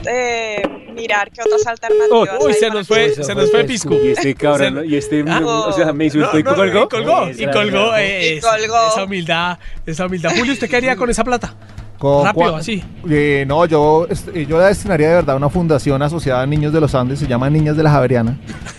eh, 0.07 0.61
mirar 0.93 1.31
qué 1.31 1.41
otras 1.41 1.67
alternativas. 1.67 2.39
Uy, 2.45 2.53
hay 2.53 2.55
se 2.59 2.69
nos 2.69 2.87
fue, 2.87 3.15
se 3.15 3.35
nos 3.35 3.51
fue 3.51 3.65
Pisco. 3.65 3.95
Y 3.95 4.09
este 4.11 4.35
cabrón, 4.35 4.83
y 4.87 4.97
este, 4.97 5.25
Ah. 5.27 5.41
o 5.43 5.73
sea, 5.73 5.95
me 5.95 6.05
insultó 6.07 6.39
y 6.39 6.43
No, 6.43 6.51
no, 6.51 6.57
colgó. 6.57 6.85
y 6.85 6.89
colgó, 6.89 7.29
y 7.31 7.47
colgó, 7.51 7.97
eh, 7.97 8.35
Y 8.35 8.39
esa- 8.39 8.51
colgó. 8.51 8.89
Esa 8.93 9.05
humildad, 9.05 9.59
esa 9.87 10.05
humildad. 10.07 10.33
Julio, 10.37 10.53
¿usted 10.53 10.69
qué 10.69 10.77
haría 10.77 10.95
con 10.95 11.09
esa 11.09 11.25
plata? 11.25 11.55
Con 11.99 12.25
Rápido, 12.25 12.57
así. 12.57 12.85
Eh, 13.09 13.45
no, 13.47 13.65
yo, 13.65 14.07
eh, 14.35 14.47
yo 14.47 14.59
la 14.59 14.67
destinaría 14.67 15.09
de 15.09 15.15
verdad 15.15 15.35
a 15.35 15.39
una 15.39 15.49
fundación 15.49 16.03
asociada 16.03 16.43
a 16.43 16.47
Niños 16.47 16.73
de 16.73 16.81
los 16.81 16.95
Andes, 16.95 17.19
se 17.19 17.27
llama 17.27 17.49
Niñas 17.49 17.77
de 17.77 17.83
la 17.83 17.91
Javeriana. 17.91 18.39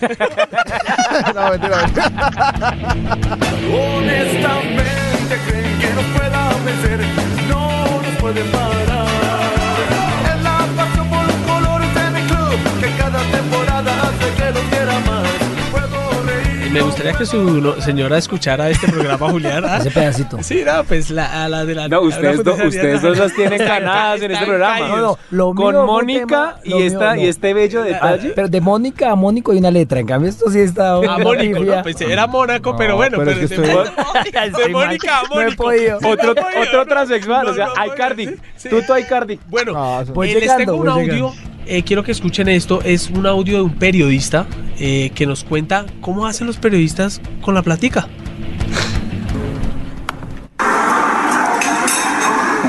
no, 1.34 1.50
mentira, 1.50 1.76
mentira. 1.82 2.76
Honestamente 3.74 5.36
creen 5.46 5.78
que 5.78 5.94
nos 5.94 6.04
puedan 6.16 6.64
vencer, 6.64 7.00
no 7.48 8.00
nos 8.02 8.14
pueden 8.20 8.46
parar. 8.52 9.06
Es 10.24 10.42
la 10.42 10.66
pasión 10.76 11.08
por 11.08 11.24
los 11.26 11.36
colores 11.46 11.94
de 11.94 12.10
mi 12.10 12.20
club, 12.28 12.80
que 12.80 12.96
cada 12.96 13.18
temporada 13.30 13.57
Me 16.78 16.84
gustaría 16.84 17.12
que 17.14 17.26
su 17.26 17.74
señora 17.82 18.18
escuchara 18.18 18.70
este 18.70 18.86
programa, 18.88 19.28
Julián. 19.30 19.64
¿ah? 19.66 19.78
Ese 19.78 19.90
pedacito. 19.90 20.38
Sí, 20.42 20.62
no, 20.64 20.84
pues 20.84 21.10
la, 21.10 21.44
a 21.44 21.48
la 21.48 21.64
de 21.64 21.74
la. 21.74 21.88
No, 21.88 22.02
ustedes, 22.02 22.44
do- 22.44 22.54
ustedes 22.54 23.02
dos 23.02 23.18
las 23.18 23.34
tienen 23.34 23.58
ganadas 23.66 24.22
en 24.22 24.30
este 24.30 24.46
programa. 24.46 24.78
caídos. 24.78 24.98
No, 25.00 25.06
no, 25.06 25.18
lo 25.30 25.54
mío 25.54 25.64
Con 25.64 25.86
Mónica 25.86 26.56
y, 26.64 26.82
esta, 26.82 27.18
y 27.18 27.26
este 27.26 27.52
bello 27.52 27.80
Ah, 27.80 27.84
detalle. 27.84 28.30
pero 28.34 28.48
de 28.48 28.60
Mónica 28.60 29.10
a 29.10 29.16
Mónico 29.16 29.50
hay 29.52 29.58
una 29.58 29.70
letra. 29.72 29.98
En 29.98 30.06
cambio, 30.06 30.30
esto 30.30 30.50
sí 30.50 30.60
está. 30.60 30.94
A 30.94 31.18
Mónico. 31.18 31.60
Pues 31.82 32.00
era 32.00 32.26
Mónaco, 32.28 32.70
No, 32.72 32.76
pero 32.76 32.96
bueno, 32.96 33.18
pero 33.18 33.32
pero, 33.32 33.42
es 33.44 33.50
que 33.50 33.56
de, 33.56 33.72
estoy- 33.72 34.62
de. 34.66 34.68
Mónica 34.72 35.18
a 35.18 35.24
Mónico. 35.24 35.34
no 35.34 35.40
otro 35.40 35.48
he 35.48 35.56
podido, 35.56 35.96
otro 36.62 36.78
no. 36.78 36.86
transexual, 36.86 37.46
No, 37.46 37.52
o 37.52 37.54
sea, 37.54 37.68
Icardi. 37.86 38.26
sí, 38.26 38.36
sí. 38.56 38.68
Tú, 38.68 38.82
tú, 38.86 38.96
Icardi. 38.96 39.40
Bueno, 39.48 40.04
Voy 40.14 40.30
eh, 40.30 40.40
les 40.40 40.56
tengo 40.56 40.76
un 40.76 40.88
audio. 40.88 41.32
Eh, 41.68 41.82
quiero 41.84 42.02
que 42.02 42.12
escuchen 42.12 42.48
esto. 42.48 42.80
Es 42.82 43.10
un 43.10 43.26
audio 43.26 43.58
de 43.58 43.62
un 43.62 43.78
periodista 43.78 44.46
eh, 44.78 45.12
que 45.14 45.26
nos 45.26 45.44
cuenta 45.44 45.84
cómo 46.00 46.26
hacen 46.26 46.46
los 46.46 46.56
periodistas 46.56 47.20
con 47.42 47.54
la 47.54 47.62
platica. 47.62 48.08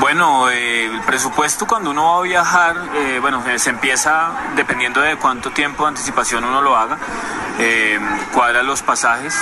Bueno, 0.00 0.50
eh, 0.50 0.84
el 0.84 1.00
presupuesto 1.00 1.66
cuando 1.66 1.90
uno 1.90 2.04
va 2.04 2.18
a 2.18 2.22
viajar, 2.22 2.76
bueno, 3.22 3.42
se 3.56 3.70
empieza 3.70 4.32
dependiendo 4.54 5.00
de 5.00 5.16
cuánto 5.16 5.50
tiempo 5.50 5.84
de 5.84 5.90
anticipación 5.90 6.44
uno 6.44 6.60
lo 6.60 6.76
haga. 6.76 6.98
Cuadra 8.32 8.62
los 8.62 8.82
pasajes, 8.82 9.34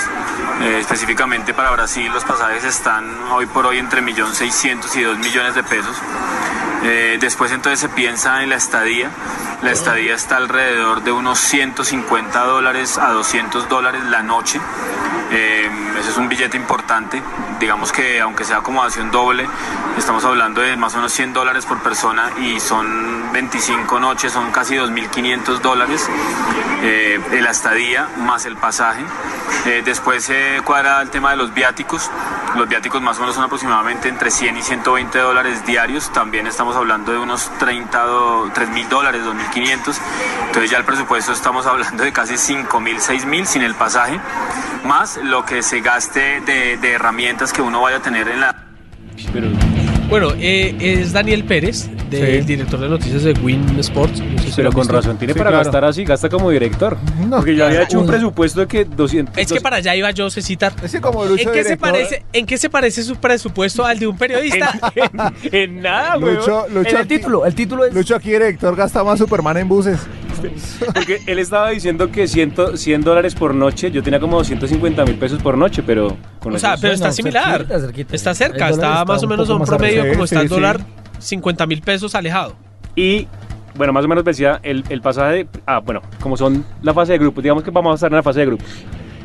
específicamente 0.61 1.53
para 1.53 1.71
Brasil 1.71 2.11
los 2.11 2.25
pasajes 2.25 2.65
están 2.65 3.05
hoy 3.31 3.45
por 3.45 3.65
hoy 3.65 3.77
entre 3.77 4.01
1.600.000 4.01 4.95
y 4.95 5.03
2 5.03 5.17
millones 5.19 5.55
de 5.55 5.63
pesos. 5.63 5.95
Eh, 6.83 7.17
después 7.19 7.51
entonces 7.51 7.79
se 7.79 7.89
piensa 7.89 8.43
en 8.43 8.49
la 8.49 8.55
estadía. 8.55 9.09
La 9.61 9.71
estadía 9.71 10.15
está 10.15 10.37
alrededor 10.37 11.03
de 11.03 11.11
unos 11.11 11.39
150 11.39 12.43
dólares 12.45 12.97
a 12.97 13.11
200 13.11 13.67
dólares 13.67 14.01
la 14.05 14.23
noche. 14.23 14.59
Eh, 15.31 15.69
ese 15.99 16.09
es 16.11 16.17
un 16.17 16.29
billete 16.29 16.57
importante. 16.57 17.21
Digamos 17.59 17.91
que 17.91 18.21
aunque 18.21 18.45
sea 18.45 18.57
acomodación 18.57 19.11
doble, 19.11 19.47
estamos 19.97 20.23
hablando 20.23 20.61
de 20.61 20.77
más 20.77 20.93
o 20.93 20.97
menos 20.97 21.11
100 21.11 21.33
dólares 21.33 21.65
por 21.65 21.79
persona 21.79 22.31
y 22.39 22.59
son 22.59 23.31
25 23.33 23.99
noches, 23.99 24.31
son 24.31 24.51
casi 24.51 24.75
2.500 24.75 25.59
dólares 25.59 26.09
eh, 26.81 27.19
la 27.41 27.51
estadía 27.51 28.07
más 28.17 28.45
el 28.45 28.55
pasaje. 28.55 29.03
Eh, 29.65 29.81
después 29.83 30.23
se 30.23 30.61
cuadra 30.63 31.01
el 31.01 31.09
tema 31.09 31.31
de 31.31 31.37
los 31.37 31.53
viáticos. 31.53 32.09
Los 32.55 32.67
viáticos 32.67 33.01
más 33.01 33.17
o 33.17 33.21
menos 33.21 33.35
son 33.35 33.43
aproximadamente 33.43 34.07
entre 34.07 34.31
100 34.31 34.57
y 34.57 34.61
120 34.61 35.19
dólares 35.19 35.65
diarios. 35.65 36.11
También 36.13 36.47
estamos 36.47 36.75
hablando 36.75 37.11
de 37.11 37.19
unos 37.19 37.51
30, 37.59 38.05
3 38.53 38.69
mil 38.69 38.87
dólares, 38.87 39.23
2.500. 39.23 39.97
Entonces 40.47 40.71
ya 40.71 40.77
el 40.77 40.85
presupuesto 40.85 41.33
estamos 41.33 41.65
hablando 41.67 42.03
de 42.03 42.13
casi 42.13 42.37
5 42.37 42.79
mil, 42.79 43.01
6 43.01 43.25
mil 43.25 43.45
sin 43.45 43.61
el 43.61 43.75
pasaje, 43.75 44.19
más 44.85 45.17
lo 45.23 45.45
que 45.45 45.61
se 45.61 45.81
gaste 45.81 46.41
de, 46.45 46.77
de 46.77 46.91
herramientas 46.93 47.53
que 47.53 47.61
uno 47.61 47.81
vaya 47.81 47.97
a 47.97 48.01
tener 48.01 48.27
en 48.27 48.41
la... 48.41 48.65
Bueno, 50.09 50.29
eh, 50.39 50.75
es 50.79 51.13
Daniel 51.13 51.43
Pérez, 51.43 51.87
del 52.09 52.43
director 52.43 52.79
de 52.79 52.89
noticias 52.89 53.21
de 53.23 53.33
Win 53.33 53.77
Sports. 53.79 54.19
No 54.21 54.41
sé 54.41 54.49
si 54.49 54.55
Pero 54.55 54.71
con 54.71 54.81
visto. 54.81 54.95
razón, 54.95 55.17
tiene 55.19 55.35
para 55.35 55.51
gastar 55.51 55.85
así, 55.85 56.03
gasta 56.03 56.29
como 56.29 56.49
director. 56.49 56.97
Porque 57.29 57.55
yo 57.55 57.65
había 57.67 57.83
hecho 57.83 57.99
un 57.99 58.07
presupuesto 58.07 58.61
de 58.61 58.67
que 58.67 58.85
200. 58.85 59.37
Es 59.37 59.51
que 59.51 59.61
para 59.61 59.75
allá 59.77 59.95
iba 59.95 60.09
yo, 60.09 60.31
Cecitar. 60.31 60.73
como 61.01 61.25
¿En 61.25 61.51
qué, 61.51 61.63
se 61.63 61.77
parece, 61.77 62.23
¿En 62.33 62.47
qué 62.47 62.57
se 62.57 62.71
parece 62.71 63.03
su 63.03 63.17
presupuesto 63.17 63.85
al 63.85 63.99
de 63.99 64.07
un 64.07 64.17
periodista? 64.17 64.79
en, 65.43 65.81
nada, 65.83 66.17
Lucho, 66.17 66.65
Lucho 66.69 66.97
aquí- 66.97 66.97
el 67.45 67.53
título 67.55 67.85
es... 67.85 67.93
Lucho 67.93 68.15
aquí, 68.15 68.31
director, 68.31 68.75
gasta 68.75 69.03
más 69.03 69.19
Superman 69.19 69.57
en 69.57 69.67
buses. 69.67 69.99
Porque 70.93 71.21
él 71.25 71.39
estaba 71.39 71.69
diciendo 71.69 72.11
que 72.11 72.27
100, 72.27 72.77
100 72.77 73.01
dólares 73.01 73.35
por 73.35 73.53
noche, 73.53 73.91
yo 73.91 74.03
tenía 74.03 74.19
como 74.19 74.37
250 74.37 75.05
mil 75.05 75.15
pesos 75.15 75.41
por 75.41 75.57
noche, 75.57 75.83
pero... 75.83 76.17
Con 76.39 76.55
O 76.55 76.59
sea, 76.59 76.77
pero 76.77 76.93
está 76.93 77.11
similar. 77.11 77.65
Está 78.11 78.33
cerca, 78.33 78.69
está 78.69 79.05
más 79.05 79.23
o 79.23 79.27
menos 79.27 79.49
a 79.49 79.55
un 79.55 79.65
promedio 79.65 80.09
como 80.09 80.23
está 80.23 80.41
el 80.41 80.49
dólar, 80.49 80.79
50 81.19 81.65
mil 81.67 81.81
pesos 81.81 82.15
alejado. 82.15 82.55
Y 82.95 83.27
bueno, 83.75 83.93
más 83.93 84.03
o 84.05 84.07
menos 84.07 84.23
decía 84.23 84.59
el, 84.63 84.83
el 84.89 85.01
pasaje. 85.01 85.47
Ah, 85.65 85.79
bueno, 85.79 86.01
como 86.19 86.35
son 86.35 86.65
la 86.81 86.93
fase 86.93 87.13
de 87.13 87.17
grupos, 87.19 87.43
digamos 87.43 87.63
que 87.63 87.71
vamos 87.71 87.93
a 87.93 87.95
estar 87.95 88.11
en 88.11 88.17
la 88.17 88.23
fase 88.23 88.41
de 88.41 88.45
grupos. 88.47 88.67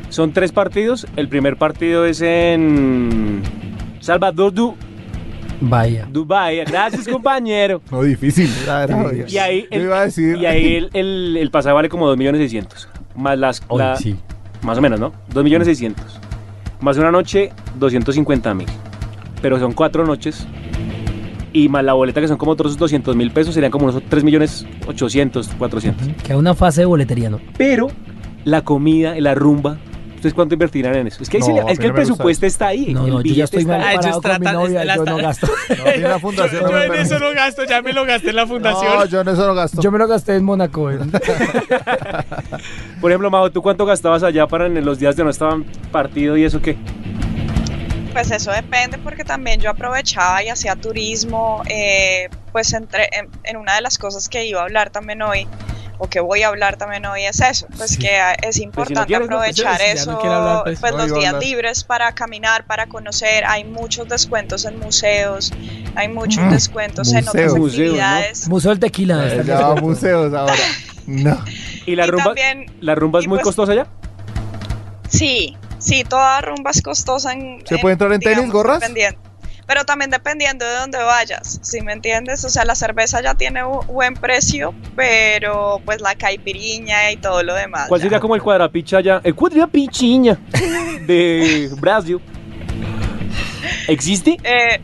Son 0.09 0.31
tres 0.31 0.51
partidos. 0.51 1.07
El 1.15 1.27
primer 1.27 1.57
partido 1.57 2.05
es 2.05 2.21
en 2.21 3.41
Salvador 3.99 4.53
du, 4.53 4.75
Vaya. 5.61 6.07
Dubai. 6.11 6.63
Gracias, 6.65 7.07
compañero. 7.07 7.81
No, 7.91 8.01
difícil. 8.03 8.49
Era- 8.63 8.83
era- 8.83 9.11
Y 9.27 9.37
ahí, 9.37 9.67
el, 9.71 9.81
iba 9.83 9.99
a 9.99 10.05
decir. 10.05 10.37
y 10.37 10.45
ahí 10.45 10.75
el, 10.75 10.89
el- 10.93 11.37
el 11.37 11.51
pasaje 11.51 11.73
vale 11.73 11.89
como 11.89 12.07
2 12.07 12.17
millones 12.17 12.39
600. 12.41 12.89
Más 13.15 13.37
las. 13.37 13.61
Oye, 13.67 13.83
la- 13.83 13.95
sí. 13.95 14.15
Más 14.61 14.77
o 14.77 14.81
menos, 14.81 14.99
¿no? 14.99 15.13
2 15.33 15.43
millones 15.43 15.67
600. 15.67 16.19
Más 16.81 16.97
una 16.97 17.11
noche, 17.11 17.51
250 17.79 18.53
mil. 18.53 18.67
Pero 19.41 19.59
son 19.59 19.73
cuatro 19.73 20.05
noches. 20.05 20.45
Y 21.53 21.69
más 21.69 21.85
la 21.85 21.93
boleta, 21.93 22.19
que 22.19 22.27
son 22.27 22.37
como 22.37 22.51
otros 22.51 22.77
200 22.77 23.15
mil 23.15 23.31
pesos, 23.31 23.53
serían 23.53 23.71
como 23.71 23.85
unos 23.85 24.03
3 24.09 24.23
millones 24.25 24.65
800, 24.87 25.47
400. 25.57 26.07
Queda 26.23 26.37
una 26.37 26.53
fase 26.53 26.81
de 26.81 26.85
boletería, 26.85 27.29
¿no? 27.29 27.39
Pero 27.57 27.87
la 28.43 28.63
comida, 28.63 29.15
la 29.19 29.35
rumba, 29.35 29.77
¿ustedes 30.15 30.33
cuánto 30.33 30.55
invertirán 30.55 30.95
en 30.95 31.07
eso? 31.07 31.23
Es 31.23 31.29
que, 31.29 31.39
No, 31.39 31.47
le- 31.47 31.71
es 31.71 31.79
que 31.79 31.85
el 31.85 31.91
no 31.91 31.95
presupuesto 31.95 32.45
está 32.45 32.67
ahí. 32.67 32.93
No, 32.93 33.05
el 33.05 33.11
no, 33.13 33.21
yo 33.21 33.33
ya 33.33 33.43
estoy 33.45 33.65
mal 33.65 33.81
ahí. 33.81 33.95
parado 33.97 34.21
con 34.21 34.39
mi 34.39 34.45
novia, 34.47 34.95
yo 34.95 35.05
no 35.05 35.17
gasto. 35.17 35.47
la 35.99 36.19
fundación 36.19 36.61
yo, 36.61 36.67
no 36.67 36.73
me 36.77 36.85
en 36.85 36.93
eso 36.95 37.19
no 37.19 37.33
gasto, 37.33 37.63
ya 37.65 37.81
me 37.81 37.93
lo 37.93 38.05
gasté 38.05 38.29
en 38.31 38.35
la 38.35 38.47
fundación. 38.47 38.93
No, 38.95 39.05
yo 39.05 39.21
en 39.21 39.27
eso 39.29 39.47
no 39.47 39.55
gasto. 39.55 39.81
Yo 39.81 39.91
me 39.91 39.97
lo 39.99 40.07
gasté 40.07 40.35
en 40.35 40.43
Mónaco. 40.43 40.91
¿eh? 40.91 40.99
Por 43.01 43.11
ejemplo, 43.11 43.29
Majo, 43.29 43.51
¿tú 43.51 43.61
cuánto 43.61 43.85
gastabas 43.85 44.23
allá 44.23 44.47
para 44.47 44.65
en 44.67 44.83
los 44.85 44.99
días 44.99 45.15
de 45.15 45.23
no 45.23 45.29
estaban 45.29 45.63
partido 45.91 46.37
y 46.37 46.43
eso 46.43 46.61
qué? 46.61 46.77
Pues 48.13 48.31
eso 48.31 48.51
depende 48.51 48.97
porque 48.97 49.23
también 49.25 49.59
yo 49.59 49.69
aprovechaba 49.69 50.41
y 50.41 50.47
hacía 50.49 50.75
turismo, 50.77 51.61
eh, 51.67 52.29
pues 52.53 52.73
entre, 52.73 53.09
en, 53.11 53.27
en 53.43 53.57
una 53.57 53.75
de 53.75 53.81
las 53.81 53.97
cosas 53.97 54.29
que 54.29 54.45
iba 54.45 54.61
a 54.61 54.63
hablar 54.63 54.89
también 54.89 55.21
hoy, 55.21 55.47
o 55.97 56.07
que 56.09 56.19
voy 56.19 56.43
a 56.43 56.47
hablar 56.49 56.77
también 56.77 57.05
hoy 57.05 57.23
es 57.23 57.39
eso, 57.41 57.67
pues 57.77 57.97
que 57.97 58.17
ah, 58.17 58.33
es 58.41 58.57
importante 58.57 59.13
no, 59.13 59.19
pues, 59.19 59.29
aprovechar 59.29 59.77
si 59.77 59.83
ya 59.85 59.91
eso, 59.93 60.11
no 60.11 60.19
quiere 60.19 60.35
hablar, 60.35 60.63
pues, 60.63 60.79
pues 60.79 60.91
no, 60.93 60.97
los 61.07 61.13
días 61.19 61.35
libres 61.39 61.83
para 61.83 62.11
caminar, 62.13 62.65
para 62.65 62.87
conocer, 62.87 63.43
hay 63.45 63.63
muchos 63.63 64.07
descuentos 64.09 64.65
en 64.65 64.79
museos, 64.79 65.51
hay 65.95 66.07
muchos 66.09 66.43
Mm, 66.43 66.49
descuentos 66.49 67.13
en 67.13 67.27
otras 67.27 67.53
¿no? 67.55 67.65
actividades. 67.65 68.47
Museo 68.49 68.71
del 68.71 68.79
Tequila. 68.79 69.27
Eh, 69.27 69.43
Ya 69.45 69.59
va 69.59 69.75
museos 69.75 70.33
ahora. 70.33 70.53
No. 71.07 71.37
¿Y 71.85 71.95
la 71.95 72.05
Y 72.05 72.09
rumba, 72.11 72.25
también- 72.25 72.65
la 72.81 72.95
rumba 72.95 73.19
es 73.19 73.27
muy 73.27 73.37
pues- 73.37 73.45
costosa 73.45 73.71
allá? 73.73 73.87
Sí, 75.09 75.55
sí, 75.77 76.03
toda 76.03 76.41
rumba 76.41 76.71
es 76.71 76.81
costosa 76.81 77.31
en... 77.33 77.61
¿Se 77.65 77.77
puede 77.77 77.93
entrar 77.93 78.11
en 78.11 78.19
tenis, 78.19 78.37
digamos, 78.37 78.53
gorras? 78.53 78.79
dependiendo. 78.79 79.19
Pero 79.67 79.83
también 79.83 80.11
dependiendo 80.11 80.65
de 80.65 80.75
dónde 80.75 80.99
vayas, 80.99 81.59
¿sí 81.63 81.81
me 81.81 81.93
entiendes? 81.93 82.43
O 82.45 82.49
sea, 82.49 82.65
la 82.65 82.75
cerveza 82.75 83.21
ya 83.21 83.33
tiene 83.33 83.63
un 83.63 83.85
buen 83.87 84.13
precio, 84.13 84.73
pero 84.95 85.81
pues 85.83 86.01
la 86.01 86.15
caipiriña 86.15 87.11
y 87.11 87.17
todo 87.17 87.41
lo 87.41 87.55
demás. 87.55 87.87
¿Cuál 87.87 87.99
ya. 87.99 88.05
sería 88.05 88.19
como 88.19 88.35
el 88.35 88.41
cuadrapicha 88.41 88.97
allá? 88.97 89.21
El 89.23 89.33
cuadrapichiña 89.33 90.37
de 91.07 91.69
Brasil. 91.79 92.19
¿Existe? 93.87 94.37
Eh, 94.43 94.79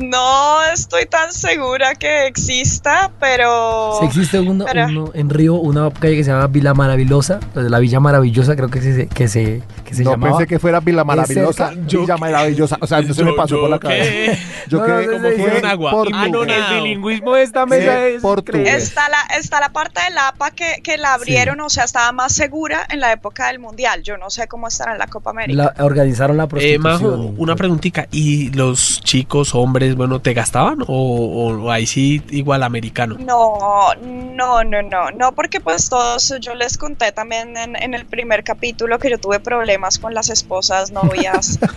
no 0.00 0.62
estoy 0.72 1.06
tan 1.06 1.32
segura 1.32 1.94
que 1.94 2.26
exista, 2.26 3.10
pero... 3.20 3.96
Sí, 4.00 4.06
existe 4.06 4.40
uno, 4.40 4.64
pero- 4.64 4.86
uno 4.86 5.10
en 5.14 5.30
Río, 5.30 5.54
una 5.54 5.90
calle 5.90 6.16
que 6.16 6.24
se 6.24 6.30
llama 6.30 6.46
Villa 6.48 6.74
Maravillosa, 6.74 7.40
pues, 7.54 7.70
la 7.70 7.78
Villa 7.78 8.00
Maravillosa 8.00 8.56
creo 8.56 8.68
que 8.68 8.80
se, 8.80 9.06
que 9.08 9.28
se, 9.28 9.62
que 9.84 9.94
se 9.94 10.02
no 10.04 10.12
llamaba. 10.12 10.38
pensé 10.38 10.48
que 10.48 10.58
fuera 10.58 10.80
Vila 10.80 11.04
Maravillosa. 11.04 11.68
cerca. 11.70 11.82
Villa 11.98 12.16
Maravillosa. 12.16 12.78
O 12.80 12.86
sea, 12.86 13.00
no 13.02 13.14
se 13.14 13.22
me 13.24 13.30
Yo- 13.30 13.36
pasó 13.36 13.54
yo 13.56 13.60
por 13.60 13.70
la 13.70 13.78
qué. 13.78 13.88
cabeza. 13.88 14.42
Yo 14.68 14.78
No, 14.78 14.84
que 14.86 15.06
no, 15.06 15.12
Como 15.12 15.28
fue 15.44 15.58
en 15.58 15.66
agua. 15.66 15.92
Anonado. 16.14 16.74
El 16.76 16.82
bilingüismo 16.82 17.34
de 17.34 17.42
esta 17.42 17.66
mesa 17.66 17.92
Sí, 18.06 18.14
es 18.16 18.22
portugués. 18.22 18.82
Está 18.82 19.08
la, 19.08 19.36
está 19.38 19.60
la 19.60 19.70
parte 19.70 20.00
del 20.02 20.16
APA 20.18 20.50
que, 20.52 20.80
que 20.82 20.96
la 20.96 21.14
abrieron, 21.14 21.60
o 21.60 21.68
sea, 21.68 21.84
estaba 21.84 22.12
más 22.12 22.32
segura 22.32 22.86
en 22.90 23.00
la 23.00 23.12
época 23.12 23.48
del 23.48 23.58
Mundial. 23.58 24.02
Yo 24.02 24.16
no 24.16 24.30
sé 24.30 24.48
cómo 24.48 24.68
estará 24.68 24.92
en 24.92 24.98
la 24.98 25.06
Copa 25.06 25.30
América. 25.30 25.74
La, 25.76 25.84
organizaron 25.84 26.36
la 26.36 26.44
Eh, 26.44 26.48
prostitución. 26.48 26.82
Majo, 26.82 27.34
una 27.36 27.56
preguntita. 27.56 28.06
¿Y 28.10 28.50
los 28.50 29.00
chicos, 29.02 29.54
hombres, 29.54 29.89
bueno, 29.96 30.20
te 30.20 30.32
gastaban? 30.34 30.82
¿O, 30.82 30.86
o- 30.86 31.62
o 31.64 31.70
ahí 31.70 31.86
sí 31.86 32.22
igual 32.30 32.62
americano? 32.62 33.16
No, 33.18 33.94
no, 34.02 34.64
no, 34.64 34.82
no, 34.82 35.10
no, 35.10 35.32
porque 35.32 35.60
pues 35.60 35.88
todos, 35.88 36.34
yo 36.40 36.54
les 36.54 36.76
conté 36.78 37.12
también 37.12 37.56
en, 37.56 37.76
en 37.76 37.94
el 37.94 38.06
primer 38.06 38.44
capítulo 38.44 38.98
que 38.98 39.10
yo 39.10 39.18
tuve 39.18 39.40
problemas 39.40 39.98
con 39.98 40.14
las 40.14 40.30
esposas, 40.30 40.90
novias. 40.92 41.58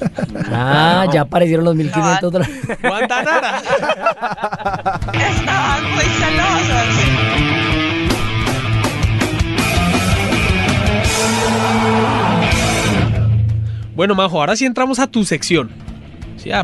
Ah, 0.55 1.05
ya 1.11 1.21
aparecieron 1.21 1.65
los 1.65 1.75
1500 1.75 2.31
dólares. 2.31 2.55
Guantanara. 2.81 3.61
Estaban 5.13 5.83
muy 5.91 6.03
celosas. 6.03 6.87
Bueno, 13.95 14.15
Majo, 14.15 14.39
ahora 14.39 14.55
sí 14.55 14.65
entramos 14.65 14.99
a 14.99 15.07
tu 15.07 15.23
sección. 15.23 15.69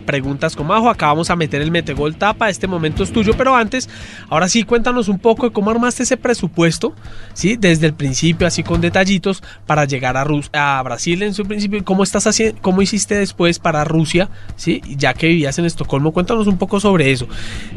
Preguntas 0.05 0.55
con 0.55 0.67
Majo. 0.67 0.89
Acá 0.89 1.07
vamos 1.07 1.29
a 1.29 1.35
meter 1.35 1.61
el 1.61 1.71
metegol 1.71 2.15
tapa. 2.15 2.49
Este 2.49 2.67
momento 2.67 3.03
es 3.03 3.11
tuyo, 3.11 3.33
pero 3.37 3.55
antes, 3.55 3.89
ahora 4.29 4.47
sí, 4.49 4.63
cuéntanos 4.63 5.07
un 5.07 5.19
poco 5.19 5.47
de 5.47 5.53
cómo 5.53 5.71
armaste 5.71 6.03
ese 6.03 6.17
presupuesto, 6.17 6.93
¿sí? 7.33 7.55
Desde 7.55 7.87
el 7.87 7.93
principio, 7.93 8.47
así 8.47 8.63
con 8.63 8.81
detallitos, 8.81 9.41
para 9.65 9.85
llegar 9.85 10.17
a, 10.17 10.25
Rus- 10.25 10.49
a 10.53 10.81
Brasil 10.83 11.23
en 11.23 11.33
su 11.33 11.45
principio. 11.45 11.83
¿Cómo, 11.85 12.03
estás 12.03 12.27
haciendo, 12.27 12.61
¿Cómo 12.61 12.81
hiciste 12.81 13.15
después 13.15 13.59
para 13.59 13.83
Rusia, 13.83 14.29
¿sí? 14.55 14.81
Ya 14.97 15.13
que 15.13 15.27
vivías 15.27 15.57
en 15.59 15.65
Estocolmo, 15.65 16.11
cuéntanos 16.11 16.47
un 16.47 16.57
poco 16.57 16.79
sobre 16.79 17.11
eso. 17.11 17.27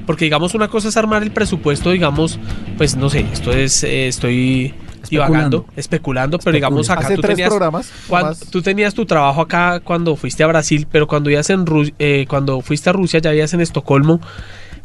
Porque, 0.07 0.25
digamos, 0.25 0.55
una 0.55 0.69
cosa 0.69 0.89
es 0.89 0.97
armar 0.97 1.23
el 1.23 1.31
presupuesto, 1.31 1.91
digamos, 1.91 2.39
pues 2.77 2.97
no 2.97 3.11
sé, 3.11 3.27
esto 3.33 3.53
es, 3.53 3.85
eh, 3.85 4.09
estoy 4.09 4.75
divagando, 5.11 5.67
especulando, 5.77 6.39
pero 6.39 6.55
digamos 6.55 6.89
acá 6.91 7.01
Hace 7.07 7.17
tú 7.17 7.23
tres 7.23 7.35
tenías, 7.37 7.49
programas, 7.51 7.93
cuan- 8.09 8.25
más. 8.27 8.41
tú 8.51 8.63
tenías 8.63 8.95
tu 8.95 9.05
trabajo 9.07 9.41
acá 9.41 9.81
cuando 9.81 10.17
fuiste 10.17 10.43
a 10.43 10.47
Brasil, 10.47 10.87
pero 10.91 11.07
cuando 11.07 11.31
ibas 11.31 11.51
en 11.51 11.67
Ru- 11.67 11.95
eh, 11.99 12.27
cuando 12.29 12.61
fuiste 12.61 12.91
a 12.91 12.93
Rusia 12.93 13.21
ya 13.21 13.31
vivías 13.31 13.53
en 13.55 13.61
Estocolmo. 13.61 14.21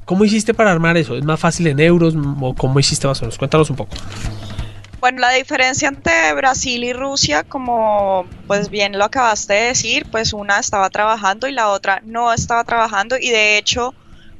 ¿Cómo 0.05 0.23
hiciste 0.23 0.53
para 0.53 0.71
armar 0.71 0.95
eso? 0.95 1.17
¿Es 1.17 1.23
más 1.25 1.37
fácil 1.39 1.67
en 1.67 1.81
euros 1.81 2.13
o 2.41 2.53
cómo 2.55 2.79
hiciste 2.79 3.07
más 3.07 3.19
o 3.21 3.25
menos? 3.25 3.37
Cuéntanos 3.37 3.69
un 3.69 3.75
poco. 3.75 3.93
Bueno, 5.01 5.19
la 5.19 5.31
diferencia 5.31 5.89
entre 5.89 6.33
Brasil 6.33 6.83
y 6.83 6.93
Rusia, 6.93 7.43
como 7.43 8.25
pues 8.47 8.69
bien 8.69 8.97
lo 8.97 9.03
acabaste 9.05 9.53
de 9.53 9.61
decir, 9.67 10.07
pues 10.09 10.33
una 10.33 10.59
estaba 10.59 10.89
trabajando 10.89 11.47
y 11.47 11.51
la 11.51 11.69
otra 11.69 12.01
no 12.05 12.31
estaba 12.33 12.63
trabajando 12.63 13.15
y 13.19 13.29
de 13.29 13.57
hecho 13.57 13.93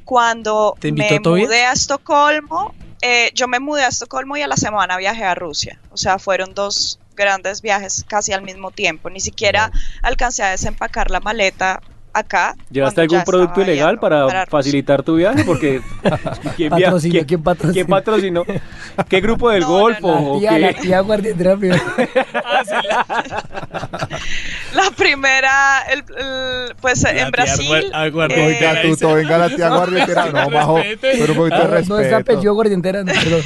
cuando 0.04 0.74
¿Te 0.80 0.88
invitó 0.88 1.14
me 1.14 1.20
Tobias? 1.20 1.46
mudé 1.48 1.64
a 1.66 1.72
Estocolmo, 1.72 2.74
eh, 3.02 3.30
yo 3.34 3.48
me 3.48 3.60
mudé 3.60 3.84
a 3.84 3.88
Estocolmo 3.88 4.36
y 4.36 4.42
a 4.42 4.48
la 4.48 4.56
semana 4.56 4.96
viajé 4.96 5.24
a 5.24 5.34
Rusia, 5.34 5.82
o 5.88 5.96
sea, 5.96 6.18
fueron 6.18 6.54
dos 6.54 7.00
grandes 7.16 7.62
viajes 7.62 8.04
casi 8.08 8.32
al 8.32 8.42
mismo 8.42 8.72
tiempo, 8.72 9.10
ni 9.10 9.20
siquiera 9.20 9.70
alcancé 10.02 10.42
a 10.42 10.50
desempacar 10.50 11.10
la 11.10 11.20
maleta 11.20 11.82
acá. 12.18 12.54
¿Llevaste 12.70 13.00
algún 13.02 13.22
producto 13.24 13.62
ilegal 13.62 13.98
para, 13.98 14.46
facilitar 14.46 15.02
tu 15.02 15.16
viaje? 15.16 15.44
Porque 15.44 15.80
¿quién, 16.56 16.70
Patrocinó, 16.70 17.12
quién- 17.12 17.24
¿quién 17.26 17.42
patrocinó? 17.42 17.72
quién 17.74 17.86
patrocinó? 17.86 18.44
¿Qué 19.08 19.20
grupo 19.20 19.50
del 19.50 19.64
Golfo? 19.64 20.08
La 20.12 20.20
o 20.20 20.38
tía, 20.38 20.50
qué? 20.50 20.58
la 20.60 20.72
tía 20.74 21.00
primera, 24.96 25.82
el- 25.90 26.04
el- 26.16 26.74
pues 26.80 27.04
en 27.04 27.30
Brasil. 27.30 27.92
eh, 28.82 28.88
tuto, 28.88 29.14
venga 29.14 29.38
la 29.38 29.48
tía 29.48 29.68
guardientera. 29.70 30.26
No, 30.26 30.50
bajo, 30.50 30.80
pero 31.00 31.32
un 31.32 31.38
poquito 31.38 31.56
de 31.56 31.62
Ah, 31.62 31.66
respeto. 31.66 31.94
No 31.94 32.00
es 32.00 32.12
apellido 32.12 32.54
guardientera, 32.54 33.02
no, 33.04 33.12
perdón. 33.12 33.42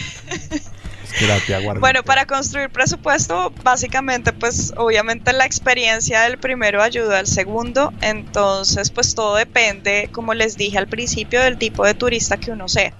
Bueno, 1.81 2.03
para 2.05 2.27
construir 2.27 2.71
presupuesto, 2.71 3.55
básicamente, 3.63 4.33
pues 4.33 4.73
obviamente 4.77 5.33
la 5.33 5.45
experiencia 5.47 6.23
del 6.23 6.39
primero 6.39 6.83
ayuda 6.83 7.19
al 7.19 7.27
segundo, 7.27 7.95
entonces 8.01 8.91
pues 8.91 9.15
todo 9.15 9.37
depende, 9.37 10.09
como 10.13 10.35
les 10.35 10.57
dije 10.57 10.79
al 10.79 10.89
principio, 10.89 11.41
del 11.41 11.59
tipo 11.59 11.85
de 11.85 11.95
turista 11.95 12.37
que 12.37 12.51
uno 12.53 12.69
sea. 12.69 12.95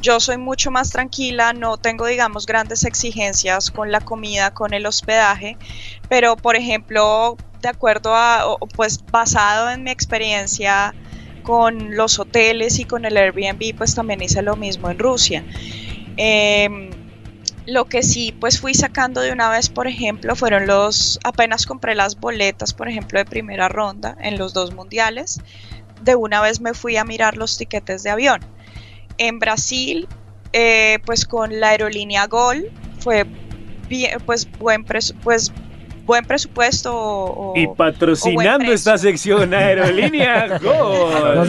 Yo 0.00 0.20
soy 0.20 0.36
mucho 0.38 0.70
más 0.70 0.90
tranquila, 0.90 1.52
no 1.52 1.78
tengo, 1.78 2.06
digamos, 2.06 2.46
grandes 2.46 2.84
exigencias 2.84 3.70
con 3.70 3.90
la 3.90 4.00
comida, 4.00 4.50
con 4.50 4.74
el 4.74 4.86
hospedaje, 4.86 5.58
pero 6.08 6.36
por 6.40 6.56
ejemplo, 6.56 7.40
de 7.60 7.68
acuerdo 7.68 8.14
a, 8.14 8.46
o- 8.46 8.58
pues 8.74 9.00
basado 9.10 9.70
en 9.70 9.82
mi 9.84 9.90
experiencia 9.90 10.96
con 11.42 11.94
los 11.96 12.18
hoteles 12.18 12.78
y 12.78 12.86
con 12.86 13.04
el 13.04 13.16
Airbnb, 13.16 13.74
pues 13.76 13.94
también 13.94 14.22
hice 14.22 14.42
lo 14.42 14.56
mismo 14.56 14.90
en 14.90 14.98
Rusia. 14.98 15.44
Em, 16.16 17.03
lo 17.66 17.86
que 17.86 18.02
sí, 18.02 18.34
pues 18.38 18.60
fui 18.60 18.74
sacando 18.74 19.20
de 19.20 19.32
una 19.32 19.48
vez, 19.48 19.68
por 19.68 19.86
ejemplo, 19.86 20.36
fueron 20.36 20.66
los, 20.66 21.18
apenas 21.24 21.66
compré 21.66 21.94
las 21.94 22.20
boletas, 22.20 22.74
por 22.74 22.88
ejemplo, 22.88 23.18
de 23.18 23.24
primera 23.24 23.68
ronda 23.68 24.16
en 24.20 24.38
los 24.38 24.52
dos 24.52 24.74
mundiales, 24.74 25.40
de 26.02 26.14
una 26.14 26.40
vez 26.42 26.60
me 26.60 26.74
fui 26.74 26.96
a 26.96 27.04
mirar 27.04 27.36
los 27.36 27.56
tiquetes 27.56 28.02
de 28.02 28.10
avión. 28.10 28.40
En 29.16 29.38
Brasil, 29.38 30.08
eh, 30.52 30.98
pues 31.06 31.24
con 31.24 31.60
la 31.60 31.70
aerolínea 31.70 32.26
Gol, 32.26 32.70
fue 32.98 33.26
bien, 33.88 34.18
pues 34.26 34.50
buen, 34.58 34.84
pues, 34.84 35.14
buen 36.04 36.24
presupuesto 36.24 36.92
o- 36.94 37.52
Y 37.56 37.66
patrocinando 37.68 38.72
esta 38.72 38.98
sección, 38.98 39.52
Aerolínea 39.54 40.58
Gol. 40.62 41.48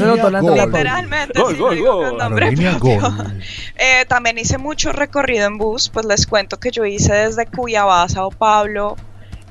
Literalmente, 0.56 1.40
Gol, 1.42 1.56
gol, 1.58 1.80
gol. 1.82 2.22
Aerolínea. 2.22 2.78
Gol. 2.78 3.00
Eh, 3.78 4.06
también 4.08 4.38
hice 4.38 4.58
mucho 4.58 4.92
recorrido 4.94 5.46
en 5.48 5.58
bus, 5.58 5.90
pues 5.90 6.06
les 6.06 6.26
cuento 6.26 6.58
que 6.58 6.72
yo 6.72 6.86
hice 6.86 7.14
desde 7.14 7.46
Cuyabá 7.46 8.04
a 8.04 8.10
Sao 8.10 8.30
Paulo 8.32 8.96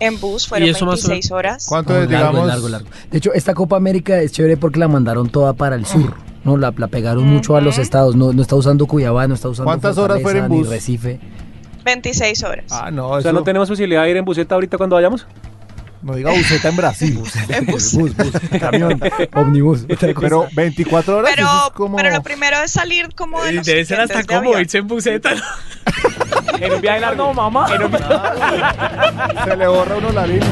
en 0.01 0.19
bus, 0.19 0.49
fueron 0.49 0.67
¿Y 0.67 0.71
eso 0.71 0.87
más 0.87 1.05
o 1.05 1.09
26 1.09 1.31
horas. 1.33 1.67
¿Cuánto 1.69 1.93
es, 1.93 2.11
largo, 2.11 2.31
digamos? 2.31 2.47
largo, 2.49 2.69
largo. 2.71 2.89
De 3.11 3.19
hecho, 3.19 3.33
esta 3.35 3.53
Copa 3.55 3.77
América 3.77 4.19
es 4.21 4.33
chévere 4.33 4.57
porque 4.57 4.79
la 4.81 4.89
mandaron 4.89 5.29
toda 5.29 5.53
para 5.53 5.77
el 5.77 5.85
sur. 5.87 6.15
No, 6.43 6.57
la, 6.57 6.73
la 6.77 6.89
pegaron 6.89 7.25
mucho 7.27 7.57
a 7.57 7.61
los 7.61 7.79
estados. 7.79 8.17
No, 8.17 8.33
no 8.33 8.43
está 8.43 8.57
usando 8.57 8.87
Cuyabá, 8.87 9.27
no 9.29 9.35
está 9.35 9.49
usando 9.49 9.67
¿Cuántas 9.67 9.97
horas 9.99 10.21
fueron 10.23 10.45
en 10.45 10.49
bus? 10.49 10.69
Recife. 10.69 11.21
26 11.85 12.43
horas. 12.45 12.65
Ah, 12.71 12.91
no, 12.91 13.09
O 13.09 13.21
sea, 13.21 13.31
eso 13.31 13.39
¿no 13.39 13.45
tenemos 13.45 13.69
posibilidad 13.69 14.03
de 14.05 14.11
ir 14.11 14.17
en 14.17 14.25
buseta 14.25 14.55
ahorita 14.55 14.77
cuando 14.79 14.97
vayamos? 14.97 15.27
no 16.03 16.15
diga 16.15 16.31
buseta 16.33 16.69
en 16.69 16.77
Brasil. 16.77 17.19
En 17.49 17.65
bus. 17.73 17.95
Bus, 17.95 18.15
bus, 18.15 18.33
camión, 18.61 19.01
cosa. 20.13 20.27
Pero 20.27 20.47
24 20.53 21.17
horas, 21.17 21.31
Pero, 21.35 21.47
eso 21.47 21.67
es 21.69 21.73
como... 21.73 21.97
pero 21.97 22.11
lo 22.11 22.23
primero 22.23 22.59
es 22.63 22.71
salir 22.73 23.15
como 23.15 23.43
de 23.43 23.53
los 23.53 23.65
Debe 23.67 23.87
ser 23.87 24.01
hasta 24.01 24.19
de 24.19 24.25
avión. 24.49 24.61
irse 24.61 24.79
en 24.79 24.87
buseta. 24.87 25.31
En 26.61 26.73
un 26.73 26.81
viaje 26.83 27.01
largo. 27.01 27.25
No, 27.29 27.33
mamá. 27.33 27.75
En 27.75 27.85
un 27.85 27.91
viaje- 27.91 29.45
Se 29.45 29.57
le 29.57 29.67
borra 29.67 29.97
uno 29.97 30.13
la 30.13 30.27
línea. 30.27 30.49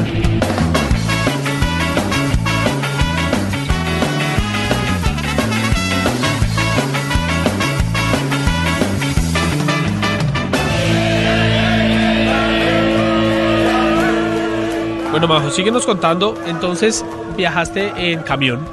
Bueno, 15.13 15.29
Majo, 15.29 15.51
síguenos 15.51 15.87
contando. 15.87 16.35
Entonces, 16.47 17.05
viajaste 17.37 17.93
en 18.13 18.23
camión. 18.23 18.67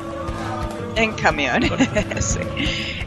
En 0.95 1.13
camión. 1.13 1.63
Sí. 2.19 2.39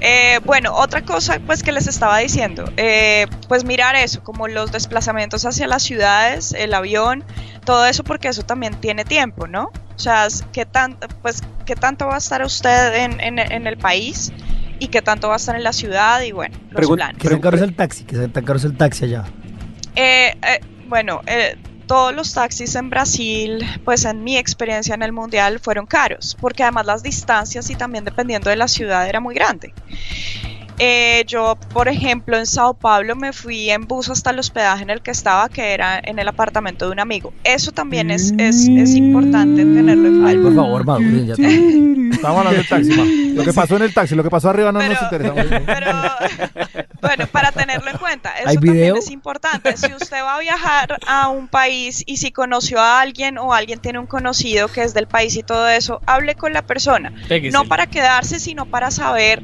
Eh, 0.00 0.40
bueno, 0.44 0.74
otra 0.74 1.02
cosa 1.02 1.38
pues 1.46 1.62
que 1.62 1.70
les 1.72 1.86
estaba 1.86 2.18
diciendo, 2.18 2.64
eh, 2.76 3.26
pues 3.48 3.64
mirar 3.64 3.94
eso, 3.94 4.22
como 4.24 4.48
los 4.48 4.72
desplazamientos 4.72 5.44
hacia 5.44 5.66
las 5.68 5.82
ciudades, 5.82 6.52
el 6.58 6.74
avión, 6.74 7.22
todo 7.64 7.86
eso 7.86 8.02
porque 8.02 8.28
eso 8.28 8.42
también 8.42 8.74
tiene 8.80 9.04
tiempo, 9.04 9.46
¿no? 9.46 9.70
O 9.94 9.98
sea, 9.98 10.26
qué 10.52 10.64
tan, 10.66 10.96
pues 11.20 11.42
qué 11.66 11.76
tanto 11.76 12.06
va 12.06 12.16
a 12.16 12.18
estar 12.18 12.42
usted 12.42 12.94
en, 12.96 13.20
en- 13.20 13.38
en 13.38 13.66
el 13.68 13.76
país 13.76 14.32
y 14.80 14.88
qué 14.88 15.02
tanto 15.02 15.28
va 15.28 15.34
a 15.34 15.36
estar 15.36 15.54
en 15.54 15.62
la 15.62 15.72
ciudad 15.72 16.20
y 16.22 16.32
bueno, 16.32 16.56
los 16.70 16.82
Pregun- 16.84 16.96
planes. 16.96 17.18
Que 17.22 17.28
tan 17.28 17.40
caro 17.40 17.56
es 17.56 17.62
el 17.62 17.76
taxi, 17.76 18.04
que 18.04 18.16
tan 18.28 18.44
caro 18.44 18.58
es 18.58 18.64
el 18.64 18.76
taxi 18.76 19.04
allá. 19.04 19.24
Eh, 19.94 20.34
eh, 20.42 20.60
bueno, 20.88 21.20
eh, 21.26 21.56
todos 21.92 22.14
los 22.14 22.32
taxis 22.32 22.74
en 22.74 22.88
Brasil, 22.88 23.62
pues 23.84 24.06
en 24.06 24.24
mi 24.24 24.38
experiencia 24.38 24.94
en 24.94 25.02
el 25.02 25.12
mundial, 25.12 25.60
fueron 25.60 25.84
caros, 25.84 26.38
porque 26.40 26.62
además 26.62 26.86
las 26.86 27.02
distancias 27.02 27.68
y 27.68 27.74
también 27.74 28.02
dependiendo 28.02 28.48
de 28.48 28.56
la 28.56 28.66
ciudad 28.66 29.06
era 29.06 29.20
muy 29.20 29.34
grande. 29.34 29.74
Eh, 30.78 31.24
yo, 31.26 31.56
por 31.72 31.88
ejemplo, 31.88 32.36
en 32.36 32.46
Sao 32.46 32.74
Paulo 32.74 33.14
me 33.14 33.32
fui 33.32 33.70
en 33.70 33.86
bus 33.86 34.08
hasta 34.08 34.30
el 34.30 34.38
hospedaje 34.38 34.82
en 34.82 34.90
el 34.90 35.00
que 35.02 35.10
estaba, 35.12 35.48
que 35.48 35.74
era 35.74 36.00
en 36.02 36.18
el 36.18 36.26
apartamento 36.26 36.86
de 36.86 36.92
un 36.92 37.00
amigo. 37.00 37.32
Eso 37.44 37.72
también 37.72 38.10
es, 38.10 38.32
es, 38.38 38.68
es 38.68 38.94
importante 38.94 39.62
tenerlo 39.62 40.08
en 40.08 40.26
Ay, 40.26 40.36
cuenta. 40.36 40.42
por 40.42 40.54
favor, 40.54 40.84
maduren 40.86 41.26
ya. 41.26 41.34
Estamos 41.34 42.38
hablando 42.38 42.58
del 42.58 42.68
taxi, 42.68 42.90
ma. 42.90 43.04
Lo 43.34 43.44
que 43.44 43.52
pasó 43.52 43.76
en 43.76 43.82
el 43.82 43.94
taxi, 43.94 44.14
lo 44.14 44.22
que 44.22 44.30
pasó 44.30 44.50
arriba 44.50 44.72
no 44.72 44.80
nos 44.82 45.02
interesa. 45.02 45.34
Pero, 45.66 45.92
bueno, 47.00 47.26
para 47.28 47.52
tenerlo 47.52 47.90
en 47.90 47.98
cuenta, 47.98 48.30
eso 48.38 48.48
¿Hay 48.48 48.54
también 48.56 48.74
video? 48.74 48.96
es 48.96 49.10
importante. 49.10 49.76
Si 49.76 49.92
usted 49.92 50.22
va 50.22 50.36
a 50.36 50.40
viajar 50.40 50.98
a 51.06 51.28
un 51.28 51.48
país 51.48 52.02
y 52.06 52.16
si 52.16 52.32
conoció 52.32 52.80
a 52.80 53.00
alguien 53.00 53.38
o 53.38 53.52
alguien 53.54 53.78
tiene 53.78 53.98
un 53.98 54.06
conocido 54.06 54.68
que 54.68 54.82
es 54.82 54.94
del 54.94 55.06
país 55.06 55.36
y 55.36 55.42
todo 55.42 55.68
eso, 55.68 56.00
hable 56.06 56.34
con 56.34 56.52
la 56.52 56.62
persona. 56.62 57.12
No 57.52 57.64
para 57.66 57.86
quedarse, 57.86 58.38
sino 58.38 58.66
para 58.66 58.90
saber 58.90 59.42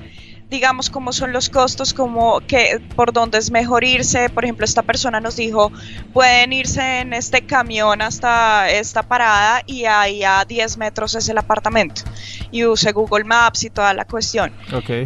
digamos 0.51 0.88
cómo 0.90 1.12
son 1.12 1.32
los 1.32 1.49
costos, 1.49 1.92
como 1.92 2.40
que 2.40 2.80
por 2.96 3.12
dónde 3.12 3.38
es 3.38 3.51
mejor 3.51 3.84
irse. 3.84 4.28
Por 4.30 4.44
ejemplo, 4.44 4.64
esta 4.64 4.82
persona 4.82 5.20
nos 5.20 5.36
dijo, 5.36 5.70
pueden 6.12 6.53
irse 6.53 7.01
en 7.01 7.12
este 7.12 7.42
camión 7.42 8.01
hasta 8.01 8.70
esta 8.70 9.03
parada 9.03 9.62
y 9.66 9.84
ahí 9.84 10.24
a 10.24 10.44
10 10.44 10.78
metros 10.78 11.14
es 11.14 11.28
el 11.28 11.38
apartamento. 11.38 12.03
Y 12.51 12.64
use 12.64 12.92
Google 12.92 13.24
Maps 13.24 13.64
y 13.64 13.70
toda 13.70 13.92
la 13.92 14.05
cuestión. 14.05 14.53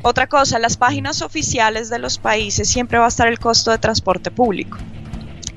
Otra 0.02 0.26
cosa, 0.28 0.58
las 0.58 0.76
páginas 0.76 1.22
oficiales 1.22 1.90
de 1.90 1.98
los 1.98 2.18
países 2.18 2.68
siempre 2.68 2.98
va 2.98 3.06
a 3.06 3.08
estar 3.08 3.26
el 3.26 3.38
costo 3.38 3.70
de 3.70 3.78
transporte 3.78 4.30
público. 4.30 4.78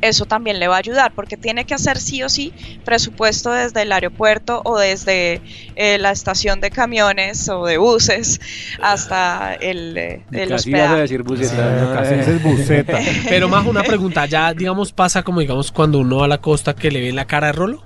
Eso 0.05 0.25
también 0.25 0.59
le 0.59 0.67
va 0.67 0.75
a 0.75 0.79
ayudar 0.79 1.13
porque 1.13 1.35
tiene 1.35 1.65
que 1.65 1.73
hacer 1.73 1.97
sí 1.97 2.21
o 2.21 2.29
sí 2.29 2.53
presupuesto 2.83 3.51
desde 3.51 3.81
el 3.81 3.91
aeropuerto 3.91 4.61
o 4.63 4.77
desde 4.77 5.41
eh, 5.75 5.97
la 5.97 6.11
estación 6.11 6.61
de 6.61 6.69
camiones 6.69 7.49
o 7.49 7.65
de 7.65 7.77
buses 7.79 8.39
hasta 8.81 9.55
el, 9.55 9.97
eh, 9.97 10.23
el 10.31 10.49
Casi 10.49 10.71
vas 10.71 10.91
a 10.91 10.95
decir 10.97 11.23
buseta. 11.23 11.91
Casi 11.95 12.15
dices 12.15 12.43
buseta. 12.43 12.99
Pero 13.29 13.49
más 13.49 13.65
una 13.65 13.81
pregunta, 13.81 14.27
ya 14.27 14.53
digamos 14.53 14.93
pasa 14.93 15.23
como 15.23 15.39
digamos 15.39 15.71
cuando 15.71 15.97
uno 15.97 16.17
va 16.17 16.25
a 16.25 16.27
la 16.27 16.37
costa 16.37 16.75
que 16.75 16.91
le 16.91 17.01
ve 17.01 17.11
la 17.11 17.25
cara 17.25 17.47
de 17.47 17.53
rolo. 17.53 17.83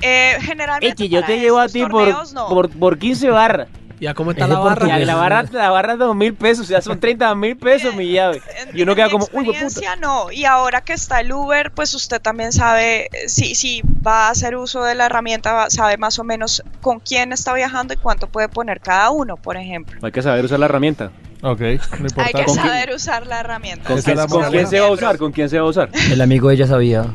Eh, 0.00 0.36
generalmente 0.40 0.96
que 0.96 1.08
yo 1.08 1.24
te 1.24 1.38
llevo 1.38 1.60
a 1.60 1.68
ti 1.68 1.84
por, 1.86 2.32
no. 2.32 2.48
por, 2.48 2.68
por 2.70 2.98
15 2.98 3.30
barras. 3.30 3.68
¿Ya 4.02 4.14
cómo 4.14 4.32
está 4.32 4.48
la 4.48 4.58
barra? 4.58 4.88
Ya, 4.88 4.98
la 4.98 5.14
barra, 5.14 5.44
la 5.52 5.70
barra 5.70 5.92
es 5.92 5.98
dos 6.00 6.16
mil 6.16 6.34
pesos, 6.34 6.66
ya 6.66 6.82
son 6.82 6.98
30 6.98 7.32
mil 7.36 7.56
pesos 7.56 7.94
mi 7.94 8.10
llave. 8.10 8.42
Y 8.74 8.82
uno 8.82 8.96
queda 8.96 9.08
como, 9.08 9.28
uy, 9.32 9.44
puta. 9.44 9.94
no. 9.94 10.32
Y 10.32 10.44
ahora 10.44 10.80
que 10.80 10.92
está 10.92 11.20
el 11.20 11.32
Uber, 11.32 11.70
pues 11.70 11.94
usted 11.94 12.20
también 12.20 12.50
sabe, 12.50 13.04
eh, 13.12 13.28
si, 13.28 13.54
si 13.54 13.80
va 14.04 14.26
a 14.26 14.30
hacer 14.30 14.56
uso 14.56 14.82
de 14.82 14.96
la 14.96 15.06
herramienta, 15.06 15.52
va- 15.52 15.70
sabe 15.70 15.98
más 15.98 16.18
o 16.18 16.24
menos 16.24 16.64
con 16.80 16.98
quién 16.98 17.32
está 17.32 17.54
viajando 17.54 17.94
y 17.94 17.96
cuánto 17.96 18.26
puede 18.26 18.48
poner 18.48 18.80
cada 18.80 19.10
uno, 19.12 19.36
por 19.36 19.56
ejemplo. 19.56 20.00
Hay 20.02 20.10
que 20.10 20.20
saber 20.20 20.44
usar 20.44 20.58
la 20.58 20.66
herramienta. 20.66 21.12
Ok, 21.42 21.60
no 21.60 21.70
importa. 21.70 22.22
Hay 22.24 22.32
que 22.32 22.44
¿Con 22.44 22.56
quién- 22.56 22.66
saber 22.66 22.90
usar 22.92 23.26
la 23.28 23.38
herramienta. 23.38 23.86
¿Con, 23.88 24.02
quién, 24.02 24.10
es 24.10 24.16
la 24.16 24.26
con 24.26 24.40
moraleja. 24.40 24.50
quién 24.58 24.66
se 24.68 24.80
va 24.80 24.86
a 24.88 24.90
usar? 24.90 25.18
¿Con 25.18 25.30
quién 25.30 25.48
se 25.48 25.58
va 25.60 25.66
a 25.66 25.70
usar? 25.70 25.90
El 26.10 26.20
amigo 26.20 26.48
de 26.48 26.54
ella 26.56 26.66
sabía. 26.66 27.06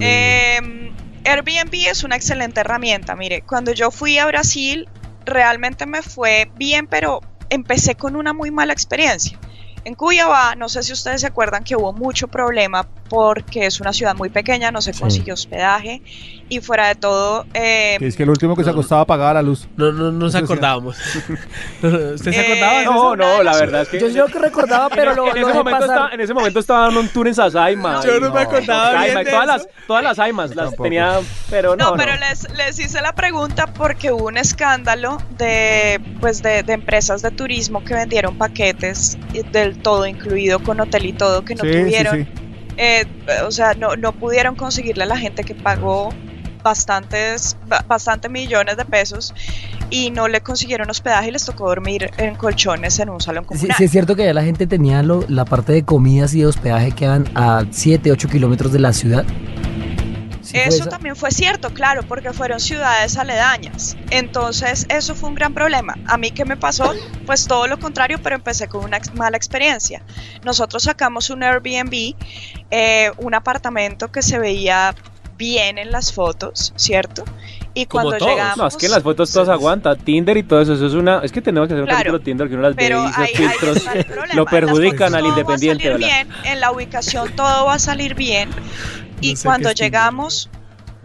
Eh, 0.00 0.92
Airbnb 1.24 1.74
es 1.88 2.04
una 2.04 2.16
excelente 2.16 2.60
herramienta. 2.60 3.16
Mire, 3.16 3.42
cuando 3.42 3.72
yo 3.72 3.90
fui 3.90 4.18
a 4.18 4.26
Brasil, 4.26 4.88
realmente 5.26 5.84
me 5.86 6.02
fue 6.02 6.50
bien, 6.56 6.86
pero 6.86 7.20
empecé 7.50 7.94
con 7.94 8.16
una 8.16 8.32
muy 8.32 8.50
mala 8.50 8.72
experiencia. 8.72 9.38
En 9.84 9.94
Cuyabá, 9.94 10.56
no 10.56 10.68
sé 10.68 10.82
si 10.82 10.92
ustedes 10.92 11.20
se 11.20 11.28
acuerdan 11.28 11.62
que 11.62 11.76
hubo 11.76 11.92
mucho 11.92 12.26
problema 12.26 12.88
porque 13.08 13.66
es 13.66 13.80
una 13.80 13.92
ciudad 13.92 14.14
muy 14.16 14.28
pequeña, 14.30 14.70
no 14.70 14.80
se 14.80 14.92
consiguió 14.92 15.34
hospedaje 15.34 16.02
y 16.48 16.60
fuera 16.60 16.88
de 16.88 16.94
todo... 16.94 17.44
eh, 17.54 17.98
es 18.00 18.16
que 18.16 18.22
el 18.22 18.30
último 18.30 18.54
que 18.56 18.64
se 18.64 18.70
acostaba 18.70 19.04
pagaba 19.04 19.34
la 19.34 19.42
luz. 19.42 19.66
No, 19.76 19.92
no 19.92 20.12
nos 20.12 20.32
sí. 20.32 20.38
acordábamos. 20.38 20.96
¿Usted 21.82 22.16
se 22.18 22.30
Eh, 22.30 22.40
acordaba? 22.40 22.84
No, 22.84 23.16
no, 23.16 23.42
la 23.42 23.56
verdad 23.56 23.82
es 23.82 23.88
que. 23.88 24.00
Yo, 24.00 24.08
yo 24.10 24.26
que 24.26 24.38
recordaba, 24.38 24.88
pero 24.88 25.10
en, 25.10 25.16
lo, 25.16 25.30
en 25.36 25.42
ese 25.42 25.52
momento 25.54 25.84
estaba, 25.84 26.10
en 26.12 26.20
ese 26.20 26.34
momento 26.34 26.58
estaba 26.60 26.80
dando 26.86 27.00
un 27.00 27.08
tour 27.08 27.28
en 27.28 27.34
Sasaima. 27.34 28.00
Yo 28.04 28.20
no 28.20 28.32
me 28.32 28.40
acordaba 28.40 29.02
bien 29.04 29.16
de 29.18 29.24
todas 29.24 29.44
eso. 29.44 29.46
las, 29.46 29.68
todas 29.86 30.04
las 30.04 30.18
Aimas 30.18 30.50
las 30.54 30.66
Tampoco. 30.66 30.82
tenía, 30.84 31.20
pero 31.50 31.76
no. 31.76 31.90
No, 31.92 31.96
pero 31.96 32.12
no. 32.14 32.20
Les, 32.20 32.48
les 32.56 32.78
hice 32.78 33.00
la 33.00 33.14
pregunta 33.14 33.66
porque 33.66 34.12
hubo 34.12 34.26
un 34.26 34.36
escándalo 34.36 35.18
de, 35.38 36.00
pues 36.20 36.42
de, 36.42 36.62
de 36.62 36.72
empresas 36.72 37.22
de 37.22 37.30
turismo 37.30 37.84
que 37.84 37.94
vendieron 37.94 38.36
paquetes 38.38 39.18
eh, 39.34 39.42
del 39.52 39.78
todo 39.78 40.06
incluido 40.06 40.60
con 40.60 40.80
hotel 40.80 41.06
y 41.06 41.12
todo 41.12 41.44
que 41.44 41.54
no 41.54 41.62
Sí, 41.64 41.72
sí, 41.72 41.80
tuvieron, 41.80 42.16
sí. 42.16 42.26
Eh, 42.76 43.04
o 43.46 43.50
sea, 43.50 43.74
no, 43.74 43.96
no 43.96 44.12
pudieron 44.12 44.54
conseguirle 44.54 45.04
a 45.04 45.06
la 45.06 45.16
gente 45.18 45.44
que 45.44 45.54
pagó 45.54 46.10
bastantes, 46.62 47.56
ba- 47.68 47.84
bastante 47.86 48.28
millones 48.28 48.76
de 48.76 48.84
pesos 48.84 49.32
y 49.88 50.10
no 50.10 50.26
le 50.26 50.40
consiguieron 50.40 50.90
hospedaje 50.90 51.28
y 51.28 51.30
les 51.30 51.44
tocó 51.44 51.68
dormir 51.68 52.10
en 52.18 52.34
colchones 52.34 52.98
en 52.98 53.08
un 53.08 53.20
salón 53.20 53.44
Sí, 53.44 53.48
comunal. 53.48 53.76
sí 53.78 53.84
es 53.84 53.90
cierto 53.92 54.16
que 54.16 54.24
ya 54.24 54.34
la 54.34 54.42
gente 54.42 54.66
tenía 54.66 55.02
lo- 55.04 55.24
la 55.28 55.44
parte 55.44 55.72
de 55.72 55.84
comidas 55.84 56.34
y 56.34 56.40
de 56.40 56.46
hospedaje 56.46 56.90
que 56.90 57.06
van 57.06 57.28
a 57.36 57.64
7, 57.70 58.10
8 58.10 58.28
kilómetros 58.28 58.72
de 58.72 58.80
la 58.80 58.92
ciudad. 58.92 59.24
Sí 60.46 60.56
Eso 60.58 60.86
también 60.86 61.16
fue 61.16 61.32
cierto, 61.32 61.70
claro, 61.74 62.02
porque 62.04 62.32
fueron 62.32 62.60
ciudades 62.60 63.16
aledañas. 63.16 63.96
Entonces, 64.10 64.86
eso 64.88 65.16
fue 65.16 65.28
un 65.30 65.34
gran 65.34 65.52
problema. 65.54 65.94
A 66.06 66.16
mí, 66.18 66.30
¿qué 66.30 66.44
me 66.44 66.56
pasó? 66.56 66.94
Pues 67.26 67.46
todo 67.48 67.66
lo 67.66 67.80
contrario, 67.80 68.20
pero 68.22 68.36
empecé 68.36 68.68
con 68.68 68.84
una 68.84 69.00
mala 69.14 69.36
experiencia. 69.36 70.02
Nosotros 70.44 70.84
sacamos 70.84 71.30
un 71.30 71.42
Airbnb, 71.42 72.14
eh, 72.70 73.10
un 73.18 73.34
apartamento 73.34 74.12
que 74.12 74.22
se 74.22 74.38
veía 74.38 74.94
bien 75.36 75.78
en 75.78 75.90
las 75.90 76.12
fotos, 76.12 76.72
¿cierto? 76.76 77.24
Y 77.74 77.84
Como 77.86 78.04
cuando 78.04 78.18
todos. 78.18 78.30
llegamos... 78.30 78.56
No, 78.56 78.66
es 78.68 78.76
que 78.76 78.86
en 78.86 78.92
las 78.92 79.02
fotos 79.02 79.30
todas 79.32 79.48
aguanta. 79.50 79.96
Tinder 79.96 80.36
y 80.36 80.42
todo 80.44 80.62
eso, 80.62 80.74
eso 80.74 80.86
es 80.86 80.94
una. 80.94 81.18
Es 81.24 81.30
que 81.32 81.42
tenemos 81.42 81.66
que 81.68 81.74
hacer 81.74 81.82
un 81.82 81.88
Claro. 81.88 81.98
capítulo 81.98 82.18
de 82.20 82.24
Tinder 82.24 82.48
que 82.48 82.54
uno 82.54 82.62
las 82.62 82.74
ve 82.76 82.82
Pero 82.84 83.02
y 83.02 83.06
esos 83.06 83.18
ahí, 83.18 83.24
ahí 83.36 83.48
filtros 83.48 83.84
lo 84.34 84.46
perjudican 84.46 85.12
las 85.12 85.18
al 85.18 85.28
todo 85.28 85.28
independiente. 85.38 85.90
Va 85.90 85.96
a 85.96 85.98
salir 85.98 86.06
¿verdad? 86.08 86.26
bien, 86.42 86.52
en 86.52 86.60
la 86.60 86.70
ubicación 86.72 87.36
todo 87.36 87.66
va 87.66 87.74
a 87.74 87.78
salir 87.78 88.14
bien. 88.14 88.48
Y 89.20 89.30
No 89.30 89.36
sé 89.36 89.42
qué 89.42 89.46
cuando 89.48 89.72
llegamos, 89.72 90.50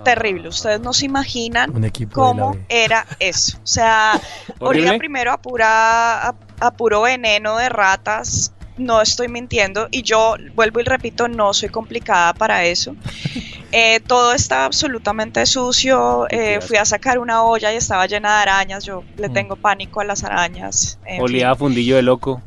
terrible. 0.04 0.48
Ustedes 0.50 0.80
no 0.82 0.94
se 0.94 1.06
imaginan 1.06 1.72
cómo 2.12 2.58
era 2.70 3.06
eso. 3.20 3.58
O 3.64 3.68
sea, 3.68 4.20
olía 4.60 4.98
primero 4.98 5.32
a, 5.32 5.38
pura, 5.42 6.30
a, 6.30 6.36
a 6.60 6.72
puro 6.72 7.02
veneno 7.04 7.58
de 7.58 7.70
ratas. 7.70 8.54
No 8.78 9.02
estoy 9.02 9.28
mintiendo. 9.28 9.88
Y 9.92 10.02
yo 10.02 10.36
vuelvo 10.56 10.80
y 10.80 10.84
repito, 10.84 11.28
no 11.28 11.54
soy 11.54 11.70
complicada 11.70 12.34
para 12.34 12.64
eso. 12.66 12.96
Eh, 13.74 14.02
todo 14.06 14.34
estaba 14.34 14.66
absolutamente 14.66 15.46
sucio. 15.46 16.28
eh, 16.30 16.60
fui 16.60 16.76
a 16.76 16.84
sacar 16.84 17.18
una 17.20 17.44
olla 17.44 17.72
y 17.72 17.78
estaba 17.78 18.06
llena 18.06 18.36
de 18.36 18.42
arañas. 18.42 18.84
Yo 18.84 19.02
le 19.16 19.30
Mm. 19.30 19.34
tengo 19.34 19.56
pánico 19.56 20.02
a 20.02 20.04
las 20.04 20.26
arañas. 20.26 21.00
en 21.06 21.16
fin. 21.16 21.22
Olía 21.24 21.52
a 21.52 21.56
fundillo 21.56 21.96
de 21.96 22.02
loco. 22.02 22.42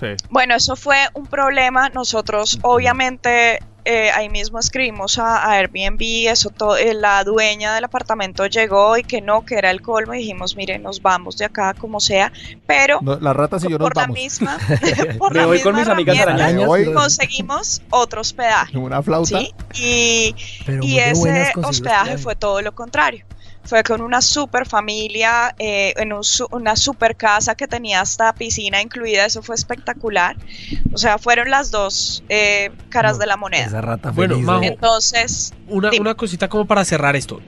Sí. 0.00 0.06
Bueno, 0.30 0.54
eso 0.54 0.74
fue 0.74 0.96
un 1.12 1.26
problema. 1.26 1.90
Nosotros, 1.90 2.58
obviamente, 2.62 3.62
eh, 3.84 4.10
ahí 4.10 4.28
mismo 4.28 4.58
escribimos 4.58 5.18
a, 5.18 5.38
a 5.44 5.52
Airbnb. 5.52 6.00
Eso 6.28 6.50
to- 6.50 6.76
eh, 6.76 6.94
la 6.94 7.24
dueña 7.24 7.74
del 7.74 7.84
apartamento 7.84 8.46
llegó 8.46 8.96
y 8.96 9.02
que 9.02 9.20
no, 9.20 9.44
que 9.44 9.56
era 9.56 9.70
el 9.70 9.80
colmo. 9.82 10.14
Y 10.14 10.18
dijimos, 10.18 10.56
mire, 10.56 10.78
nos 10.78 11.02
vamos 11.02 11.36
de 11.38 11.44
acá 11.46 11.74
como 11.74 12.00
sea. 12.00 12.32
Pero 12.66 12.98
No, 13.02 13.18
las 13.20 13.34
ratas 13.36 13.64
y 13.64 13.68
yo 13.70 13.78
nos 13.78 13.86
por 13.88 13.96
la 13.96 14.02
vamos. 14.02 14.14
misma, 14.16 14.58
por 15.18 15.32
Me 15.34 15.40
la 15.40 15.46
voy 15.46 15.60
con 15.60 15.74
misma 15.74 15.94
mis 15.94 16.06
amigas 16.08 16.16
herramienta, 16.18 16.44
arañas. 16.44 16.60
Me 16.60 16.66
voy. 16.66 16.92
conseguimos 16.94 17.82
otro 17.90 18.20
hospedaje. 18.20 18.76
Una 18.78 19.02
flauta. 19.02 19.38
¿sí? 19.38 19.52
Y, 19.74 20.34
Pero 20.66 20.82
ese 20.82 21.52
hospedaje. 21.62 22.18
fue 22.18 22.36
todo 22.36 22.62
lo 22.62 22.74
contrario. 22.74 23.24
Fue 23.64 23.82
con 23.84 24.00
una 24.00 24.20
super 24.20 24.66
familia, 24.66 25.54
eh, 25.58 25.94
en 25.96 26.12
un 26.12 26.24
su- 26.24 26.48
una 26.50 26.74
super 26.76 27.14
casa 27.16 27.54
que 27.54 27.68
tenía 27.68 28.00
hasta 28.00 28.32
piscina 28.34 28.82
incluida, 28.82 29.24
eso 29.24 29.40
fue 29.42 29.54
espectacular. 29.54 30.36
O 30.92 30.98
sea, 30.98 31.16
fueron 31.18 31.48
las 31.50 31.70
dos 31.70 32.24
eh, 32.28 32.70
caras 32.88 33.18
de 33.18 33.26
la 33.26 33.36
moneda. 33.36 33.66
Esa 33.66 33.80
rata 33.80 34.10
Bueno, 34.10 34.34
feliz, 34.34 34.46
Majo, 34.46 34.62
¿eh? 34.64 34.66
Entonces, 34.68 35.54
Una, 35.68 35.90
una 36.00 36.14
cosita 36.14 36.48
como 36.48 36.66
para 36.66 36.84
cerrar 36.84 37.14
esto. 37.14 37.40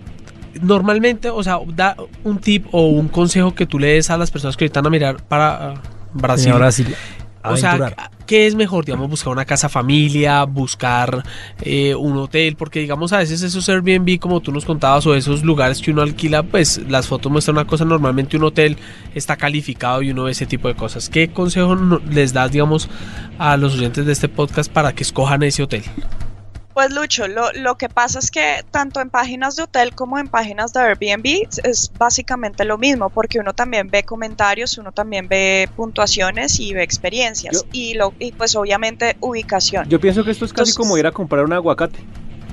Normalmente, 0.63 1.31
o 1.31 1.43
sea, 1.43 1.59
da 1.67 1.97
un 2.23 2.39
tip 2.39 2.67
o 2.73 2.87
un 2.87 3.09
consejo 3.09 3.55
que 3.55 3.67
tú 3.67 3.79
le 3.81 3.89
des 3.89 4.09
a 4.11 4.17
las 4.17 4.31
personas 4.31 4.57
que 4.57 4.65
ahorita 4.65 4.81
van 4.81 4.87
a 4.87 4.91
mirar 4.91 5.17
para 5.25 5.71
ah, 5.73 5.75
Brasil. 6.13 6.55
O 7.45 7.57
sea. 7.57 7.95
¿qué 8.27 8.47
es 8.47 8.55
mejor? 8.55 8.85
Digamos, 8.85 9.09
buscar 9.09 9.33
una 9.33 9.45
casa 9.45 9.69
familia, 9.69 10.45
buscar 10.45 11.23
eh, 11.61 11.95
un 11.95 12.17
hotel, 12.17 12.57
porque 12.57 12.81
digamos 12.81 13.13
a 13.13 13.19
veces 13.19 13.43
esos 13.43 13.69
Airbnb, 13.69 14.19
como 14.19 14.41
tú 14.41 14.53
nos 14.53 14.65
contabas, 14.65 15.07
o 15.07 15.15
esos 15.15 15.45
lugares 15.45 15.81
que 15.81 15.91
uno 15.91 16.03
alquila, 16.03 16.43
pues 16.43 16.81
las 16.89 17.07
fotos 17.07 17.31
muestran 17.31 17.57
una 17.57 17.67
cosa, 17.67 17.85
normalmente 17.85 18.37
un 18.37 18.45
hotel 18.45 18.77
está 19.15 19.37
calificado 19.37 20.03
y 20.03 20.11
uno 20.11 20.25
ve 20.25 20.33
ese 20.33 20.47
tipo 20.47 20.69
de 20.69 20.75
cosas. 20.75 21.09
¿Qué 21.09 21.29
consejo 21.29 21.77
les 22.11 22.33
das, 22.33 22.51
digamos, 22.51 22.89
a 23.39 23.57
los 23.57 23.75
oyentes 23.75 24.07
de 24.07 24.13
este 24.13 24.29
podcast 24.29 24.73
para 24.73 24.93
que 24.93 25.03
escojan 25.03 25.43
ese 25.43 25.63
hotel? 25.63 25.83
Pues 26.75 26.91
Lucho, 26.93 27.29
lo, 27.29 27.53
lo 27.53 27.77
que 27.79 27.89
pasa 27.89 28.19
es 28.19 28.33
que 28.33 28.65
tanto 28.73 29.01
en 29.01 29.09
páginas 29.09 29.55
de 29.55 29.63
hotel 29.63 29.95
como 29.95 30.19
en 30.19 30.27
páginas 30.27 30.73
de 30.73 30.81
Airbnb 30.81 31.47
es 31.63 31.91
básicamente 31.97 32.65
lo 32.65 32.79
mismo, 32.79 33.11
porque 33.11 33.39
uno 33.39 33.55
también 33.55 33.89
ve 33.89 34.03
comentarios, 34.03 34.77
uno 34.77 34.91
también 34.91 35.29
ve 35.29 35.69
puntuaciones 35.77 36.59
y 36.59 36.75
ve 36.75 36.83
experiencias 36.83 37.63
Yo- 37.63 37.69
y, 37.73 37.95
lo, 37.95 38.13
y 38.19 38.33
pues 38.33 38.57
obviamente 38.57 39.17
ubicación. 39.21 39.89
Yo 39.89 40.01
pienso 40.01 40.25
que 40.25 40.33
esto 40.33 40.45
es 40.45 40.53
casi 40.53 40.71
Entonces- 40.71 40.77
como 40.77 40.99
ir 40.99 41.07
a 41.07 41.13
comprar 41.13 41.45
un 41.45 41.53
aguacate. 41.53 42.01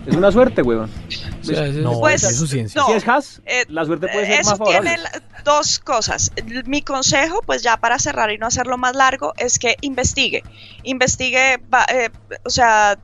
Es 0.06 0.16
una 0.16 0.32
suerte, 0.32 0.62
weón. 0.62 0.90
O 1.42 1.44
sea, 1.44 1.66
es- 1.66 1.76
No, 1.78 2.00
Pues, 2.00 2.22
eso 2.24 2.44
es 2.46 2.50
ciencia. 2.52 2.80
no, 2.82 2.88
si 2.88 2.94
es 2.94 3.08
has, 3.08 3.42
eh, 3.48 3.66
la 3.70 3.84
suerte 3.86 4.08
puede 4.08 4.28
ser 4.28 4.42
Eso 4.42 4.50
más 4.52 4.60
favorable. 4.60 4.90
tiene 4.92 5.04
la- 5.04 5.22
dos 5.44 5.80
cosas. 5.80 6.32
Mi 6.66 6.84
consejo, 6.84 7.42
pues 7.48 7.64
ya 7.64 7.78
para 7.78 7.98
cerrar 7.98 8.32
y 8.32 8.38
no 8.38 8.46
hacerlo 8.46 8.78
más 8.78 8.96
largo, 8.96 9.34
es 9.38 9.58
que 9.58 9.78
investigue. 9.82 10.44
Investigue, 10.84 11.60
va- 11.74 11.86
eh, 11.92 12.12
o 12.44 12.50
sea, 12.52 13.00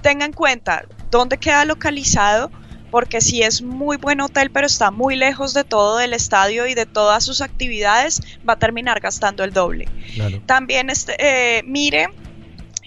tenga 0.00 0.24
en 0.24 0.32
cuenta 0.32 0.84
dónde 1.10 1.38
queda 1.38 1.64
localizado, 1.64 2.50
porque 2.90 3.20
si 3.20 3.42
es 3.42 3.62
muy 3.62 3.96
buen 3.96 4.20
hotel, 4.20 4.50
pero 4.50 4.66
está 4.66 4.90
muy 4.90 5.16
lejos 5.16 5.54
de 5.54 5.64
todo 5.64 6.00
el 6.00 6.12
estadio 6.12 6.66
y 6.66 6.74
de 6.74 6.86
todas 6.86 7.24
sus 7.24 7.40
actividades, 7.40 8.20
va 8.48 8.54
a 8.54 8.58
terminar 8.58 9.00
gastando 9.00 9.44
el 9.44 9.52
doble. 9.52 9.88
Claro. 10.14 10.42
También 10.46 10.90
este, 10.90 11.14
eh, 11.18 11.62
mire 11.64 12.08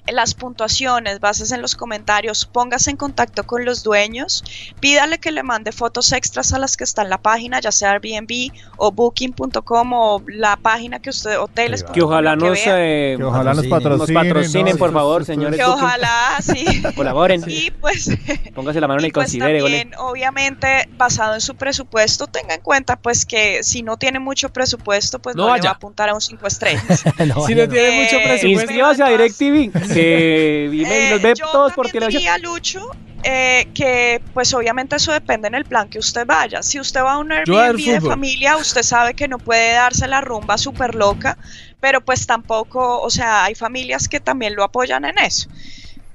las 0.08 0.34
puntuaciones, 0.34 1.20
bases 1.20 1.52
en 1.52 1.62
los 1.62 1.76
comentarios, 1.76 2.46
póngase 2.46 2.92
en 2.92 2.98
contacto 2.98 3.44
con 3.46 3.64
los 3.66 3.84
dueños, 3.84 4.44
pídale 4.80 5.18
que 5.20 5.32
le 5.32 5.44
mande 5.44 5.72
fotos 5.72 6.12
extras 6.12 6.54
a 6.54 6.60
las 6.60 6.76
que 6.78 6.84
está 6.84 7.04
en 7.04 7.10
la 7.10 7.18
página, 7.20 7.60
ya 7.62 7.72
sea 7.72 7.92
Airbnb 7.92 8.52
o 8.78 8.92
Booking.com 8.92 9.94
o 9.94 10.22
la 10.28 10.58
página 10.58 11.00
que 11.00 11.10
usted, 11.10 11.40
hoteles. 11.40 11.84
Que 11.84 12.02
ojalá 12.02 12.36
lo 12.36 12.48
nos, 12.50 12.60
eh, 12.66 13.16
Que 13.18 13.24
ojalá 13.24 13.54
nos 13.54 13.68
Patrocinen. 13.68 13.98
nos 13.98 14.12
patrocinen. 14.26 14.74
¿no? 14.74 14.80
por 14.80 14.92
favor, 14.94 15.26
señores. 15.26 15.58
Que 15.60 15.66
Booking. 15.66 15.84
ojalá, 15.84 16.38
sí. 16.42 16.84
Colaboren. 16.96 17.44
Y 17.48 17.72
pues, 17.72 18.10
Póngase 18.56 18.82
la 18.82 18.88
mano 18.88 19.00
en 19.00 19.06
y 19.06 19.08
el 19.08 19.14
pues 19.14 19.26
considere, 19.26 19.62
gole. 19.62 19.80
también, 19.80 20.00
obviamente, 20.00 20.90
basado 20.98 21.34
en 21.36 21.42
su 21.42 21.56
presupuesto, 21.56 22.28
tenga 22.28 22.56
en 22.56 22.62
cuenta 22.62 22.98
pues 22.98 23.26
que 23.26 23.64
si 23.64 23.84
no 23.84 23.98
tiene 23.98 24.20
mucho 24.20 24.50
presupuesto, 24.50 25.20
pues 25.20 25.36
No 25.36 25.48
no, 25.48 25.56
le 25.56 25.62
va 25.62 25.70
a 25.70 25.74
apuntar 25.74 26.10
a 26.10 26.14
un 26.14 26.22
5 26.22 26.46
estrellas. 26.48 27.04
No, 27.24 27.46
si 27.48 27.56
no 27.56 27.68
tiene 27.70 27.90
Eh, 27.90 28.04
mucho 28.04 28.18
presupuesto. 28.24 28.48
Inscríbase 28.48 29.04
a 29.04 29.08
DirecTV, 29.10 29.72
que 29.94 30.70
y 30.74 30.84
Eh, 30.84 31.10
nos 31.12 31.22
ve 31.22 31.34
yo 31.38 31.46
todos 31.52 31.74
por 31.74 31.90
televisión. 31.90 32.42
Lucho, 32.42 32.90
eh, 33.26 33.70
que 33.74 34.22
pues 34.34 34.54
obviamente 34.54 34.98
eso 34.98 35.14
depende 35.14 35.48
en 35.48 35.56
el 35.56 35.64
plan 35.64 35.90
que 35.90 35.98
usted 35.98 36.26
vaya. 36.26 36.62
Si 36.62 36.78
usted 36.80 37.02
va 37.02 37.14
a 37.14 37.18
un 37.20 37.32
Airbnb 37.32 37.78
de 37.78 38.02
familia, 38.02 38.58
usted 38.58 38.84
sabe 38.84 39.14
que 39.14 39.30
no 39.30 39.38
puede 39.38 39.72
darse 39.74 40.08
la 40.08 40.20
rumba 40.20 40.58
súper 40.58 40.94
loca, 40.94 41.38
pero 41.80 42.02
pues 42.02 42.28
tampoco, 42.28 43.00
o 43.02 43.10
sea, 43.10 43.46
hay 43.46 43.56
familias 43.56 44.10
que 44.10 44.20
también 44.20 44.56
lo 44.56 44.64
apoyan 44.64 45.06
en 45.06 45.18
eso. 45.18 45.48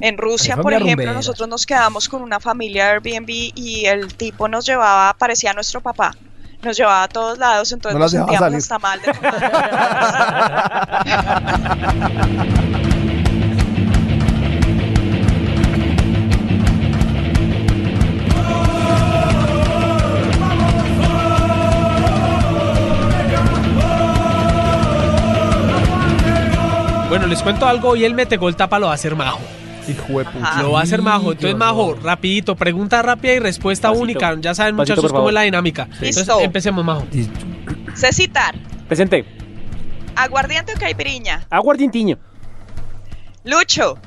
En 0.01 0.19
Rusia, 0.19 0.57
por 0.57 0.75
ejemplo, 0.75 0.91
rumberas. 0.93 1.15
nosotros 1.15 1.49
nos 1.49 1.65
quedamos 1.65 2.11
con 2.11 2.21
una 2.23 2.41
familia 2.41 2.91
Airbnb 2.91 3.31
y 3.55 3.87
el 3.87 4.15
tipo 4.15 4.47
nos 4.47 4.67
llevaba, 4.67 5.15
parecía 5.15 5.55
nuestro 5.55 5.81
papá. 5.81 6.15
Nos 6.63 6.77
llevaba 6.77 7.05
a 7.05 7.09
todos 7.09 7.39
lados, 7.39 7.73
entonces 7.73 7.95
No 7.95 8.01
nos 8.01 8.11
sentíamos 8.11 8.55
hasta 8.55 8.79
mal 8.79 9.01
de 9.01 9.13
les 27.29 27.43
cuento 27.43 27.67
algo 27.67 27.97
y 27.97 28.05
el 28.05 28.15
metegol 28.15 28.57
tapa 28.57 28.79
lo 28.79 28.87
va 28.87 28.93
a 28.93 28.95
hacer 28.95 29.15
Majo. 29.15 29.41
Hijo 29.89 30.19
de 30.19 30.25
puta. 30.27 30.63
Lo 30.63 30.73
va 30.73 30.81
a 30.81 30.83
hacer 30.83 31.01
Majo. 31.01 31.33
Entonces, 31.33 31.57
Majo, 31.57 31.95
rapidito, 32.03 32.55
pregunta 32.57 33.01
rápida 33.03 33.35
y 33.35 33.39
respuesta 33.39 33.89
Pasito. 33.89 34.03
única. 34.03 34.37
Ya 34.41 34.55
saben, 34.55 34.77
Pasito, 34.77 34.97
muchachos, 34.97 35.13
cómo 35.13 35.29
es 35.29 35.35
la 35.35 35.43
dinámica. 35.43 35.85
Entonces, 35.85 36.17
Listo. 36.19 36.41
empecemos, 36.41 36.85
Majo. 36.85 37.07
Cecitar, 37.95 38.55
Presente. 38.87 39.25
aguardiente 40.17 40.73
o 40.75 40.79
caipiriña. 40.79 41.47
Aguardientiño. 41.51 42.19
Lucho, 43.45 43.99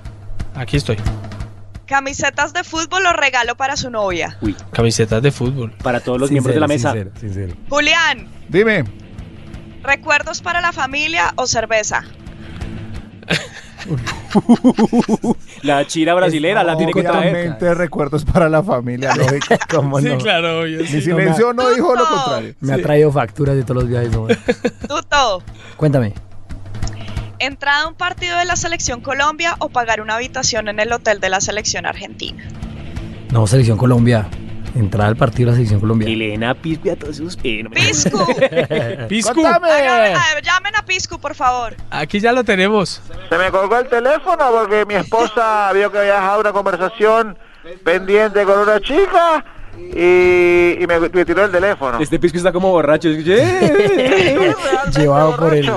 Aquí 0.54 0.78
estoy. 0.78 0.98
¿Camisetas 1.86 2.54
de 2.54 2.64
fútbol 2.64 3.06
o 3.06 3.14
regalo 3.14 3.56
para 3.56 3.76
su 3.76 3.90
novia? 3.90 4.38
Uy, 4.42 4.56
Camisetas 4.72 5.22
de 5.22 5.32
fútbol. 5.32 5.72
para 5.84 6.00
todos 6.00 6.20
los 6.20 6.30
miembros 6.32 6.54
de 6.54 6.60
la 6.62 6.68
mesa. 6.68 6.92
Sincero, 6.92 7.12
sincero. 7.20 7.54
Julián, 7.70 8.28
Dime. 8.50 8.84
¿recuerdos 9.84 10.42
para 10.42 10.62
la 10.62 10.72
familia 10.74 11.34
o 11.38 11.48
cerveza? 11.48 12.04
La 15.64 15.86
chira 15.88 16.14
brasilera 16.14 16.64
la 16.64 16.78
tiene 16.78 16.94
que 16.94 17.04
traer. 17.04 17.34
Obviamente 17.34 17.74
recuerdos 17.74 18.26
para 18.26 18.50
la 18.50 18.62
familia, 18.64 19.16
lógico. 19.16 19.56
¿Cómo 19.70 20.00
Sí, 20.00 20.10
no? 20.10 20.18
claro, 20.18 20.62
obvio. 20.62 20.80
Mi 20.82 20.88
sí. 20.88 21.02
silencio 21.02 21.54
no 21.54 21.70
dijo 21.72 21.96
lo 21.96 22.06
contrario. 22.08 22.54
Me 22.60 22.74
ha 22.74 22.82
traído 22.82 23.12
facturas 23.12 23.56
de 23.56 23.64
todos 23.64 23.84
los 23.84 23.90
viajes. 23.90 24.12
¿no? 24.12 24.28
Tuto, 24.88 25.44
Cuéntame. 25.78 26.14
¿entrada 27.40 27.84
a 27.84 27.88
un 27.88 27.96
partido 27.96 28.38
de 28.38 28.46
la 28.46 28.56
selección 28.56 29.02
Colombia 29.02 29.56
o 29.60 29.70
pagar 29.70 30.02
una 30.02 30.16
habitación 30.16 30.68
en 30.68 30.80
el 30.80 30.92
hotel 30.92 31.20
de 31.20 31.30
la 31.30 31.42
selección 31.42 31.86
argentina? 31.88 32.44
No, 33.32 33.48
Selección 33.48 33.78
Colombia. 33.78 34.28
Entrada 34.76 35.10
al 35.10 35.16
partido 35.18 35.48
de 35.48 35.52
la 35.52 35.56
Selección 35.58 35.80
Colombia. 35.82 36.08
Elena 36.08 36.54
Pispe 36.54 36.92
a 36.92 36.96
todos 36.96 37.18
sus 37.18 37.38
eh, 37.44 37.62
no 37.64 37.70
me- 37.70 37.76
Piscu, 37.76 38.26
Piscu, 39.10 39.46
ah, 39.46 39.60
llamen 40.44 40.76
a 40.78 40.86
Piscu, 40.86 41.20
por 41.20 41.36
favor. 41.36 41.76
aquí 41.90 42.20
ya 42.20 42.32
lo 42.32 42.44
tenemos. 42.44 43.02
Se 43.30 43.38
me 43.38 43.52
colgó 43.52 43.78
el 43.78 43.88
teléfono 43.90 44.46
porque 44.52 44.86
mi 44.86 44.96
esposa 44.96 45.72
vio 45.74 45.92
que 45.92 45.98
había 46.00 46.14
dejado 46.16 46.40
una 46.42 46.54
conversación 46.54 47.38
pendiente 47.84 48.44
con 48.46 48.60
una 48.60 48.80
chica 48.80 49.44
y, 49.78 50.82
y 50.82 50.86
me, 50.88 51.00
me 51.00 51.26
tiró 51.26 51.46
el 51.46 51.52
teléfono. 51.52 52.00
Este 52.00 52.18
pisco 52.20 52.38
está 52.38 52.52
como 52.52 52.70
borracho. 52.72 53.10
Llevado 54.96 55.36
por 55.38 55.54
el. 55.54 55.70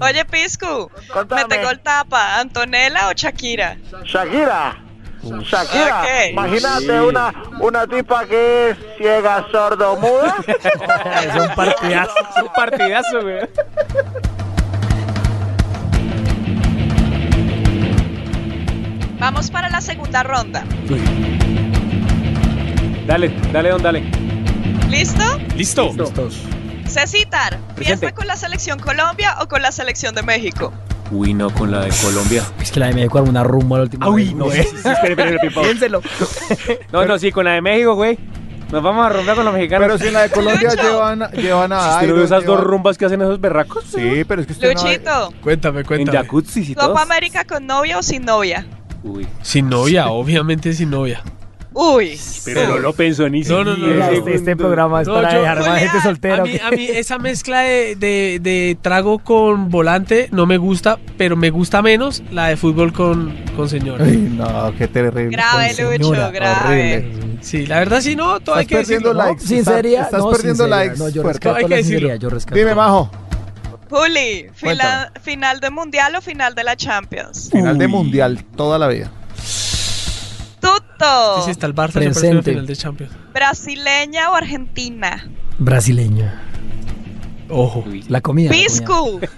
Oye, 0.00 0.24
Piscu, 0.26 0.90
Contame. 1.12 1.42
me 1.42 1.48
tengo 1.48 1.70
el 1.70 1.80
tapa, 1.80 2.38
¿Antonella 2.38 3.08
o 3.08 3.12
Shakira? 3.12 3.76
Shakira. 4.04 4.82
Shakira, 5.42 6.00
Ok. 6.02 6.30
imagínate 6.32 7.00
una, 7.00 7.32
una 7.60 7.86
tipa 7.86 8.24
que 8.26 8.70
es 8.70 8.76
ciega, 8.98 9.46
sordo, 9.50 9.96
muda. 9.96 10.36
Es 10.46 11.34
un 11.34 11.54
partidazo. 11.54 12.14
Es 12.36 12.42
un 12.42 12.48
partidazo, 12.54 13.22
güey. 13.22 13.40
Vamos 19.18 19.50
para 19.50 19.68
la 19.68 19.80
segunda 19.80 20.22
ronda. 20.22 20.64
Dale, 23.06 23.28
dale, 23.52 23.70
don, 23.70 23.82
dale. 23.82 24.00
¿Listo? 24.88 25.22
Listo. 25.56 25.92
Listos. 25.96 26.36
Cecitar, 26.86 27.52
¿fiesta 27.54 27.74
Presente. 27.74 28.12
con 28.12 28.26
la 28.26 28.36
selección 28.36 28.78
Colombia 28.78 29.36
o 29.40 29.48
con 29.48 29.60
la 29.62 29.72
selección 29.72 30.14
de 30.14 30.22
México? 30.22 30.72
Uy, 31.10 31.34
no, 31.34 31.50
con 31.50 31.70
la 31.70 31.82
de 31.84 31.90
Colombia. 32.02 32.42
Es 32.60 32.70
que 32.72 32.80
la 32.80 32.86
de 32.88 32.94
México 32.94 33.18
armó 33.18 33.30
una 33.30 33.44
rumba 33.44 33.78
la 33.78 33.84
última 33.84 34.08
Uy, 34.08 34.24
vez, 34.24 34.34
no, 34.34 34.44
güey. 34.46 34.60
espere, 34.60 35.38
Pipo. 35.38 35.62
Piénselo. 35.62 36.02
No, 36.92 37.04
no, 37.06 37.18
sí, 37.18 37.30
con 37.30 37.44
la 37.44 37.52
de 37.52 37.62
México, 37.62 37.94
güey. 37.94 38.18
Nos 38.72 38.82
vamos 38.82 39.06
a 39.06 39.10
romper 39.10 39.36
con 39.36 39.44
los 39.44 39.54
mexicanos. 39.54 39.86
Pero 39.86 39.98
si 39.98 40.06
en 40.08 40.12
la 40.14 40.22
de 40.22 40.30
Colombia 40.30 40.70
Lucho. 40.70 40.82
llevan, 40.82 41.30
llevan 41.32 41.72
a 41.72 41.94
¿Usted 41.94 42.08
no 42.08 42.14
ve 42.16 42.24
esas 42.24 42.44
dos 42.44 42.58
llevan- 42.58 42.64
rumbas 42.66 42.98
que 42.98 43.04
hacen 43.04 43.22
esos 43.22 43.40
berracos? 43.40 43.84
Sí, 43.84 44.24
pero 44.26 44.40
es 44.40 44.46
que 44.48 44.52
usted 44.54 44.74
no... 44.74 44.82
Luchito, 44.82 45.32
Cuéntame, 45.40 45.80
En 45.80 45.86
cuéntame. 45.86 46.18
jacuzzi 46.18 46.72
y 46.72 46.74
todo. 46.74 46.88
¿Copa 46.88 47.02
América 47.02 47.44
con 47.44 47.64
novia 47.66 47.98
o 47.98 48.02
sin 48.02 48.24
novia? 48.24 48.66
Uy, 49.04 49.24
Sin 49.42 49.68
novia, 49.68 50.08
obviamente 50.08 50.72
sin 50.72 50.90
novia. 50.90 51.22
Uy, 51.78 52.18
pero 52.42 52.66
no 52.68 52.78
lo 52.78 52.94
pensó 52.94 53.28
ni 53.28 53.42
No, 53.42 53.62
no, 53.62 53.72
no, 53.72 53.76
siquiera. 53.76 54.06
no, 54.06 54.12
Este, 54.12 54.34
este 54.34 54.56
programa 54.56 55.02
es 55.02 55.08
No, 55.08 55.14
para 55.14 55.30
yo- 55.32 55.40
dejar 55.40 55.58
más 55.58 55.66
gente 55.78 55.86
Julián, 55.88 56.02
soltera. 56.02 56.36
A 56.36 56.42
mí, 56.46 56.58
a 56.64 56.70
mí 56.70 56.86
esa 56.88 57.18
mezcla 57.18 57.60
de, 57.60 57.96
de- 57.96 58.38
de 58.40 58.78
trago 58.80 59.18
con 59.18 59.68
volante 59.68 60.28
no 60.32 60.46
me 60.46 60.56
gusta, 60.56 60.98
pero 61.18 61.36
me 61.36 61.50
gusta 61.50 61.82
menos 61.82 62.22
la 62.30 62.46
de 62.48 62.56
fútbol 62.56 62.94
con, 62.94 63.34
con 63.56 63.68
señor. 63.68 64.00
Ay, 64.02 64.16
no, 64.16 64.72
qué 64.78 64.88
terrible. 64.88 65.28
grave, 65.28 65.74
Lucho, 65.98 66.12
grave. 66.32 66.96
horrible. 67.04 67.38
Sí, 67.42 67.66
la 67.66 67.78
verdad 67.80 68.00
sí, 68.00 68.16
no, 68.16 68.40
todo 68.40 68.54
hay 68.54 68.62
Estás 68.62 68.68
que 68.68 68.76
perdiendo 68.82 69.08
decirlo. 69.10 69.26
likes. 69.32 69.46
Sinceridad. 69.46 70.02
Estás 70.06 70.20
no, 70.20 70.30
perdiendo 70.30 70.64
sinceridad. 70.64 70.84
likes 70.86 70.98
No, 70.98 71.08
yo 71.10 71.22
rescato 71.24 71.56
Hay 71.56 71.64
que 71.64 71.68
la 71.68 71.76
decirlo. 71.76 71.98
sinceridad. 71.98 72.20
Yo 72.22 72.30
rescato. 72.30 72.58
Dime, 72.58 72.74
Majo. 72.74 73.10
Juli, 73.90 74.46
final, 74.54 75.12
final 75.22 75.60
de 75.60 75.70
Mundial 75.70 76.14
o 76.16 76.20
final 76.20 76.54
de 76.54 76.64
la 76.64 76.74
Champions? 76.74 77.50
Final 77.52 77.78
de 77.78 77.84
Uy. 77.86 77.92
mundial 77.92 78.44
toda 78.56 78.78
la 78.78 78.88
vida. 78.88 79.12
Tuto, 80.66 81.36
Sí, 81.38 81.42
sí, 81.44 81.50
está 81.52 81.66
el 81.66 81.74
Barça 81.74 81.92
Presente. 81.94 82.50
final 82.50 82.66
de 82.66 82.76
Champions. 82.76 83.12
¿brasileña 83.32 84.30
o 84.30 84.34
argentina? 84.34 85.28
Brasileña. 85.58 86.42
Ojo. 87.48 87.84
La 87.86 87.86
comida. 87.86 88.04
la 88.08 88.20
comida. 88.20 88.50
Piscu, 88.50 89.20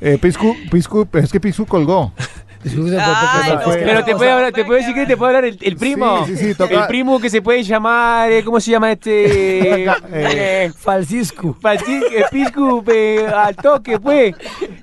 Eh, 0.00 0.18
Piscu, 0.18 0.54
Piscu, 0.70 1.08
es 1.14 1.32
que 1.32 1.40
Piscu 1.40 1.64
colgó. 1.66 2.12
Ay, 2.66 3.52
no, 3.52 3.60
Pero 3.72 4.04
te 4.04 4.16
puede, 4.16 4.30
hablar, 4.30 4.52
te 4.52 4.64
puede 4.64 4.80
decir 4.80 4.94
que 4.94 5.06
te 5.06 5.16
puede 5.16 5.28
hablar 5.36 5.44
el, 5.44 5.58
el 5.60 5.76
primo. 5.76 6.24
Sí, 6.26 6.36
sí, 6.36 6.44
sí, 6.46 6.54
toca- 6.54 6.74
El 6.82 6.86
primo 6.86 7.20
que 7.20 7.28
se 7.30 7.42
puede 7.42 7.62
llamar, 7.62 8.30
eh, 8.32 8.42
¿cómo 8.44 8.58
se 8.60 8.70
llama 8.70 8.92
este? 8.92 9.84
Eh, 9.84 9.92
eh, 10.12 10.72
Francisco. 10.76 11.56
Francis- 11.60 12.02
eh, 12.12 12.24
Piscu, 12.30 12.82
eh, 12.88 13.26
al 13.26 13.54
toque, 13.56 13.98
pues. 13.98 14.34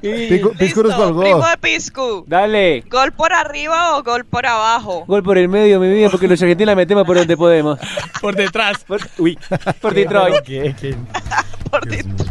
Piscu, 0.02 0.52
Piscu 0.58 0.84
nos 0.84 0.90
listo, 0.92 1.04
colgó. 1.04 1.22
primo 1.22 1.46
de 1.48 1.58
Piscu. 1.60 2.24
Dale. 2.28 2.84
¿Gol 2.90 3.12
por 3.14 3.34
arriba 3.34 3.98
o 3.98 4.04
gol 4.04 4.26
por 4.26 4.46
abajo? 4.46 5.06
Gol 5.08 5.24
por 5.24 5.38
el 5.38 5.48
medio, 5.50 5.80
mi 5.80 5.92
vida, 5.92 6.10
porque 6.10 6.28
los 6.28 6.42
argentinos 6.42 6.72
la 6.72 6.76
metemos 6.76 7.06
por 7.06 7.18
donde 7.18 7.36
podemos. 7.38 7.80
Por 8.22 8.36
detrás. 8.36 8.78
Por- 8.86 9.02
uy, 9.18 9.38
por 9.82 9.94
Detroit. 9.96 10.36
Por 11.72 11.86
dentro. 11.88 12.26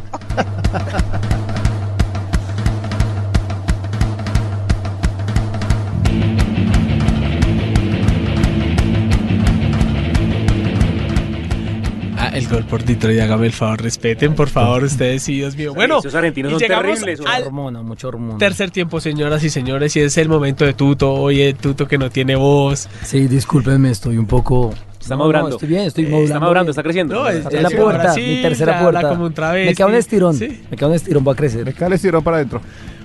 El 12.32 12.48
gol 12.48 12.64
por 12.64 12.84
Detroit, 12.84 13.20
hágame 13.20 13.46
el 13.46 13.52
favor, 13.52 13.82
respeten, 13.82 14.34
por 14.34 14.48
favor, 14.48 14.84
ustedes, 14.84 15.22
sí, 15.22 15.34
Dios 15.34 15.56
mío. 15.56 15.74
Bueno, 15.74 15.98
Esos 15.98 16.14
argentinos 16.14 16.50
y 16.50 16.54
son 16.54 16.60
llegamos 16.60 16.98
terribles. 17.00 17.20
al 17.26 17.42
Hormona, 17.44 17.82
mucho 17.82 18.08
hormona. 18.08 18.38
tercer 18.38 18.70
tiempo, 18.70 19.00
señoras 19.00 19.42
y 19.44 19.50
señores, 19.50 19.94
y 19.96 20.00
es 20.00 20.16
el 20.18 20.28
momento 20.28 20.64
de 20.64 20.72
Tuto. 20.74 21.12
Oye, 21.12 21.54
Tuto 21.54 21.86
que 21.88 21.98
no 21.98 22.10
tiene 22.10 22.36
voz. 22.36 22.88
Sí, 23.04 23.26
discúlpenme, 23.28 23.90
estoy 23.90 24.18
un 24.18 24.26
poco. 24.26 24.72
Está 25.00 25.14
No, 25.14 25.20
madurando. 25.20 25.48
no, 25.50 25.54
estoy 25.56 25.68
bien, 25.68 25.82
estoy 25.82 26.04
Eh, 26.04 26.08
madurando. 26.08 26.26
Está 26.26 26.40
madurando, 26.40 26.70
está 26.70 26.82
creciendo. 26.82 27.14
No, 27.14 27.28
es- 27.28 27.46
Es 27.46 27.62
la 27.62 27.70
puerta, 27.70 28.12
sí, 28.12 28.20
mi 28.20 28.42
tercera 28.42 28.80
puerta. 28.82 29.08
como 29.08 29.24
un 29.26 29.32
travesti. 29.34 29.68
Me 29.70 29.74
queda 29.74 29.86
un 29.86 29.94
estirón. 29.94 30.34
Sí. 30.34 30.62
Me 30.70 30.76
queda 30.76 30.88
un 30.88 30.94
estirón, 30.94 31.24
va 31.26 31.32
a 31.32 31.36
crecer. 31.36 31.64
Me 31.64 31.72
cae 31.72 31.88
el 31.88 31.94
estirón 31.94 32.22
para 32.22 32.36
adentro. 32.36 32.60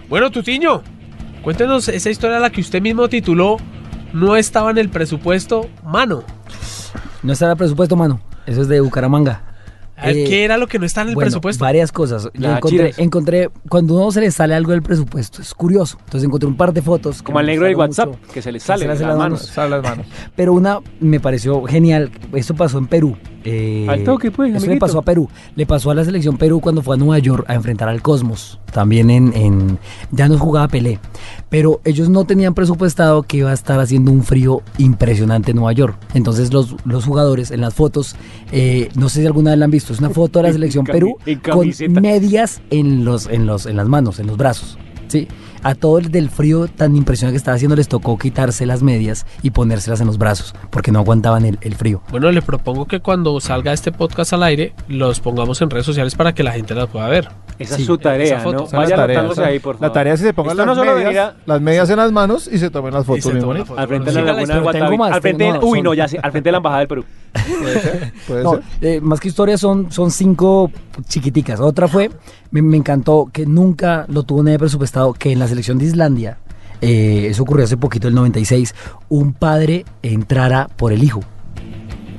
Bueno, 0.10 0.30
Tutiño, 0.30 0.82
cuéntenos 1.42 1.88
esa 1.88 2.10
historia 2.10 2.38
a 2.38 2.40
la 2.42 2.50
que 2.50 2.62
usted 2.62 2.82
mismo 2.82 3.08
tituló 3.08 3.58
No 4.14 4.36
estaba 4.38 4.72
en 4.72 4.78
el 4.78 4.90
presupuesto, 4.90 5.68
mano. 5.84 6.24
No 7.24 7.34
está 7.34 7.46
en 7.46 7.52
el 7.52 7.58
presupuesto, 7.58 7.96
mano. 7.98 8.22
Eso 8.46 8.62
es 8.62 8.68
de 8.68 8.80
Bucaramanga. 8.82 9.42
A 9.98 10.08
ver, 10.08 10.18
Eh, 10.18 10.24
¿Qué 10.26 10.44
era 10.44 10.58
lo 10.58 10.68
que 10.68 10.78
no 10.78 10.86
está 10.86 11.04
en 11.04 11.10
el 11.10 11.16
bueno, 11.16 11.28
presupuesto? 11.28 11.64
Varias 11.64 11.92
cosas. 11.92 12.30
Yo 12.34 12.52
encontré, 12.54 12.94
encontré, 12.98 13.50
cuando 13.70 13.94
uno 13.96 14.12
se 14.12 14.20
le 14.20 14.30
sale 14.30 14.54
algo 14.54 14.72
del 14.74 14.82
presupuesto, 14.82 15.42
es 15.42 15.54
curioso. 15.54 15.98
Entonces 16.04 16.28
encontré 16.28 16.48
un 16.50 16.58
par 16.58 16.74
de 16.74 16.82
fotos. 16.82 17.24
Como 17.24 17.40
al 17.40 17.46
negro 17.46 17.66
del 17.66 17.76
WhatsApp, 17.78 18.10
mucho. 18.10 18.34
que 18.34 18.42
se 18.42 18.52
le 18.52 18.60
sale 18.60 18.80
se 18.82 18.88
le 18.88 18.94
de 18.94 18.98
sale 19.00 19.08
las 19.08 19.18
las 19.18 19.24
manos. 19.24 19.42
Sale 19.46 19.70
las 19.70 19.84
manos. 19.84 20.06
Pero 20.36 20.54
una 20.54 20.80
me 21.00 21.20
pareció 21.22 21.64
genial. 21.64 22.12
Esto 22.34 22.54
pasó 22.56 22.78
en 22.78 22.88
Perú. 22.88 23.16
Eh, 23.46 23.86
Al 23.88 24.04
toque, 24.04 24.32
pues, 24.32 24.54
Eso 24.56 24.66
le 24.66 24.78
pasó 24.78 25.00
a 25.00 25.02
Perú. 25.04 25.30
Le 25.56 25.66
pasó 25.66 25.92
a 25.92 25.96
la 25.96 26.04
selección 26.04 26.38
Perú 26.38 26.60
cuando 26.62 26.82
fue 26.82 26.96
a 26.96 26.98
Nueva 27.00 27.20
York 27.20 27.46
a 27.48 27.54
enfrentar 27.54 27.88
al 27.88 28.02
Cosmos. 28.02 28.60
También 28.74 29.10
en, 29.10 29.32
en- 29.36 29.78
ya 30.12 30.28
no 30.28 30.38
jugaba 30.38 30.68
Pelé. 30.68 31.00
Pero 31.50 31.80
ellos 31.86 32.10
no 32.10 32.26
tenían 32.26 32.54
presupuestado 32.56 33.24
que 33.24 33.38
iba 33.38 33.52
a 33.52 33.54
estar 33.54 33.80
haciendo 33.80 34.12
un 34.12 34.24
frío 34.24 34.62
impresionante 34.80 35.52
en 35.52 35.58
Nueva 35.58 35.74
York. 35.74 35.96
Entonces 36.16 36.52
los, 36.52 36.76
los 36.86 37.06
jugadores 37.06 37.52
en 37.52 37.62
las 37.62 37.74
fotos, 37.74 38.16
eh, 38.52 38.90
no 38.96 39.10
sé 39.10 39.22
si 39.22 39.28
alguna 39.28 39.52
vez 39.52 39.60
la 39.60 39.66
han 39.66 39.72
visto, 39.72 39.94
es 39.94 40.00
una 40.00 40.10
foto 40.10 40.40
de 40.40 40.48
la 40.48 40.54
selección 40.54 40.84
Perú 40.86 41.18
con 41.52 41.68
medias 42.02 42.62
en 42.72 43.06
los, 43.06 43.28
en 43.28 43.46
los, 43.46 43.66
en 43.68 43.78
las 43.78 43.88
manos, 43.88 44.20
en 44.20 44.28
los 44.28 44.38
brazos. 44.38 44.78
Sí. 45.08 45.28
A 45.66 45.74
todo 45.74 45.98
el 45.98 46.12
del 46.12 46.30
frío 46.30 46.68
tan 46.68 46.96
impresionante 46.96 47.34
que 47.34 47.38
estaba 47.38 47.56
haciendo 47.56 47.76
les 47.76 47.88
tocó 47.88 48.20
quitarse 48.20 48.68
las 48.68 48.84
medias 48.84 49.26
y 49.42 49.50
ponérselas 49.50 50.00
en 50.00 50.06
los 50.06 50.20
brazos 50.20 50.54
porque 50.70 50.92
no 50.92 51.00
aguantaban 51.00 51.44
el, 51.44 51.58
el 51.62 51.74
frío. 51.74 52.04
Bueno, 52.12 52.32
le 52.32 52.44
propongo 52.44 52.86
que 52.86 53.00
cuando 53.00 53.40
salga 53.40 53.74
este 53.74 53.92
podcast 53.92 54.34
al 54.34 54.44
aire, 54.44 54.76
los 54.88 55.20
pongamos 55.22 55.60
en 55.64 55.72
redes 55.72 55.88
sociales 55.88 56.14
para 56.14 56.36
que 56.36 56.44
la 56.44 56.52
gente 56.52 56.76
las 56.76 56.88
pueda 56.88 57.10
ver. 57.10 57.30
Esa 57.58 57.76
Sí, 57.78 57.84
es 57.84 57.86
su 57.88 57.98
tarea. 57.98 58.44
¿no? 58.44 58.66
Vaya 58.68 58.90
la 58.90 58.96
tarea, 59.08 59.22
ahí, 59.46 59.60
por 59.60 59.76
favor. 59.76 59.88
La 59.88 59.94
tarea 59.94 60.14
es 60.14 60.20
que 60.20 60.28
se 60.28 60.34
pongan 60.34 60.52
Esto 60.60 60.66
las, 60.66 60.78
no 60.78 60.84
medias, 60.84 61.06
venirá- 61.06 61.34
las 61.46 61.62
medias 61.62 61.90
en 61.90 61.98
las 61.98 62.12
manos 62.12 62.50
y 62.52 62.58
se 62.58 62.70
tomen 62.70 62.94
las 62.94 63.06
fotos 63.06 63.32
bien 63.32 63.46
bonitas. 63.46 63.68
foto. 63.70 63.80
Al 63.80 63.88
frente 63.88 64.12
de 64.12 64.16
la 64.22 64.34
laguna 64.34 65.06
Al 65.14 65.22
frente, 65.22 65.52
uy, 65.62 65.78
son- 65.78 65.84
no, 65.84 65.94
ya 65.94 66.08
sé, 66.08 66.20
al 66.22 66.32
frente 66.32 66.48
de 66.50 66.52
la 66.52 66.58
embajada 66.58 66.80
del 66.80 66.88
Perú. 66.90 67.06
Puede 67.62 67.80
ser, 67.82 68.14
puede 68.28 68.44
No, 68.44 68.52
ser. 68.56 68.62
eh, 68.82 69.02
más 69.02 69.20
que 69.20 69.28
historias 69.30 69.60
son, 69.62 69.92
son 69.92 70.12
cinco 70.12 70.70
chiquiticas. 71.08 71.60
Otra 71.62 71.88
fue, 71.88 72.10
me, 72.52 72.62
me 72.62 72.76
encantó 72.78 73.30
que 73.32 73.46
nunca 73.46 74.06
lo 74.10 74.24
tuvo 74.24 74.44
nadie 74.44 74.60
presupuestado, 74.60 75.14
que 75.14 75.32
en 75.32 75.40
la 75.40 75.48
selección 75.48 75.78
de 75.78 75.86
Islandia, 75.86 76.38
eh, 76.82 77.28
eso 77.30 77.44
ocurrió 77.44 77.64
hace 77.66 77.78
poquito, 77.78 78.08
el 78.10 78.16
96, 78.16 78.76
un 79.10 79.32
padre 79.34 79.86
entrara 80.02 80.68
por 80.76 80.92
el 80.92 81.04
hijo. 81.04 81.22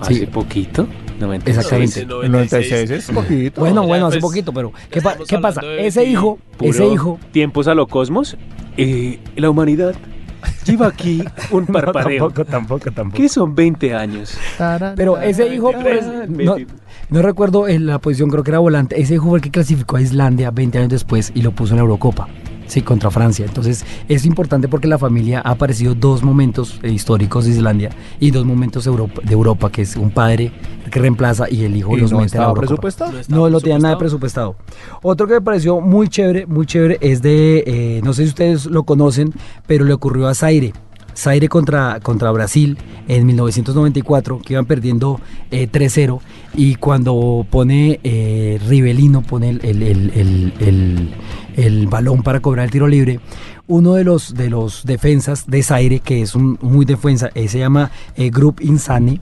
Hace 0.01 0.15
Sí. 0.15 0.27
poquito. 0.27 0.87
No 1.21 1.29
me 1.29 1.37
Exactamente. 1.37 2.01
Ese 2.01 2.03
El 2.03 2.33
96 2.33 2.91
es 2.91 3.11
poquito. 3.11 3.61
Bueno, 3.61 3.83
ya, 3.83 3.87
bueno, 3.89 4.07
hace 4.07 4.19
pues, 4.21 4.31
poquito, 4.31 4.53
pero 4.53 4.73
¿qué, 4.91 5.01
pa- 5.01 5.17
qué 5.27 5.39
pasa? 5.39 5.61
Ese 5.79 6.05
hijo, 6.05 6.39
ese 6.61 6.87
hijo, 6.87 7.19
Tiempos 7.33 7.69
a 7.69 7.75
lo 7.75 7.87
cosmos. 7.87 8.37
Eh, 8.77 9.19
la 9.37 9.49
humanidad 9.49 9.95
Lleva 10.67 10.89
aquí 10.89 11.23
un 11.51 11.67
parpadeo. 11.67 12.25
tampoco, 12.29 12.45
tampoco, 12.45 12.91
tampoco. 12.91 13.17
¿Qué 13.17 13.29
son 13.29 13.55
20 13.55 13.95
años? 13.95 14.37
Pero 14.97 15.19
ese 15.21 15.53
hijo, 15.55 15.73
pues, 15.73 16.05
no, 16.29 16.57
no 17.11 17.23
recuerdo 17.23 17.69
en 17.69 17.87
la 17.87 17.99
posición, 18.01 18.31
creo 18.31 18.43
que 18.43 18.51
era 18.51 18.59
volante. 18.59 19.01
Ese 19.01 19.15
hijo 19.15 19.29
fue 19.29 19.39
el 19.39 19.43
que 19.43 19.51
clasificó 19.51 19.97
a 19.97 20.01
Islandia 20.03 20.51
20 20.51 20.79
años 20.79 20.91
después 20.91 21.33
y 21.35 21.43
lo 21.43 21.53
puso 21.53 21.73
en 21.75 21.77
la 21.79 21.83
Eurocopa. 21.83 22.29
Sí, 22.67 22.83
contra 22.83 23.11
Francia. 23.11 23.45
Entonces 23.47 23.85
es 24.09 24.25
importante 24.27 24.69
porque 24.69 24.89
la 24.89 24.99
familia 24.99 25.41
ha 25.45 25.53
aparecido 25.53 25.95
dos 25.95 26.23
momentos 26.23 26.79
eh, 26.83 26.91
históricos 26.91 27.45
de 27.45 27.53
Islandia 27.53 27.91
y 28.21 28.31
dos 28.31 28.45
momentos 28.45 28.87
Europa- 28.87 29.23
de 29.25 29.33
Europa, 29.33 29.71
que 29.71 29.83
es 29.83 29.97
un 29.97 30.11
padre 30.11 30.53
que 30.91 31.01
reemplaza 31.01 31.47
y 31.51 31.65
el 31.65 31.77
hijo 31.77 31.97
¿Y 31.97 32.01
los 32.01 32.13
no 32.13 32.21
mete 32.21 32.39
a 32.39 32.53
presupuestado? 32.55 33.13
No, 33.29 33.37
No 33.39 33.51
no, 33.51 33.61
tenía 33.61 33.79
nada 33.79 33.99
presupuestado. 33.99 34.57
Otro 35.03 35.27
que 35.27 35.35
me 35.35 35.41
pareció 35.41 35.81
muy 35.81 36.09
chévere, 36.09 36.47
muy 36.47 36.67
chévere, 36.67 36.99
es 37.01 37.23
de, 37.23 37.65
eh, 37.67 38.01
no 38.05 38.13
sé 38.13 38.23
si 38.25 38.29
ustedes 38.29 38.67
lo 38.67 38.85
conocen, 38.85 39.33
pero 39.67 39.85
le 39.85 39.93
ocurrió 39.93 40.29
a 40.29 40.35
Zaire. 40.35 40.73
Zaire 41.17 41.49
contra, 41.49 41.99
contra 42.01 42.31
Brasil 42.31 42.77
en 43.09 43.25
1994, 43.27 44.41
que 44.41 44.53
iban 44.53 44.67
perdiendo 44.67 45.21
eh, 45.51 45.69
3-0, 45.71 46.21
y 46.55 46.75
cuando 46.77 47.47
pone 47.49 48.01
eh, 48.05 48.61
Rivelino, 48.69 49.23
pone 49.23 49.51
el, 49.51 49.65
el- 49.65 49.83
el- 49.83 51.15
el- 51.57 51.87
balón 51.89 52.23
para 52.23 52.41
cobrar 52.41 52.67
el 52.67 52.71
tiro 52.71 52.87
libre, 52.87 53.19
uno 53.67 53.95
de 53.95 54.05
los, 54.05 54.35
de 54.35 54.51
los 54.51 54.85
defensas 54.85 55.47
de 55.47 55.63
Zaire, 55.63 56.01
que 56.01 56.21
es 56.23 56.35
un 56.35 56.59
muy 56.61 56.85
defensa, 56.85 57.31
eh, 57.35 57.49
se 57.49 57.59
llama 57.59 57.91
eh, 58.17 58.31
Group 58.31 58.61
Insani, 58.61 59.21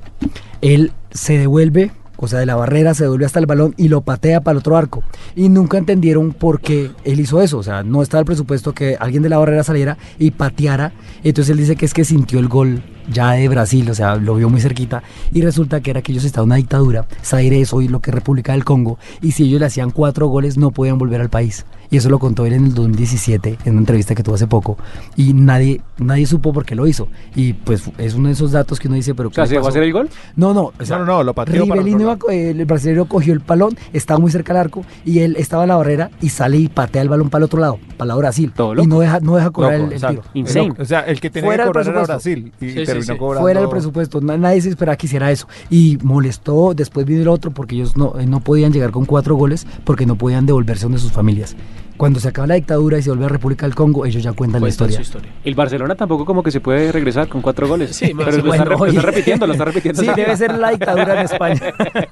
él 0.60 0.92
se 1.12 1.38
devuelve, 1.38 1.92
o 2.24 2.28
sea, 2.28 2.40
de 2.40 2.46
la 2.46 2.56
barrera 2.56 2.94
se 2.94 3.04
devuelve 3.04 3.26
hasta 3.26 3.38
el 3.38 3.46
balón 3.46 3.74
y 3.76 3.88
lo 3.88 4.00
patea 4.00 4.40
para 4.40 4.52
el 4.52 4.58
otro 4.58 4.76
arco. 4.76 5.02
Y 5.36 5.48
nunca 5.48 5.78
entendieron 5.78 6.32
por 6.32 6.60
qué 6.60 6.90
él 7.04 7.20
hizo 7.20 7.40
eso. 7.40 7.58
O 7.58 7.62
sea, 7.62 7.82
no 7.82 8.02
estaba 8.02 8.20
el 8.20 8.26
presupuesto 8.26 8.74
que 8.74 8.96
alguien 8.98 9.22
de 9.22 9.28
la 9.28 9.38
barrera 9.38 9.64
saliera 9.64 9.96
y 10.18 10.32
pateara. 10.32 10.92
Entonces 11.22 11.50
él 11.50 11.58
dice 11.58 11.76
que 11.76 11.86
es 11.86 11.94
que 11.94 12.04
sintió 12.04 12.38
el 12.38 12.48
gol 12.48 12.82
ya 13.10 13.32
de 13.32 13.48
Brasil, 13.48 13.88
o 13.90 13.94
sea, 13.94 14.16
lo 14.16 14.34
vio 14.36 14.48
muy 14.48 14.60
cerquita. 14.60 15.02
Y 15.32 15.42
resulta 15.42 15.80
que 15.80 15.90
era 15.90 16.02
que 16.02 16.12
ellos 16.12 16.24
estaban 16.24 16.46
en 16.46 16.50
una 16.50 16.56
dictadura. 16.56 17.06
Zaire 17.24 17.60
es 17.60 17.72
hoy 17.72 17.88
lo 17.88 18.00
que 18.00 18.10
es 18.10 18.14
República 18.14 18.52
del 18.52 18.64
Congo. 18.64 18.98
Y 19.22 19.32
si 19.32 19.44
ellos 19.44 19.60
le 19.60 19.66
hacían 19.66 19.90
cuatro 19.90 20.28
goles, 20.28 20.56
no 20.56 20.70
podían 20.70 20.98
volver 20.98 21.20
al 21.20 21.30
país. 21.30 21.64
Y 21.90 21.98
eso 21.98 22.08
lo 22.08 22.18
contó 22.18 22.44
él 22.46 22.54
en 22.54 22.64
el 22.66 22.74
2017, 22.74 23.58
en 23.64 23.72
una 23.72 23.80
entrevista 23.80 24.14
que 24.14 24.22
tuvo 24.22 24.34
hace 24.34 24.46
poco. 24.46 24.76
Y 25.16 25.32
nadie, 25.34 25.80
nadie 25.98 26.26
supo 26.26 26.52
por 26.52 26.64
qué 26.64 26.74
lo 26.74 26.86
hizo. 26.86 27.08
Y 27.36 27.52
pues 27.52 27.90
es 27.98 28.14
uno 28.14 28.28
de 28.28 28.32
esos 28.34 28.52
datos 28.52 28.80
que 28.80 28.88
uno 28.88 28.96
dice, 28.96 29.14
pero 29.14 29.28
O 29.28 29.32
sea, 29.32 29.44
¿qué 29.44 29.50
¿se 29.50 29.56
pasó? 29.56 29.68
hacer 29.68 29.82
el 29.84 29.92
gol? 29.92 30.08
No, 30.36 30.54
no, 30.54 30.72
o 30.78 30.84
sea, 30.84 30.98
No, 30.98 31.04
no, 31.04 31.12
no, 31.18 31.22
lo 31.22 31.34
pateó 31.34 31.66
para 31.66 31.82
Rivelino 31.82 32.18
eh, 32.30 32.50
el 32.50 32.64
brasileño 32.64 33.04
cogió 33.04 33.32
el 33.32 33.38
balón, 33.40 33.76
estaba 33.92 34.18
muy 34.18 34.30
cerca 34.30 34.52
del 34.54 34.60
arco 34.62 34.84
y 35.04 35.20
él 35.20 35.36
estaba 35.38 35.64
en 35.64 35.68
la 35.68 35.76
barrera 35.76 36.10
y 36.20 36.30
sale 36.30 36.56
y 36.56 36.68
patea 36.68 37.02
el 37.02 37.08
balón 37.08 37.30
para 37.30 37.40
el 37.40 37.44
otro 37.44 37.60
lado, 37.60 37.78
para 37.96 38.10
el 38.10 38.16
de 38.16 38.20
Brasil. 38.22 38.52
y 38.82 38.86
no 38.86 39.00
deja, 39.00 39.20
no 39.20 39.36
deja 39.36 39.50
cobrar 39.50 39.78
Loco, 39.78 39.92
el, 39.92 40.02
el 40.02 40.08
tiro. 40.08 40.22
Insane. 40.34 40.72
O 40.78 40.84
sea, 40.84 41.00
el 41.00 41.20
que 41.20 41.30
tenía 41.30 41.48
Fuera 41.48 41.64
que 41.64 41.68
cobrar 41.68 41.86
era. 41.88 42.02
Brasil 42.04 42.52
y 42.60 42.66
terminó 43.00 43.18
cobrando. 43.18 43.42
Fuera 43.44 43.60
del 43.60 43.68
presupuesto, 43.68 44.20
na- 44.20 44.36
nadie 44.36 44.60
se 44.60 44.68
esperaba 44.70 44.96
que 44.96 45.06
hiciera 45.06 45.30
eso. 45.30 45.46
Y 45.70 45.98
molestó, 46.02 46.74
después 46.74 47.06
vino 47.06 47.22
el 47.22 47.28
otro 47.28 47.50
porque 47.50 47.74
ellos 47.76 47.96
no, 47.96 48.18
eh, 48.18 48.26
no 48.26 48.40
podían 48.40 48.72
llegar 48.72 48.90
con 48.90 49.04
cuatro 49.04 49.34
goles 49.36 49.66
porque 49.84 50.06
no 50.06 50.16
podían 50.16 50.46
devolverse 50.46 50.84
donde 50.84 50.98
sus 50.98 51.12
familias. 51.12 51.56
Cuando 51.96 52.18
se 52.18 52.26
acaba 52.26 52.48
la 52.48 52.54
dictadura 52.56 52.98
y 52.98 53.02
se 53.02 53.10
vuelve 53.10 53.26
a 53.26 53.28
República 53.28 53.66
del 53.66 53.76
Congo, 53.76 54.04
ellos 54.04 54.20
ya 54.20 54.32
cuentan 54.32 54.60
la 54.62 54.68
historia. 54.68 55.00
El 55.44 55.54
Barcelona 55.54 55.94
tampoco 55.94 56.24
como 56.24 56.42
que 56.42 56.50
se 56.50 56.58
puede 56.60 56.90
regresar 56.90 57.28
con 57.28 57.40
cuatro 57.40 57.68
goles. 57.68 57.94
Sí, 57.94 58.12
pero 58.16 58.32
sí, 58.32 58.38
lo, 58.38 58.44
bueno, 58.48 58.64
está, 58.64 58.64
re- 58.64 58.70
lo 58.78 58.82
oye. 58.82 58.96
está 58.96 59.06
repitiendo, 59.10 59.46
lo 59.46 59.52
está 59.52 59.64
repitiendo. 59.66 60.02
Sí, 60.02 60.08
debe 60.16 60.36
ser 60.36 60.58
la 60.58 60.70
dictadura 60.70 61.20
en 61.20 61.24
España. 61.26 61.60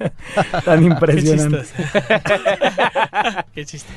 Tan 0.64 0.84
impresionante. 0.84 1.62
Qué 3.54 3.64
chiste. 3.66 3.92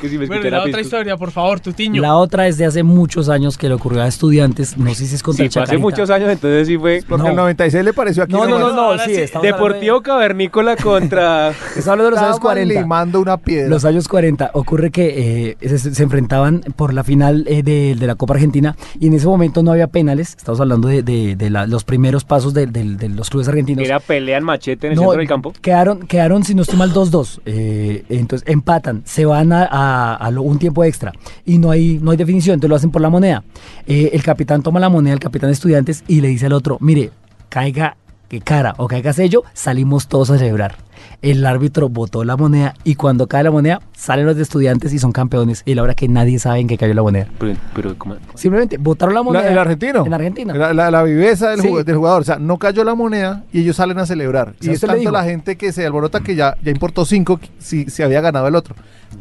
Que 0.00 0.08
si 0.08 0.16
me 0.18 0.26
Bueno, 0.26 0.48
la 0.48 0.62
otra 0.62 0.80
historia, 0.80 1.16
por 1.16 1.30
favor, 1.30 1.60
Tutiño. 1.60 2.00
La 2.00 2.16
otra 2.16 2.46
es 2.48 2.56
de 2.56 2.64
hace 2.64 2.82
muchos 2.82 3.28
años 3.28 3.58
que 3.58 3.68
le 3.68 3.74
ocurrió 3.74 4.02
a 4.02 4.06
estudiantes, 4.08 4.78
no 4.78 4.94
sé 4.94 5.06
si 5.06 5.14
es 5.14 5.22
contra 5.22 5.48
Sí, 5.50 5.58
hace 5.58 5.76
muchos 5.78 6.08
años, 6.10 6.30
entonces 6.30 6.66
sí 6.66 6.78
fue. 6.78 7.02
Porque 7.08 7.28
el 7.28 7.36
96 7.36 7.84
le 7.84 7.92
pareció 7.92 8.22
aquí. 8.22 8.32
No, 8.32 8.46
no, 8.46 8.58
no, 8.58 8.72
nomás. 8.72 8.98
no, 8.98 9.04
sí, 9.04 9.14
estamos 9.14 9.46
Deportivo 9.46 10.00
Cavernícola 10.02 10.76
contra. 10.76 11.50
Estamos 11.76 11.88
hablando 11.88 12.04
de 12.04 12.10
los 12.12 12.18
años 12.20 12.36
Estaban 12.36 12.54
40. 12.56 12.80
limando 12.80 13.20
una 13.20 13.36
piedra. 13.36 13.68
Los 13.68 13.84
años 13.84 14.08
40. 14.08 14.50
Ocurre 14.54 14.90
que 14.90 15.56
eh, 15.60 15.68
se, 15.68 15.78
se 15.94 16.02
enfrentaban 16.02 16.60
por 16.76 16.94
la 16.94 17.04
final 17.04 17.44
eh, 17.46 17.62
de, 17.62 17.94
de 17.98 18.06
la 18.06 18.14
Copa 18.14 18.34
Argentina 18.34 18.76
y 18.98 19.06
en 19.08 19.14
ese 19.14 19.26
momento 19.26 19.62
no 19.62 19.72
había 19.72 19.86
penales. 19.88 20.34
Estamos 20.36 20.60
hablando 20.60 20.88
de, 20.88 21.02
de- 21.02 21.36
de 21.36 21.50
la- 21.50 21.66
los 21.66 21.84
primeros 21.84 22.24
pasos 22.24 22.54
de, 22.54 22.66
de- 22.66 22.96
de 22.96 23.08
los 23.08 23.28
clubes 23.30 23.48
argentinos. 23.48 23.84
Era 23.84 24.00
pelea 24.00 24.38
en 24.38 24.44
machete 24.44 24.86
en 24.86 24.92
el 24.92 24.96
No, 24.96 25.02
centro 25.02 25.18
del 25.18 25.28
campo. 25.28 25.52
Quedaron, 25.60 26.06
quedaron, 26.06 26.42
si 26.44 26.54
no 26.54 26.62
estoy 26.62 26.78
mal, 26.78 26.92
2-2. 26.92 27.40
Eh, 27.46 28.04
entonces 28.08 28.48
empatan, 28.48 29.02
se 29.04 29.24
van 29.24 29.52
a, 29.52 29.64
a- 29.64 29.89
un 30.38 30.58
tiempo 30.58 30.84
extra 30.84 31.12
y 31.44 31.58
no 31.58 31.70
hay, 31.70 31.98
no 32.02 32.10
hay 32.10 32.16
definición, 32.16 32.54
entonces 32.54 32.70
lo 32.70 32.76
hacen 32.76 32.90
por 32.90 33.02
la 33.02 33.10
moneda. 33.10 33.42
Eh, 33.86 34.10
el 34.12 34.22
capitán 34.22 34.62
toma 34.62 34.80
la 34.80 34.88
moneda, 34.88 35.14
el 35.14 35.20
capitán 35.20 35.48
de 35.48 35.54
estudiantes, 35.54 36.04
y 36.08 36.20
le 36.20 36.28
dice 36.28 36.46
al 36.46 36.52
otro, 36.52 36.78
mire, 36.80 37.10
caiga 37.48 37.96
que 38.30 38.40
cara 38.40 38.74
o 38.78 38.86
caiga 38.86 39.12
sello, 39.12 39.42
salimos 39.54 40.06
todos 40.06 40.30
a 40.30 40.38
celebrar. 40.38 40.76
El 41.20 41.44
árbitro 41.44 41.88
botó 41.88 42.22
la 42.24 42.36
moneda 42.36 42.74
y 42.84 42.94
cuando 42.94 43.26
cae 43.26 43.42
la 43.42 43.50
moneda, 43.50 43.80
salen 43.96 44.24
los 44.24 44.36
de 44.36 44.42
estudiantes 44.42 44.92
y 44.92 44.98
son 45.00 45.10
campeones. 45.10 45.62
Y 45.66 45.74
la 45.74 45.82
hora 45.82 45.94
que 45.94 46.06
nadie 46.08 46.38
sabe 46.38 46.60
en 46.60 46.68
qué 46.68 46.78
cayó 46.78 46.94
la 46.94 47.02
moneda. 47.02 47.26
Pero, 47.40 47.56
pero 47.74 47.98
¿cómo? 47.98 48.16
Simplemente 48.36 48.76
botaron 48.78 49.14
la 49.14 49.22
moneda. 49.24 49.42
La- 49.46 49.50
el 49.50 49.58
argentino. 49.58 50.06
En 50.06 50.14
Argentina. 50.14 50.54
La, 50.54 50.72
la- 50.72 50.90
la 50.92 51.02
viveza 51.02 51.50
del, 51.50 51.60
Sí. 51.62 51.68
jug- 51.68 51.82
del 51.84 51.96
jugador. 51.96 52.20
O 52.22 52.24
sea, 52.24 52.38
no 52.38 52.56
cayó 52.58 52.84
la 52.84 52.94
moneda 52.94 53.42
y 53.52 53.62
ellos 53.62 53.74
salen 53.76 53.98
a 53.98 54.06
celebrar. 54.06 54.54
sea, 54.60 54.70
y 54.70 54.74
es 54.76 54.80
tanto 54.80 54.96
dijo. 54.96 55.10
la 55.10 55.24
gente 55.24 55.56
que 55.56 55.72
se 55.72 55.84
alborota 55.84 56.20
que 56.20 56.36
ya, 56.36 56.56
ya 56.62 56.70
importó 56.70 57.04
cinco 57.04 57.38
que- 57.38 57.48
si 57.58 57.86
se 57.90 58.04
había 58.04 58.20
ganado 58.20 58.46
el 58.46 58.54
otro. 58.54 58.76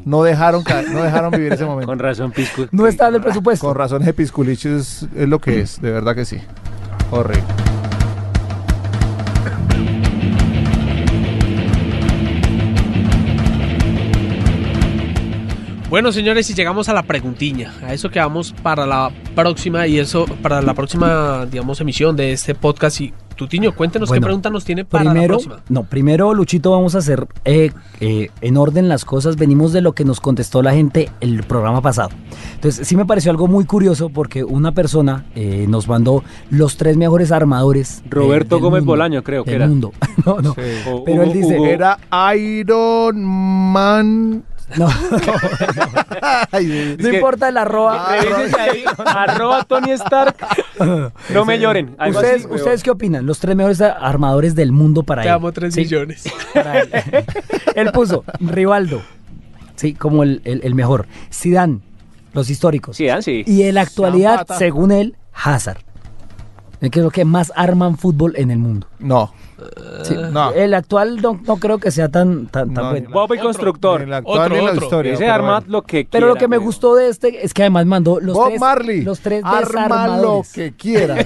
No 0.06 0.22
dejaron, 0.22 0.62
ca- 0.64 0.84
no 0.84 1.02
dejaron 1.02 1.32
vivir 1.32 1.52
ese 1.54 1.66
momento. 1.66 1.88
Con 1.92 1.98
razón, 1.98 2.32
Pisco. 2.32 2.68
No 2.72 2.86
está 2.86 3.08
en 3.08 3.16
el 3.16 3.22
presupuesto. 3.22 3.66
Con 3.66 3.76
razón, 3.76 4.04
Pisculich 4.16 4.66
es, 4.68 5.08
es 5.16 5.28
lo 5.28 5.40
que 5.40 5.62
es. 5.62 5.82
De 5.82 5.90
verdad 5.90 6.14
que 6.14 6.26
sí. 6.26 6.38
Horrible. 7.10 7.44
Bueno, 15.90 16.12
señores, 16.12 16.48
y 16.52 16.54
llegamos 16.54 16.88
a 16.88 16.94
la 16.94 17.02
preguntiña, 17.02 17.74
a 17.84 17.94
eso 17.94 18.12
que 18.12 18.20
vamos 18.20 18.54
para 18.62 18.86
la 18.86 19.12
próxima 19.36 19.88
y 19.88 19.98
eso 19.98 20.26
para 20.44 20.62
la 20.62 20.76
próxima, 20.76 21.48
digamos, 21.48 21.82
emisión 21.82 22.16
de 22.16 22.32
este 22.32 22.54
podcast. 22.54 23.02
Y 23.02 23.12
Tutiño, 23.36 23.74
cuéntenos 23.74 24.12
qué 24.12 24.20
pregunta 24.22 24.50
nos 24.50 24.66
tiene 24.66 24.84
para 24.86 25.06
la 25.06 25.12
Primero, 25.12 25.36
próxima. 25.36 25.64
no, 25.70 25.86
primero, 25.86 26.34
Luchito, 26.34 26.72
vamos 26.72 26.94
a 26.94 26.98
hacer 26.98 27.26
eh, 27.46 27.72
eh, 28.02 28.30
en 28.42 28.58
orden 28.58 28.88
las 28.90 29.04
cosas. 29.06 29.38
Venimos 29.38 29.72
de 29.74 29.80
lo 29.82 29.94
que 29.94 30.04
nos 30.06 30.20
contestó 30.20 30.62
la 30.62 30.74
gente 30.74 31.10
el 31.22 31.42
programa 31.44 31.82
pasado. 31.82 32.10
Entonces, 32.56 32.86
sí 32.88 32.96
me 32.98 33.06
pareció 33.06 33.32
algo 33.32 33.48
muy 33.48 33.64
curioso 33.66 34.10
porque 34.10 34.44
una 34.44 34.74
persona 34.74 35.26
eh, 35.36 35.66
nos 35.70 35.88
mandó 35.88 36.22
los 36.52 36.76
tres 36.78 36.98
mejores 36.98 37.32
armadores. 37.32 38.04
de- 38.04 38.10
Roberto 38.12 38.56
del 38.58 38.64
Gómez 38.64 38.82
mundo, 38.82 38.92
Bolaño, 38.92 39.24
creo 39.24 39.44
que 39.46 39.52
del 39.52 39.62
era. 39.62 39.70
mundo. 39.70 39.94
no, 40.26 40.40
no. 40.42 40.54
Pero 41.06 41.24
él 41.24 41.32
dice. 41.34 41.58
Hugo- 41.58 41.66
Era 41.66 41.98
Iron 42.36 43.24
Man. 43.26 44.44
No, 44.78 44.88
no 47.00 47.10
importa 47.14 47.50
el 47.50 47.58
arroba. 47.58 48.12
Ahí, 48.12 48.84
arroba 48.98 49.64
Tony 49.64 49.92
Stark. 49.92 50.36
No 51.30 51.44
me 51.44 51.60
lloren. 51.60 51.96
¿Ustedes, 52.00 52.36
así, 52.38 52.46
weón. 52.46 52.56
¿Ustedes 52.60 52.84
qué 52.84 52.92
opinan? 52.92 53.26
Los 53.26 53.40
tres 53.40 53.54
mejores 53.56 53.82
armadores 53.82 54.56
del 54.56 54.72
mundo 54.72 55.04
para 55.04 55.24
Te 55.24 55.28
él. 55.28 55.34
amo 55.36 55.52
3 55.52 55.74
Sí, 55.74 55.82
millones. 55.82 56.24
para 56.54 56.80
él. 56.80 56.90
él 57.76 57.92
puso 57.92 58.24
Rivaldo. 58.40 59.02
Sí, 59.76 59.94
como 59.94 60.24
el, 60.24 60.42
el- 60.46 60.62
el 60.64 60.76
mejor. 60.76 61.06
Zidane, 61.34 61.80
los 62.34 62.50
históricos. 62.50 62.96
Zidane, 62.96 63.22
sí. 63.22 63.44
Y 63.46 63.64
en 63.64 63.76
la 63.76 63.82
actualidad, 63.82 64.48
según 64.58 64.92
él, 64.94 65.18
Hazard. 65.34 65.80
El 66.80 66.92
que 66.92 67.00
es 67.00 67.04
lo 67.04 67.12
que 67.12 67.26
más 67.26 67.52
arman 67.58 67.98
fútbol 67.98 68.34
en 68.38 68.52
el 68.52 68.58
mundo. 68.60 68.88
No. 69.00 69.34
Sí, 70.04 70.16
No. 70.32 70.52
El 70.52 70.74
actual 70.74 71.22
no, 71.22 71.40
no 71.46 71.58
creo 71.58 71.78
que 71.78 71.92
sea 71.92 72.10
tan, 72.10 72.48
tan, 72.48 72.74
tan 72.74 72.84
No, 72.86 72.90
bueno. 72.92 73.10
Bob 73.12 73.34
el 73.34 73.40
constructor. 73.40 74.02
En 74.02 74.10
la 74.10 74.18
actual 74.18 74.40
Otro, 74.52 74.56
en 74.58 74.66
la 74.66 74.72
otro. 74.72 74.84
historia. 74.84 75.14
Ese 75.14 75.24
pero 75.24 75.34
arma 75.34 75.52
bueno. 75.60 75.66
lo 75.70 75.82
que 75.84 76.08
Pero 76.10 76.28
lo 76.28 76.34
quiera, 76.34 76.40
que 76.40 76.48
me 76.48 76.58
gustó 76.58 76.96
de 76.96 77.10
este 77.10 77.46
es 77.46 77.54
que 77.54 77.64
además 77.64 77.86
mandó 77.86 78.20
los 78.20 78.36
Bob 78.36 78.48
tres, 78.50 78.60
Marley. 78.60 79.02
los 79.04 79.20
tres 79.20 79.44
Arma 79.46 80.18
lo 80.18 80.44
que 80.54 80.72
quiera. 80.74 81.18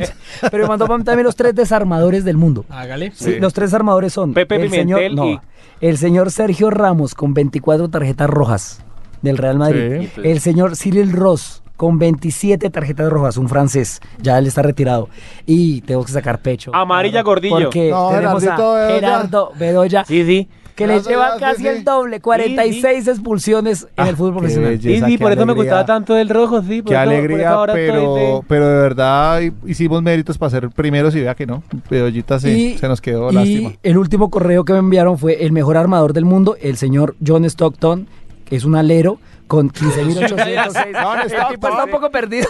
Pero 0.50 0.66
mandó 0.68 0.86
también 0.86 1.24
los 1.24 1.36
tres 1.36 1.54
desarmadores 1.54 2.24
del 2.24 2.36
mundo. 2.36 2.64
Hágale. 2.68 3.12
Sí, 3.14 3.36
Los 3.40 3.52
tres 3.52 3.72
armadores 3.74 4.12
son 4.12 4.34
Pepe 4.34 4.56
el, 4.56 4.70
señor, 4.70 5.00
Pimentel 5.00 5.14
no, 5.16 5.26
y- 5.30 5.40
el 5.80 5.98
señor 5.98 6.30
Sergio 6.30 6.70
Ramos 6.70 7.14
con 7.14 7.34
24 7.34 7.88
tarjetas 7.88 8.28
rojas 8.30 8.80
del 9.20 9.36
Real 9.38 9.58
Madrid. 9.58 10.08
Sí. 10.14 10.20
El 10.24 10.40
señor 10.40 10.76
Cyril 10.76 11.12
Ross 11.12 11.61
con 11.76 11.98
27 11.98 12.70
tarjetas 12.70 13.10
rojas, 13.10 13.36
un 13.36 13.48
francés, 13.48 14.00
ya 14.20 14.38
él 14.38 14.46
está 14.46 14.62
retirado. 14.62 15.08
Y 15.46 15.80
tengo 15.82 16.04
que 16.04 16.12
sacar 16.12 16.40
pecho. 16.40 16.70
Amarilla 16.74 17.22
Gordillo. 17.22 17.56
Porque 17.58 17.90
No, 17.90 18.10
tenemos 18.10 18.42
Gerardito 18.42 18.70
a 18.72 18.74
Bedoya. 18.76 18.94
Gerardo 19.00 19.52
Bedoya, 19.58 20.04
Sí, 20.04 20.24
sí. 20.24 20.48
que 20.76 20.86
le 20.86 21.00
lleva 21.00 21.36
casi 21.38 21.62
sí. 21.62 21.68
el 21.68 21.84
doble, 21.84 22.20
46 22.20 23.06
expulsiones 23.08 23.86
en 23.96 24.06
el 24.06 24.16
fútbol 24.16 24.34
profesional. 24.34 24.70
belleza. 24.78 25.06
Sí, 25.06 25.12
sí, 25.12 25.18
por 25.18 25.32
eso 25.32 25.44
me 25.46 25.52
gustaba 25.54 25.84
tanto 25.84 26.16
el 26.16 26.28
rojo, 26.28 26.62
sí. 26.62 26.82
por 26.82 26.92
Qué 26.92 26.94
eso- 26.94 27.04
por 27.04 27.12
eso 27.12 27.18
alegría, 27.24 27.50
ahora 27.50 27.72
pero, 27.74 28.14
de- 28.14 28.40
pero 28.48 28.68
de 28.68 28.74
verdad 28.76 29.40
hicimos 29.66 30.02
méritos 30.02 30.38
para 30.38 30.50
ser 30.50 30.70
primeros 30.70 31.14
y 31.14 31.20
vea 31.20 31.34
que 31.34 31.46
no. 31.46 31.62
Bedollita 31.90 32.38
se, 32.40 32.50
Y- 32.56 32.78
se 32.78 32.88
nos 32.88 33.00
quedó 33.00 33.30
y 33.30 33.34
lástima. 33.34 33.72
el 33.82 33.98
último 33.98 34.30
correo 34.30 34.64
que 34.64 34.72
me 34.72 34.78
enviaron 34.78 35.18
fue 35.18 35.44
el 35.44 35.52
mejor 35.52 35.76
armador 35.76 36.12
del 36.12 36.24
mundo, 36.24 36.56
el 36.60 36.76
señor 36.76 37.16
John 37.26 37.44
Stockton, 37.44 38.06
que 38.46 38.56
es 38.56 38.64
un 38.64 38.74
alero 38.76 39.18
con 39.52 39.68
15.806. 39.70 40.92
No, 40.92 41.14
no, 41.14 41.20
el 41.20 41.26
stop, 41.26 41.50
tipo 41.50 41.68
está 41.68 41.84
un 41.84 41.90
poco 41.90 42.10
perdido. 42.10 42.48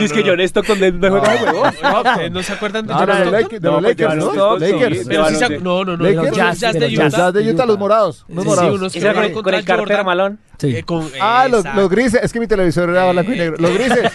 Y 0.00 0.04
es 0.04 0.12
que 0.12 0.24
John 0.26 0.40
Stockton 0.40 0.78
juega 0.78 1.20
huevos. 1.44 1.74
¿Ustedes 1.74 2.32
¿No 2.32 2.42
se 2.42 2.52
acuerdan 2.54 2.88
de 2.88 2.92
No, 2.92 2.98
John 2.98 3.08
no, 3.08 3.14
de 3.14 3.20
Stockton? 3.20 3.40
Lakers, 3.40 3.62
de 3.62 3.68
los 3.70 3.76
No, 3.76 3.78
pues, 3.82 3.92
Lakers, 4.00 4.10
de 4.10 4.24
¿no? 4.24 4.58
Lakers. 4.58 4.98
sí, 4.98 5.04
Pero 5.08 5.24
sí 5.28 5.34
se- 5.36 5.40
baloncesto. 5.44 5.64
no, 5.64 5.84
no, 5.84 5.96
no, 5.96 6.32
Jazz 6.32 6.60
de 6.60 6.86
Utah. 6.88 7.08
Jazz 7.08 7.32
de 7.34 7.52
Utah, 7.52 7.66
los 7.66 7.78
morados. 7.78 8.24
Los 8.26 8.44
morados. 8.44 8.80
con 9.42 9.54
el, 9.54 9.64
Carter 9.64 9.78
Jordan. 9.78 10.06
Malón. 10.06 10.38
Sí. 10.58 10.76
Eh, 10.76 10.82
con- 10.82 11.08
Ah, 11.20 11.46
los, 11.48 11.64
los 11.72 11.88
grises. 11.88 12.20
Es 12.20 12.32
que 12.32 12.40
mi 12.40 12.48
televisor 12.48 12.90
era 12.90 13.12
blanco 13.12 13.32
y 13.32 13.36
negro. 13.38 13.56
Los 13.60 13.74
grises. 13.74 14.10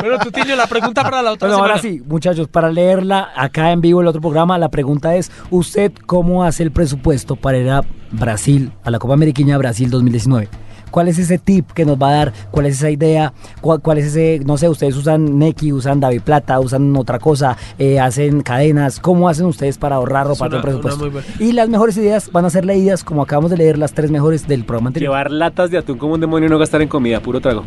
Bueno, 0.00 0.18
Tutiño, 0.18 0.56
la 0.56 0.66
pregunta 0.66 1.04
para 1.04 1.22
la 1.22 1.30
otra 1.30 1.46
Bueno, 1.46 1.58
semana. 1.58 1.74
ahora 1.74 1.82
sí, 1.82 2.02
muchachos, 2.04 2.48
para 2.48 2.68
leerla 2.70 3.30
acá 3.36 3.70
en 3.70 3.80
vivo 3.80 4.00
el 4.00 4.08
otro 4.08 4.20
programa, 4.20 4.58
la 4.58 4.70
pregunta 4.70 5.14
es, 5.14 5.30
¿usted 5.50 5.92
cómo 6.06 6.42
hace 6.42 6.64
el 6.64 6.72
presupuesto 6.72 7.36
para 7.36 7.58
ir 7.58 7.70
a 7.70 7.82
Brasil, 8.12 8.72
a 8.84 8.90
la 8.90 8.98
Copa 8.98 9.14
Ameriquina 9.14 9.58
Brasil 9.58 9.90
2019? 9.90 10.48
¿Cuál 10.92 11.08
es 11.08 11.18
ese 11.18 11.38
tip 11.38 11.72
que 11.72 11.86
nos 11.86 11.96
va 11.96 12.10
a 12.10 12.12
dar? 12.12 12.32
¿Cuál 12.50 12.66
es 12.66 12.74
esa 12.74 12.90
idea? 12.90 13.32
¿Cuál, 13.62 13.80
cuál 13.80 13.96
es 13.96 14.06
ese, 14.06 14.44
no 14.44 14.58
sé, 14.58 14.68
ustedes 14.68 14.94
usan 14.94 15.38
Neki, 15.38 15.72
usan 15.72 16.00
David 16.00 16.20
Plata, 16.20 16.60
usan 16.60 16.94
otra 16.94 17.18
cosa, 17.18 17.56
eh, 17.78 17.98
hacen 17.98 18.42
cadenas? 18.42 19.00
¿Cómo 19.00 19.28
hacen 19.28 19.46
ustedes 19.46 19.78
para 19.78 19.96
ahorrar 19.96 20.28
o 20.28 20.36
para 20.36 20.56
el 20.56 20.62
presupuesto? 20.62 21.10
Y 21.38 21.52
las 21.52 21.70
mejores 21.70 21.96
ideas 21.96 22.30
van 22.30 22.44
a 22.44 22.50
ser 22.50 22.66
leídas, 22.66 23.04
como 23.04 23.22
acabamos 23.22 23.50
de 23.50 23.56
leer, 23.56 23.78
las 23.78 23.94
tres 23.94 24.10
mejores 24.10 24.46
del 24.46 24.64
programa 24.64 24.88
anterior. 24.88 25.10
Llevar 25.10 25.30
latas 25.30 25.70
de 25.70 25.78
atún 25.78 25.96
como 25.96 26.12
un 26.12 26.20
demonio 26.20 26.48
y 26.48 26.50
no 26.50 26.58
gastar 26.58 26.82
en 26.82 26.88
comida, 26.88 27.20
puro 27.20 27.40
trago. 27.40 27.64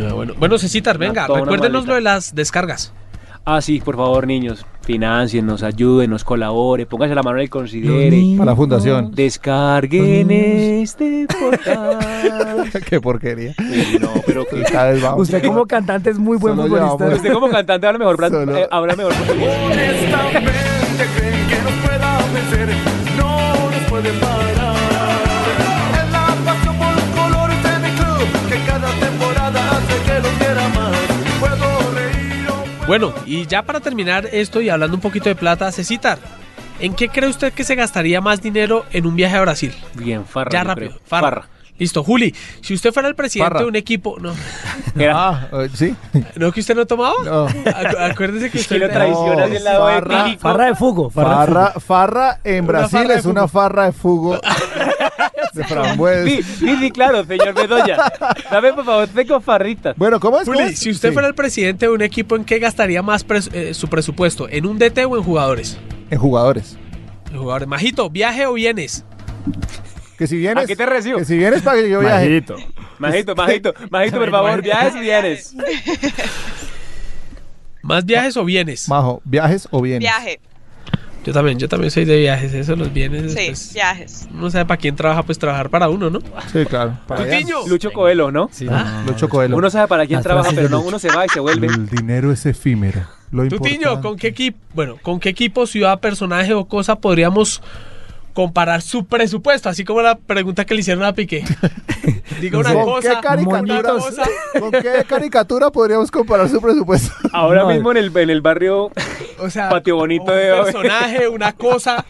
Ah, 0.00 0.14
bueno, 0.14 0.32
bueno, 0.38 0.58
Cecitar, 0.58 0.96
venga, 0.96 1.26
recuérdenos 1.26 1.86
lo 1.86 1.94
de 1.96 2.00
las 2.00 2.34
descargas. 2.34 2.94
Ah, 3.44 3.62
sí, 3.62 3.80
por 3.82 3.96
favor, 3.96 4.26
niños, 4.26 4.66
financien, 4.82 5.46
nos 5.46 5.62
ayuden, 5.62 6.10
nos 6.10 6.22
colabore, 6.22 6.84
póngase 6.84 7.14
la 7.14 7.22
mano 7.22 7.40
y 7.42 7.48
considere. 7.48 8.34
Para 8.36 8.50
la 8.50 8.56
fundación. 8.56 9.10
Descarguen 9.14 10.30
este 10.30 11.26
podcast. 11.28 12.76
Qué 12.88 13.00
porquería. 13.00 13.54
Sí, 13.58 13.96
no, 14.00 14.10
pero 14.26 14.44
que... 14.46 14.62
Cada 14.64 14.90
vez 14.90 15.00
vamos. 15.02 15.22
Usted 15.22 15.42
como 15.46 15.66
cantante 15.66 16.10
es 16.10 16.18
muy 16.18 16.36
buen 16.36 16.56
Solo 16.56 16.68
futbolista. 16.68 16.96
llevamos- 16.98 17.16
Usted 17.16 17.32
como 17.32 17.48
cantante 17.48 17.86
habla 17.86 17.98
mejor, 17.98 18.16
Brad- 18.18 18.30
Solo- 18.30 18.56
eh, 18.58 18.68
habla 18.70 18.96
mejor. 18.96 19.12
Honestamente 19.12 21.04
creen 21.16 21.48
que 21.48 21.62
nos 21.62 21.72
pueda 21.86 22.18
vencer, 22.34 22.68
no 23.16 23.70
nos 23.70 23.82
pueden 23.88 24.20
parar. 24.20 24.57
Bueno, 32.88 33.12
y 33.26 33.46
ya 33.46 33.64
para 33.64 33.80
terminar 33.80 34.30
esto 34.32 34.62
y 34.62 34.70
hablando 34.70 34.96
un 34.96 35.02
poquito 35.02 35.28
de 35.28 35.34
plata, 35.34 35.70
Cecitar, 35.72 36.18
¿en 36.80 36.94
qué 36.94 37.10
cree 37.10 37.28
usted 37.28 37.52
que 37.52 37.62
se 37.62 37.74
gastaría 37.74 38.22
más 38.22 38.40
dinero 38.40 38.86
en 38.92 39.04
un 39.04 39.14
viaje 39.14 39.36
a 39.36 39.42
Brasil? 39.42 39.74
Bien, 39.92 40.24
farra. 40.24 40.50
Ya 40.50 40.64
rápido, 40.64 40.92
creo. 40.92 41.02
farra. 41.04 41.48
Listo, 41.78 42.02
Juli, 42.02 42.34
si 42.60 42.74
usted 42.74 42.92
fuera 42.92 43.08
el 43.08 43.14
presidente 43.14 43.50
Farra. 43.50 43.60
de 43.60 43.66
un 43.68 43.76
equipo, 43.76 44.16
no, 44.20 44.32
Ah, 45.00 45.46
eh, 45.52 45.68
sí. 45.72 45.94
¿no 46.36 46.50
que 46.50 46.60
usted 46.60 46.74
no 46.74 46.86
tomaba? 46.86 47.14
No. 47.24 47.48
Acu- 47.48 48.10
acuérdese 48.12 48.50
que 48.50 48.58
usted 48.58 48.80
lo 48.80 48.88
traiciona 48.88 49.46
No, 49.46 49.52
del 49.52 49.62
lado 49.64 49.84
farra-. 49.86 50.36
Farra 50.38 50.64
de 50.66 50.74
fugo. 50.74 51.10
Farra, 51.10 51.30
de 51.30 51.36
Farra, 51.46 51.66
fugo. 51.68 51.80
farra 51.80 52.40
en 52.44 52.64
Una 52.64 52.66
Brasil 52.72 52.98
farra 53.00 53.14
es 53.14 53.24
una 53.26 53.48
farra 53.48 53.84
de 53.86 53.92
fugo 53.92 54.40
de 55.54 55.64
frambuesa. 55.64 56.24
Sí, 56.28 56.42
sí, 56.42 56.76
sí, 56.78 56.90
claro, 56.90 57.24
señor 57.24 57.54
Bedoya. 57.54 57.96
Dame, 58.50 58.72
por 58.72 58.84
favor, 58.84 59.08
tengo 59.08 59.40
farritas. 59.40 59.94
Bueno, 59.96 60.18
¿cómo 60.20 60.38
es? 60.40 60.44
¿Cómo 60.46 60.58
Juli, 60.58 60.70
es? 60.72 60.78
si 60.78 60.90
usted 60.90 61.08
Sí, 61.10 61.12
fuera 61.12 61.28
el 61.28 61.34
presidente 61.34 61.86
de 61.86 61.92
un 61.92 62.02
equipo, 62.02 62.36
¿en 62.36 62.44
qué 62.44 62.58
gastaría 62.58 63.02
más 63.02 63.26
pres- 63.26 63.50
eh, 63.52 63.72
su 63.74 63.88
presupuesto? 63.88 64.48
¿En 64.48 64.66
un 64.66 64.78
DT 64.78 64.98
o 65.06 65.16
en 65.16 65.22
jugadores? 65.22 65.78
En 66.10 66.18
jugadores. 66.18 66.76
En 67.32 67.38
jugadores. 67.38 67.68
Majito, 67.68 68.10
¿viaje 68.10 68.46
o 68.46 68.54
vienes? 68.54 69.04
Que 70.18 70.26
si 70.26 70.36
vienes. 70.36 70.64
¿A 70.64 70.66
qué 70.66 70.76
te 70.76 70.84
recibo? 70.84 71.18
Que 71.18 71.24
si 71.24 71.38
vienes 71.38 71.62
para 71.62 71.80
que 71.80 71.88
yo 71.88 72.00
viaje. 72.00 72.26
Majito. 72.28 72.56
Majito, 72.98 73.34
majito, 73.36 73.74
majito, 73.90 74.18
por 74.18 74.30
favor, 74.30 74.62
viajes 74.62 74.94
y 74.96 75.00
vienes. 75.00 75.54
¿Más 77.82 78.04
viajes 78.04 78.36
o 78.36 78.44
vienes? 78.44 78.88
Majo, 78.88 79.22
¿viajes 79.24 79.68
o 79.70 79.80
vienes? 79.80 80.00
Viaje, 80.00 80.40
Yo 81.24 81.32
también, 81.32 81.58
yo 81.58 81.68
también 81.68 81.90
soy 81.90 82.04
de 82.04 82.18
viajes, 82.18 82.52
eso, 82.52 82.76
los 82.76 82.92
bienes. 82.92 83.32
sí, 83.32 83.44
pues, 83.46 83.72
viajes. 83.72 84.28
uno 84.32 84.50
sabe 84.50 84.66
para 84.66 84.78
quién 84.78 84.96
trabaja, 84.96 85.22
pues 85.22 85.38
trabajar 85.38 85.70
para 85.70 85.88
uno, 85.88 86.10
¿no? 86.10 86.20
Sí, 86.52 86.64
claro. 86.66 86.98
Para. 87.06 87.24
Lucho 87.66 87.92
Coelho, 87.92 88.30
¿no? 88.30 88.50
Sí. 88.52 88.66
Ah. 88.68 89.04
Lucho 89.06 89.28
Coelho. 89.28 89.56
Uno 89.56 89.70
sabe 89.70 89.88
para 89.88 90.06
quién 90.06 90.18
Las 90.18 90.24
trabaja, 90.24 90.50
pero 90.54 90.68
no, 90.68 90.80
uno 90.80 90.98
se 90.98 91.08
va 91.08 91.24
y 91.24 91.28
se 91.28 91.40
vuelve. 91.40 91.68
El 91.68 91.88
dinero 91.88 92.32
es 92.32 92.44
efímero. 92.44 93.02
Lo 93.30 93.46
Tutiño, 93.46 93.74
importante- 93.74 94.02
¿con 94.08 94.16
qué 94.16 94.26
equipo, 94.28 94.58
bueno, 94.74 94.96
con 95.00 95.20
qué 95.20 95.28
equipo, 95.28 95.66
ciudad, 95.66 96.00
personaje 96.00 96.54
o 96.54 96.64
cosa 96.66 96.96
podríamos 96.96 97.62
comparar 98.38 98.82
su 98.82 99.04
presupuesto? 99.04 99.68
Así 99.68 99.84
como 99.84 100.00
la 100.00 100.14
pregunta 100.16 100.64
que 100.64 100.72
le 100.74 100.80
hicieron 100.82 101.02
a 101.02 101.12
Piqué. 101.12 101.42
Diga 102.40 102.58
una 102.60 102.72
¿Con 102.72 102.84
cosa, 102.84 103.16
qué 103.16 103.20
caricatura? 103.20 103.82
cosa. 103.82 104.22
¿Con 104.60 104.70
qué 104.70 105.04
caricatura 105.08 105.70
podríamos 105.72 106.08
comparar 106.12 106.48
su 106.48 106.60
presupuesto? 106.60 107.12
Ahora 107.32 107.62
No, 107.62 107.70
mismo 107.70 107.90
en 107.90 107.96
el, 107.96 108.16
en 108.16 108.30
el 108.30 108.40
barrio 108.40 108.92
O 109.40 109.50
sea, 109.50 109.68
Patio 109.70 109.96
Bonito 109.96 110.30
un 110.30 110.38
de- 110.38 110.52
personaje, 110.62 111.26
una 111.26 111.52
cosa. 111.52 112.06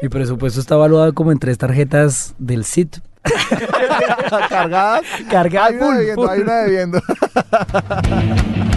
Mi 0.00 0.08
presupuesto 0.08 0.60
está 0.60 0.76
evaluado 0.76 1.12
como 1.12 1.32
en 1.32 1.40
tres 1.40 1.58
tarjetas 1.58 2.36
del 2.38 2.64
CIT. 2.64 2.98
¿Cargadas? 4.48 5.02
Cargada 5.28 5.66
Hay 5.66 5.74
una 5.74 5.98
debiendo, 5.98 6.30
hay 6.30 6.40
una 6.40 6.54
debiendo. 6.58 7.00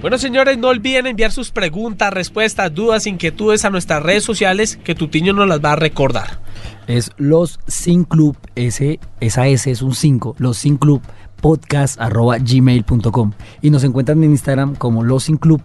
Bueno, 0.00 0.16
señores, 0.16 0.56
no 0.56 0.68
olviden 0.68 1.06
enviar 1.06 1.30
sus 1.30 1.50
preguntas, 1.50 2.10
respuestas, 2.12 2.74
dudas, 2.74 3.06
inquietudes 3.06 3.66
a 3.66 3.70
nuestras 3.70 4.02
redes 4.02 4.24
sociales 4.24 4.78
que 4.82 4.94
Tutiño 4.94 5.34
nos 5.34 5.46
las 5.46 5.62
va 5.62 5.72
a 5.72 5.76
recordar. 5.76 6.38
Es 6.86 7.10
los 7.18 7.60
Sin 7.66 8.04
Club, 8.04 8.36
ese, 8.54 8.98
esa 9.20 9.46
S 9.48 9.70
es 9.70 9.82
un 9.82 9.94
5, 9.94 10.36
los 10.38 10.56
Sin 10.56 10.78
Club 10.78 11.02
podcast 11.42 12.00
arroba 12.00 12.38
gmail.com 12.38 13.32
y 13.60 13.70
nos 13.70 13.84
encuentran 13.84 14.22
en 14.24 14.30
Instagram 14.30 14.74
como 14.74 15.02
los 15.02 15.24
Sin 15.24 15.36
Club 15.36 15.60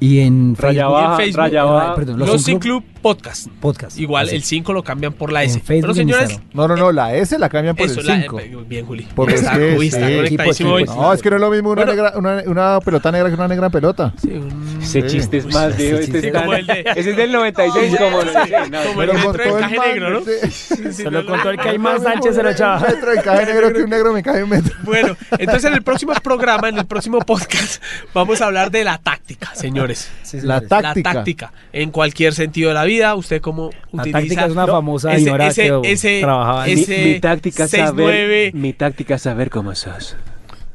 y 0.00 0.20
en 0.20 0.56
Facebook, 0.56 0.90
baja, 0.92 1.12
en 1.12 1.16
Facebook, 1.18 1.38
raya 1.38 1.60
eh, 1.60 1.64
baja. 1.64 1.94
perdón, 1.94 2.18
Los, 2.18 2.28
Los 2.28 2.42
Sin 2.42 2.54
Sin 2.54 2.58
Club 2.60 2.84
Podcast. 3.04 3.48
podcast. 3.60 3.98
Igual 3.98 4.28
Así. 4.28 4.36
el 4.36 4.42
5 4.44 4.72
lo 4.72 4.82
cambian 4.82 5.12
por 5.12 5.30
la 5.30 5.42
S. 5.42 5.58
En 5.58 5.62
Facebook 5.62 5.94
señores. 5.94 6.40
No, 6.54 6.66
no, 6.66 6.74
no, 6.74 6.90
la 6.90 7.14
S 7.14 7.38
la 7.38 7.50
cambian 7.50 7.76
por 7.76 7.84
eso, 7.84 8.00
el 8.00 8.06
la- 8.06 8.18
5. 8.22 8.40
eh, 8.40 8.56
bien, 8.66 8.86
Juli. 8.86 9.06
Porque 9.14 9.34
está, 9.34 9.52
es 9.52 9.58
que 9.58 9.84
está 9.86 10.08
sí. 10.08 10.14
conectadísimo 10.16 10.78
Equipo. 10.78 10.94
No, 11.02 11.12
es 11.12 11.20
que 11.20 11.28
no 11.28 11.36
es 11.36 11.40
lo 11.42 11.50
mismo 11.50 11.70
una, 11.72 11.84
Bueno. 11.84 11.92
negra, 12.02 12.12
una, 12.16 12.42
una 12.46 12.80
pelota 12.80 13.12
negra 13.12 13.28
que 13.28 13.34
una 13.34 13.46
negra 13.48 13.68
pelota. 13.68 14.14
Sí, 14.22 14.30
un- 14.30 14.78
Ese 14.82 15.02
Sí. 15.02 15.06
chiste 15.18 15.36
es 15.36 15.44
más 15.52 15.74
ese 15.74 15.82
viejo. 15.82 15.98
Este 15.98 16.20
sí, 16.22 16.26
está- 16.28 16.40
como 16.40 16.54
el 16.54 16.66
de- 16.66 16.80
Ese 16.96 17.10
es 17.10 17.16
del 17.18 17.32
96, 17.32 17.96
como 17.98 18.20
el- 18.22 18.26
metro 18.26 19.32
de 19.32 19.38
todo 19.44 19.58
el 19.58 19.64
encaje 19.64 19.76
man- 19.76 19.88
negro, 19.88 20.10
¿no? 20.10 20.92
Se 20.92 21.10
lo 21.10 21.26
contó 21.26 21.50
el 21.50 21.56
Caimán 21.58 22.00
Sánchez, 22.02 22.34
se 22.36 22.42
lo 22.42 22.50
echaba. 22.50 22.78
Un 22.78 22.82
metro 22.94 23.10
de 23.10 23.16
encaje 23.18 23.46
negro 23.46 23.72
que 23.74 23.82
un 23.82 23.90
negro 23.90 24.12
me 24.14 24.22
cae 24.22 24.42
un 24.42 24.48
metro. 24.48 24.74
Bueno, 24.82 25.14
entonces 25.38 25.64
en 25.64 25.74
el 25.74 25.82
próximo 25.82 26.14
programa, 26.22 26.70
en 26.70 26.78
el 26.78 26.86
próximo 26.86 27.18
podcast, 27.18 27.82
vamos 28.14 28.40
a 28.40 28.46
hablar 28.46 28.70
de 28.70 28.82
la 28.84 28.96
táctica, 28.96 29.54
señores. 29.54 30.08
La 30.42 30.62
táctica. 30.62 31.10
La 31.10 31.14
táctica. 31.14 31.52
En 31.74 31.90
cualquier 31.90 32.32
sentido 32.32 32.68
de 32.68 32.74
la 32.74 32.84
vida, 32.84 32.93
usted 33.14 33.40
cómo 33.40 33.70
La 33.92 34.02
utiliza. 34.02 34.18
táctica 34.20 34.46
es 34.46 34.52
una 34.52 34.66
¿no? 34.66 34.72
famosa 34.72 35.12
ese, 35.14 35.24
señora 35.24 35.46
ese, 35.48 35.62
que 35.82 35.92
ese, 35.92 36.20
trabajaba 36.20 36.68
en- 36.68 36.74
Mi, 36.74 36.80
ese 36.82 37.04
mi 37.04 37.20
táctica 37.20 37.64
es 37.64 37.74
6'9". 37.74 37.86
saber, 37.86 38.54
mi 38.54 38.72
táctica 38.72 39.14
es 39.16 39.22
saber 39.22 39.50
cómo 39.50 39.74
sos. 39.74 40.16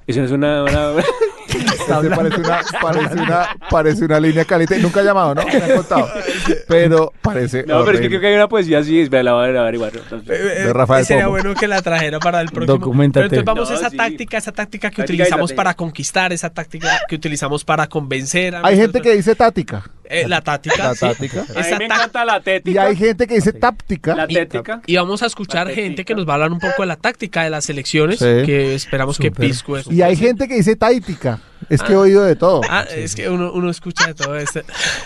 Eso 0.08 0.20
no 0.20 0.26
es 0.26 0.32
una, 0.32 0.64
una- 0.64 0.92
Este 1.80 2.10
parece 2.10 2.40
una, 2.40 2.62
parece 2.82 3.14
una, 3.16 3.50
parece 3.70 4.06
una 4.06 4.20
línea 4.20 4.46
caliente. 4.46 4.78
Nunca 4.80 5.00
ha 5.00 5.04
llamado, 5.04 5.36
¿no? 5.36 5.46
Me 5.46 5.54
han 5.64 5.76
contado. 5.78 6.10
Pero 6.68 7.14
parece. 7.22 7.64
No, 7.66 7.84
pero 7.84 7.98
es 7.98 8.02
que 8.02 8.08
creo 8.10 8.22
que 8.22 8.28
hay 8.28 8.36
una 8.36 8.48
poesía 8.48 8.80
así, 8.80 9.00
es, 9.00 9.12
la 9.12 9.34
voy 9.34 9.56
a 9.56 9.62
averiguar. 9.62 9.92
entonces. 9.96 10.30
Eh, 10.30 10.64
De 10.66 10.74
Rafael 10.74 11.06
sería 11.06 11.28
bueno 11.28 11.54
que 11.56 11.68
la 11.68 11.82
trajera 11.82 12.20
para 12.20 12.42
el 12.42 12.50
próximo. 12.50 12.78
Documéntate. 12.78 13.30
Pero 13.30 13.42
entonces 13.42 13.46
vamos 13.46 13.72
a 13.72 13.76
esa 13.76 13.90
sí. 13.90 13.98
táctica, 13.98 14.38
esa 14.38 14.52
táctica 14.52 14.90
que 14.90 14.98
Táctica 14.98 15.14
y 15.14 15.16
utilizamos 15.16 15.54
para 15.54 15.74
conquistar, 15.74 16.32
esa 16.34 16.50
táctica 16.50 17.00
que 17.08 17.16
utilizamos 17.16 17.64
para 17.66 17.88
convencer. 17.88 18.56
a 18.56 18.62
Hay 18.64 18.78
gente 18.78 19.02
que 19.02 19.16
dice 19.16 19.36
táctica. 19.36 19.84
Eh, 20.12 20.28
la 20.28 20.42
táctica. 20.42 20.78
La 20.90 20.94
sí. 20.96 21.02
táctica. 21.02 21.42
A 21.42 21.54
mí 21.54 21.60
Esa 21.60 21.78
me 21.78 21.86
encanta 21.86 22.26
la 22.26 22.38
Y 22.38 22.42
tética. 22.42 22.84
hay 22.84 22.96
gente 22.96 23.28
que 23.28 23.36
dice 23.36 23.54
táctica. 23.54 24.16
La 24.16 24.28
tética. 24.28 24.82
Y 24.88 24.96
vamos 24.96 25.22
a 25.22 25.28
escuchar 25.28 25.70
gente 25.70 26.04
que 26.04 26.16
nos 26.16 26.28
va 26.28 26.32
a 26.32 26.36
hablar 26.36 26.52
un 26.52 26.60
poco 26.60 26.82
de 26.82 26.88
la 26.88 26.96
táctica 26.96 27.44
de 27.44 27.52
las 27.52 27.70
elecciones, 27.70 28.18
Sí. 28.20 28.26
que 28.46 28.74
esperamos 28.76 29.18
que. 29.20 29.30
Pisco 29.32 29.78
eso. 29.78 29.92
Y 29.94 30.02
hay 30.02 30.16
gente 30.16 30.48
que 30.48 30.56
dice 30.56 30.76
táctica. 30.76 31.40
Es 31.70 31.84
que 31.84 31.94
he 31.94 31.96
oído 31.96 32.24
de 32.24 32.36
todo. 32.36 32.62
Ah, 32.70 32.86
es 32.96 33.16
que 33.16 33.30
uno, 33.30 33.52
uno 33.54 33.70
escucha 33.70 34.08
de 34.08 34.14
todo 34.16 34.36
esto. 34.36 34.62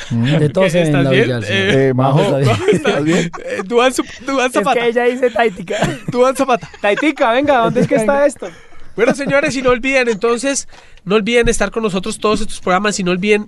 De 0.10 0.50
todo 0.50 0.64
¿Qué, 0.66 0.70
se 0.70 0.82
¿Estás 0.84 1.04
la 1.04 1.10
bien? 1.10 1.30
Eh, 1.32 1.90
Eh, 1.90 1.94
Majo, 1.94 2.22
Está 2.22 2.38
bien. 2.38 2.76
¿estás 2.76 3.04
bien? 3.04 3.32
Duan 3.66 3.94
Duan 4.26 4.48
Es 4.48 4.54
Zapata. 4.54 4.80
que 4.80 4.88
ella 4.88 5.04
dice 5.06 5.30
táctica. 5.30 5.76
Duan 6.12 6.36
Zapata. 6.36 6.70
Taitica, 6.82 7.32
venga, 7.32 7.58
¿dónde 7.60 7.82
es 7.82 7.88
que 7.88 7.96
está 7.96 8.26
esto? 8.26 8.48
Bueno, 8.96 9.16
señores, 9.16 9.56
y 9.56 9.62
no 9.64 9.72
olviden 9.72 10.08
entonces, 10.08 10.68
no 11.04 11.16
olviden 11.16 11.50
estar 11.50 11.72
con 11.72 11.82
nosotros 11.82 12.20
todos 12.20 12.42
estos 12.42 12.60
programas 12.60 13.00
y 13.00 13.04
no 13.04 13.10
olviden 13.12 13.48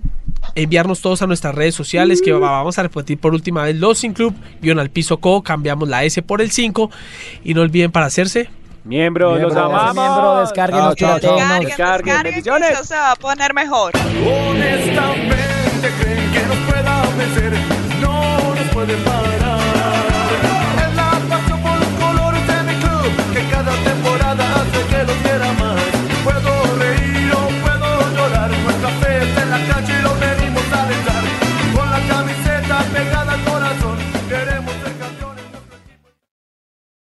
enviarnos 0.56 1.00
todos 1.00 1.22
a 1.22 1.26
nuestras 1.28 1.54
redes 1.54 1.74
sociales 1.74 2.20
que 2.20 2.32
vamos 2.32 2.78
a 2.78 2.82
repetir 2.82 3.18
por 3.18 3.32
última 3.32 3.62
vez 3.62 3.76
los 3.76 3.98
sin 3.98 4.12
club, 4.12 4.34
guion 4.60 4.80
al 4.80 4.90
piso 4.90 5.18
co, 5.18 5.42
cambiamos 5.42 5.88
la 5.88 6.02
S 6.04 6.20
por 6.22 6.40
el 6.42 6.50
5 6.50 6.90
y 7.44 7.54
no 7.54 7.62
olviden 7.62 7.92
para 7.92 8.06
hacerse 8.06 8.48
Miembro, 8.86 9.30
los 9.32 9.52
Miembro, 9.52 9.64
amamos. 9.64 9.94
Miembro, 9.96 10.40
descárguenos, 10.40 10.94
Chao, 10.94 11.18
chao, 11.18 11.20
chao. 11.20 11.34
piratenos. 11.36 11.60
Descarguen, 11.66 11.66
descarguen, 11.66 12.14
descarguen, 12.14 12.22
bendiciones. 12.22 12.70
esto 12.70 12.84
se 12.84 12.94
va 12.94 13.10
a 13.10 13.16
poner 13.16 13.52
mejor. 13.54 13.92
Honestamente 13.96 15.90
creen 16.00 16.32
que 16.32 16.42
nos 16.46 16.56
pueda 16.58 17.02
vencer, 17.18 17.52
no 18.00 18.46
puede 18.72 18.96
parar. 18.98 19.75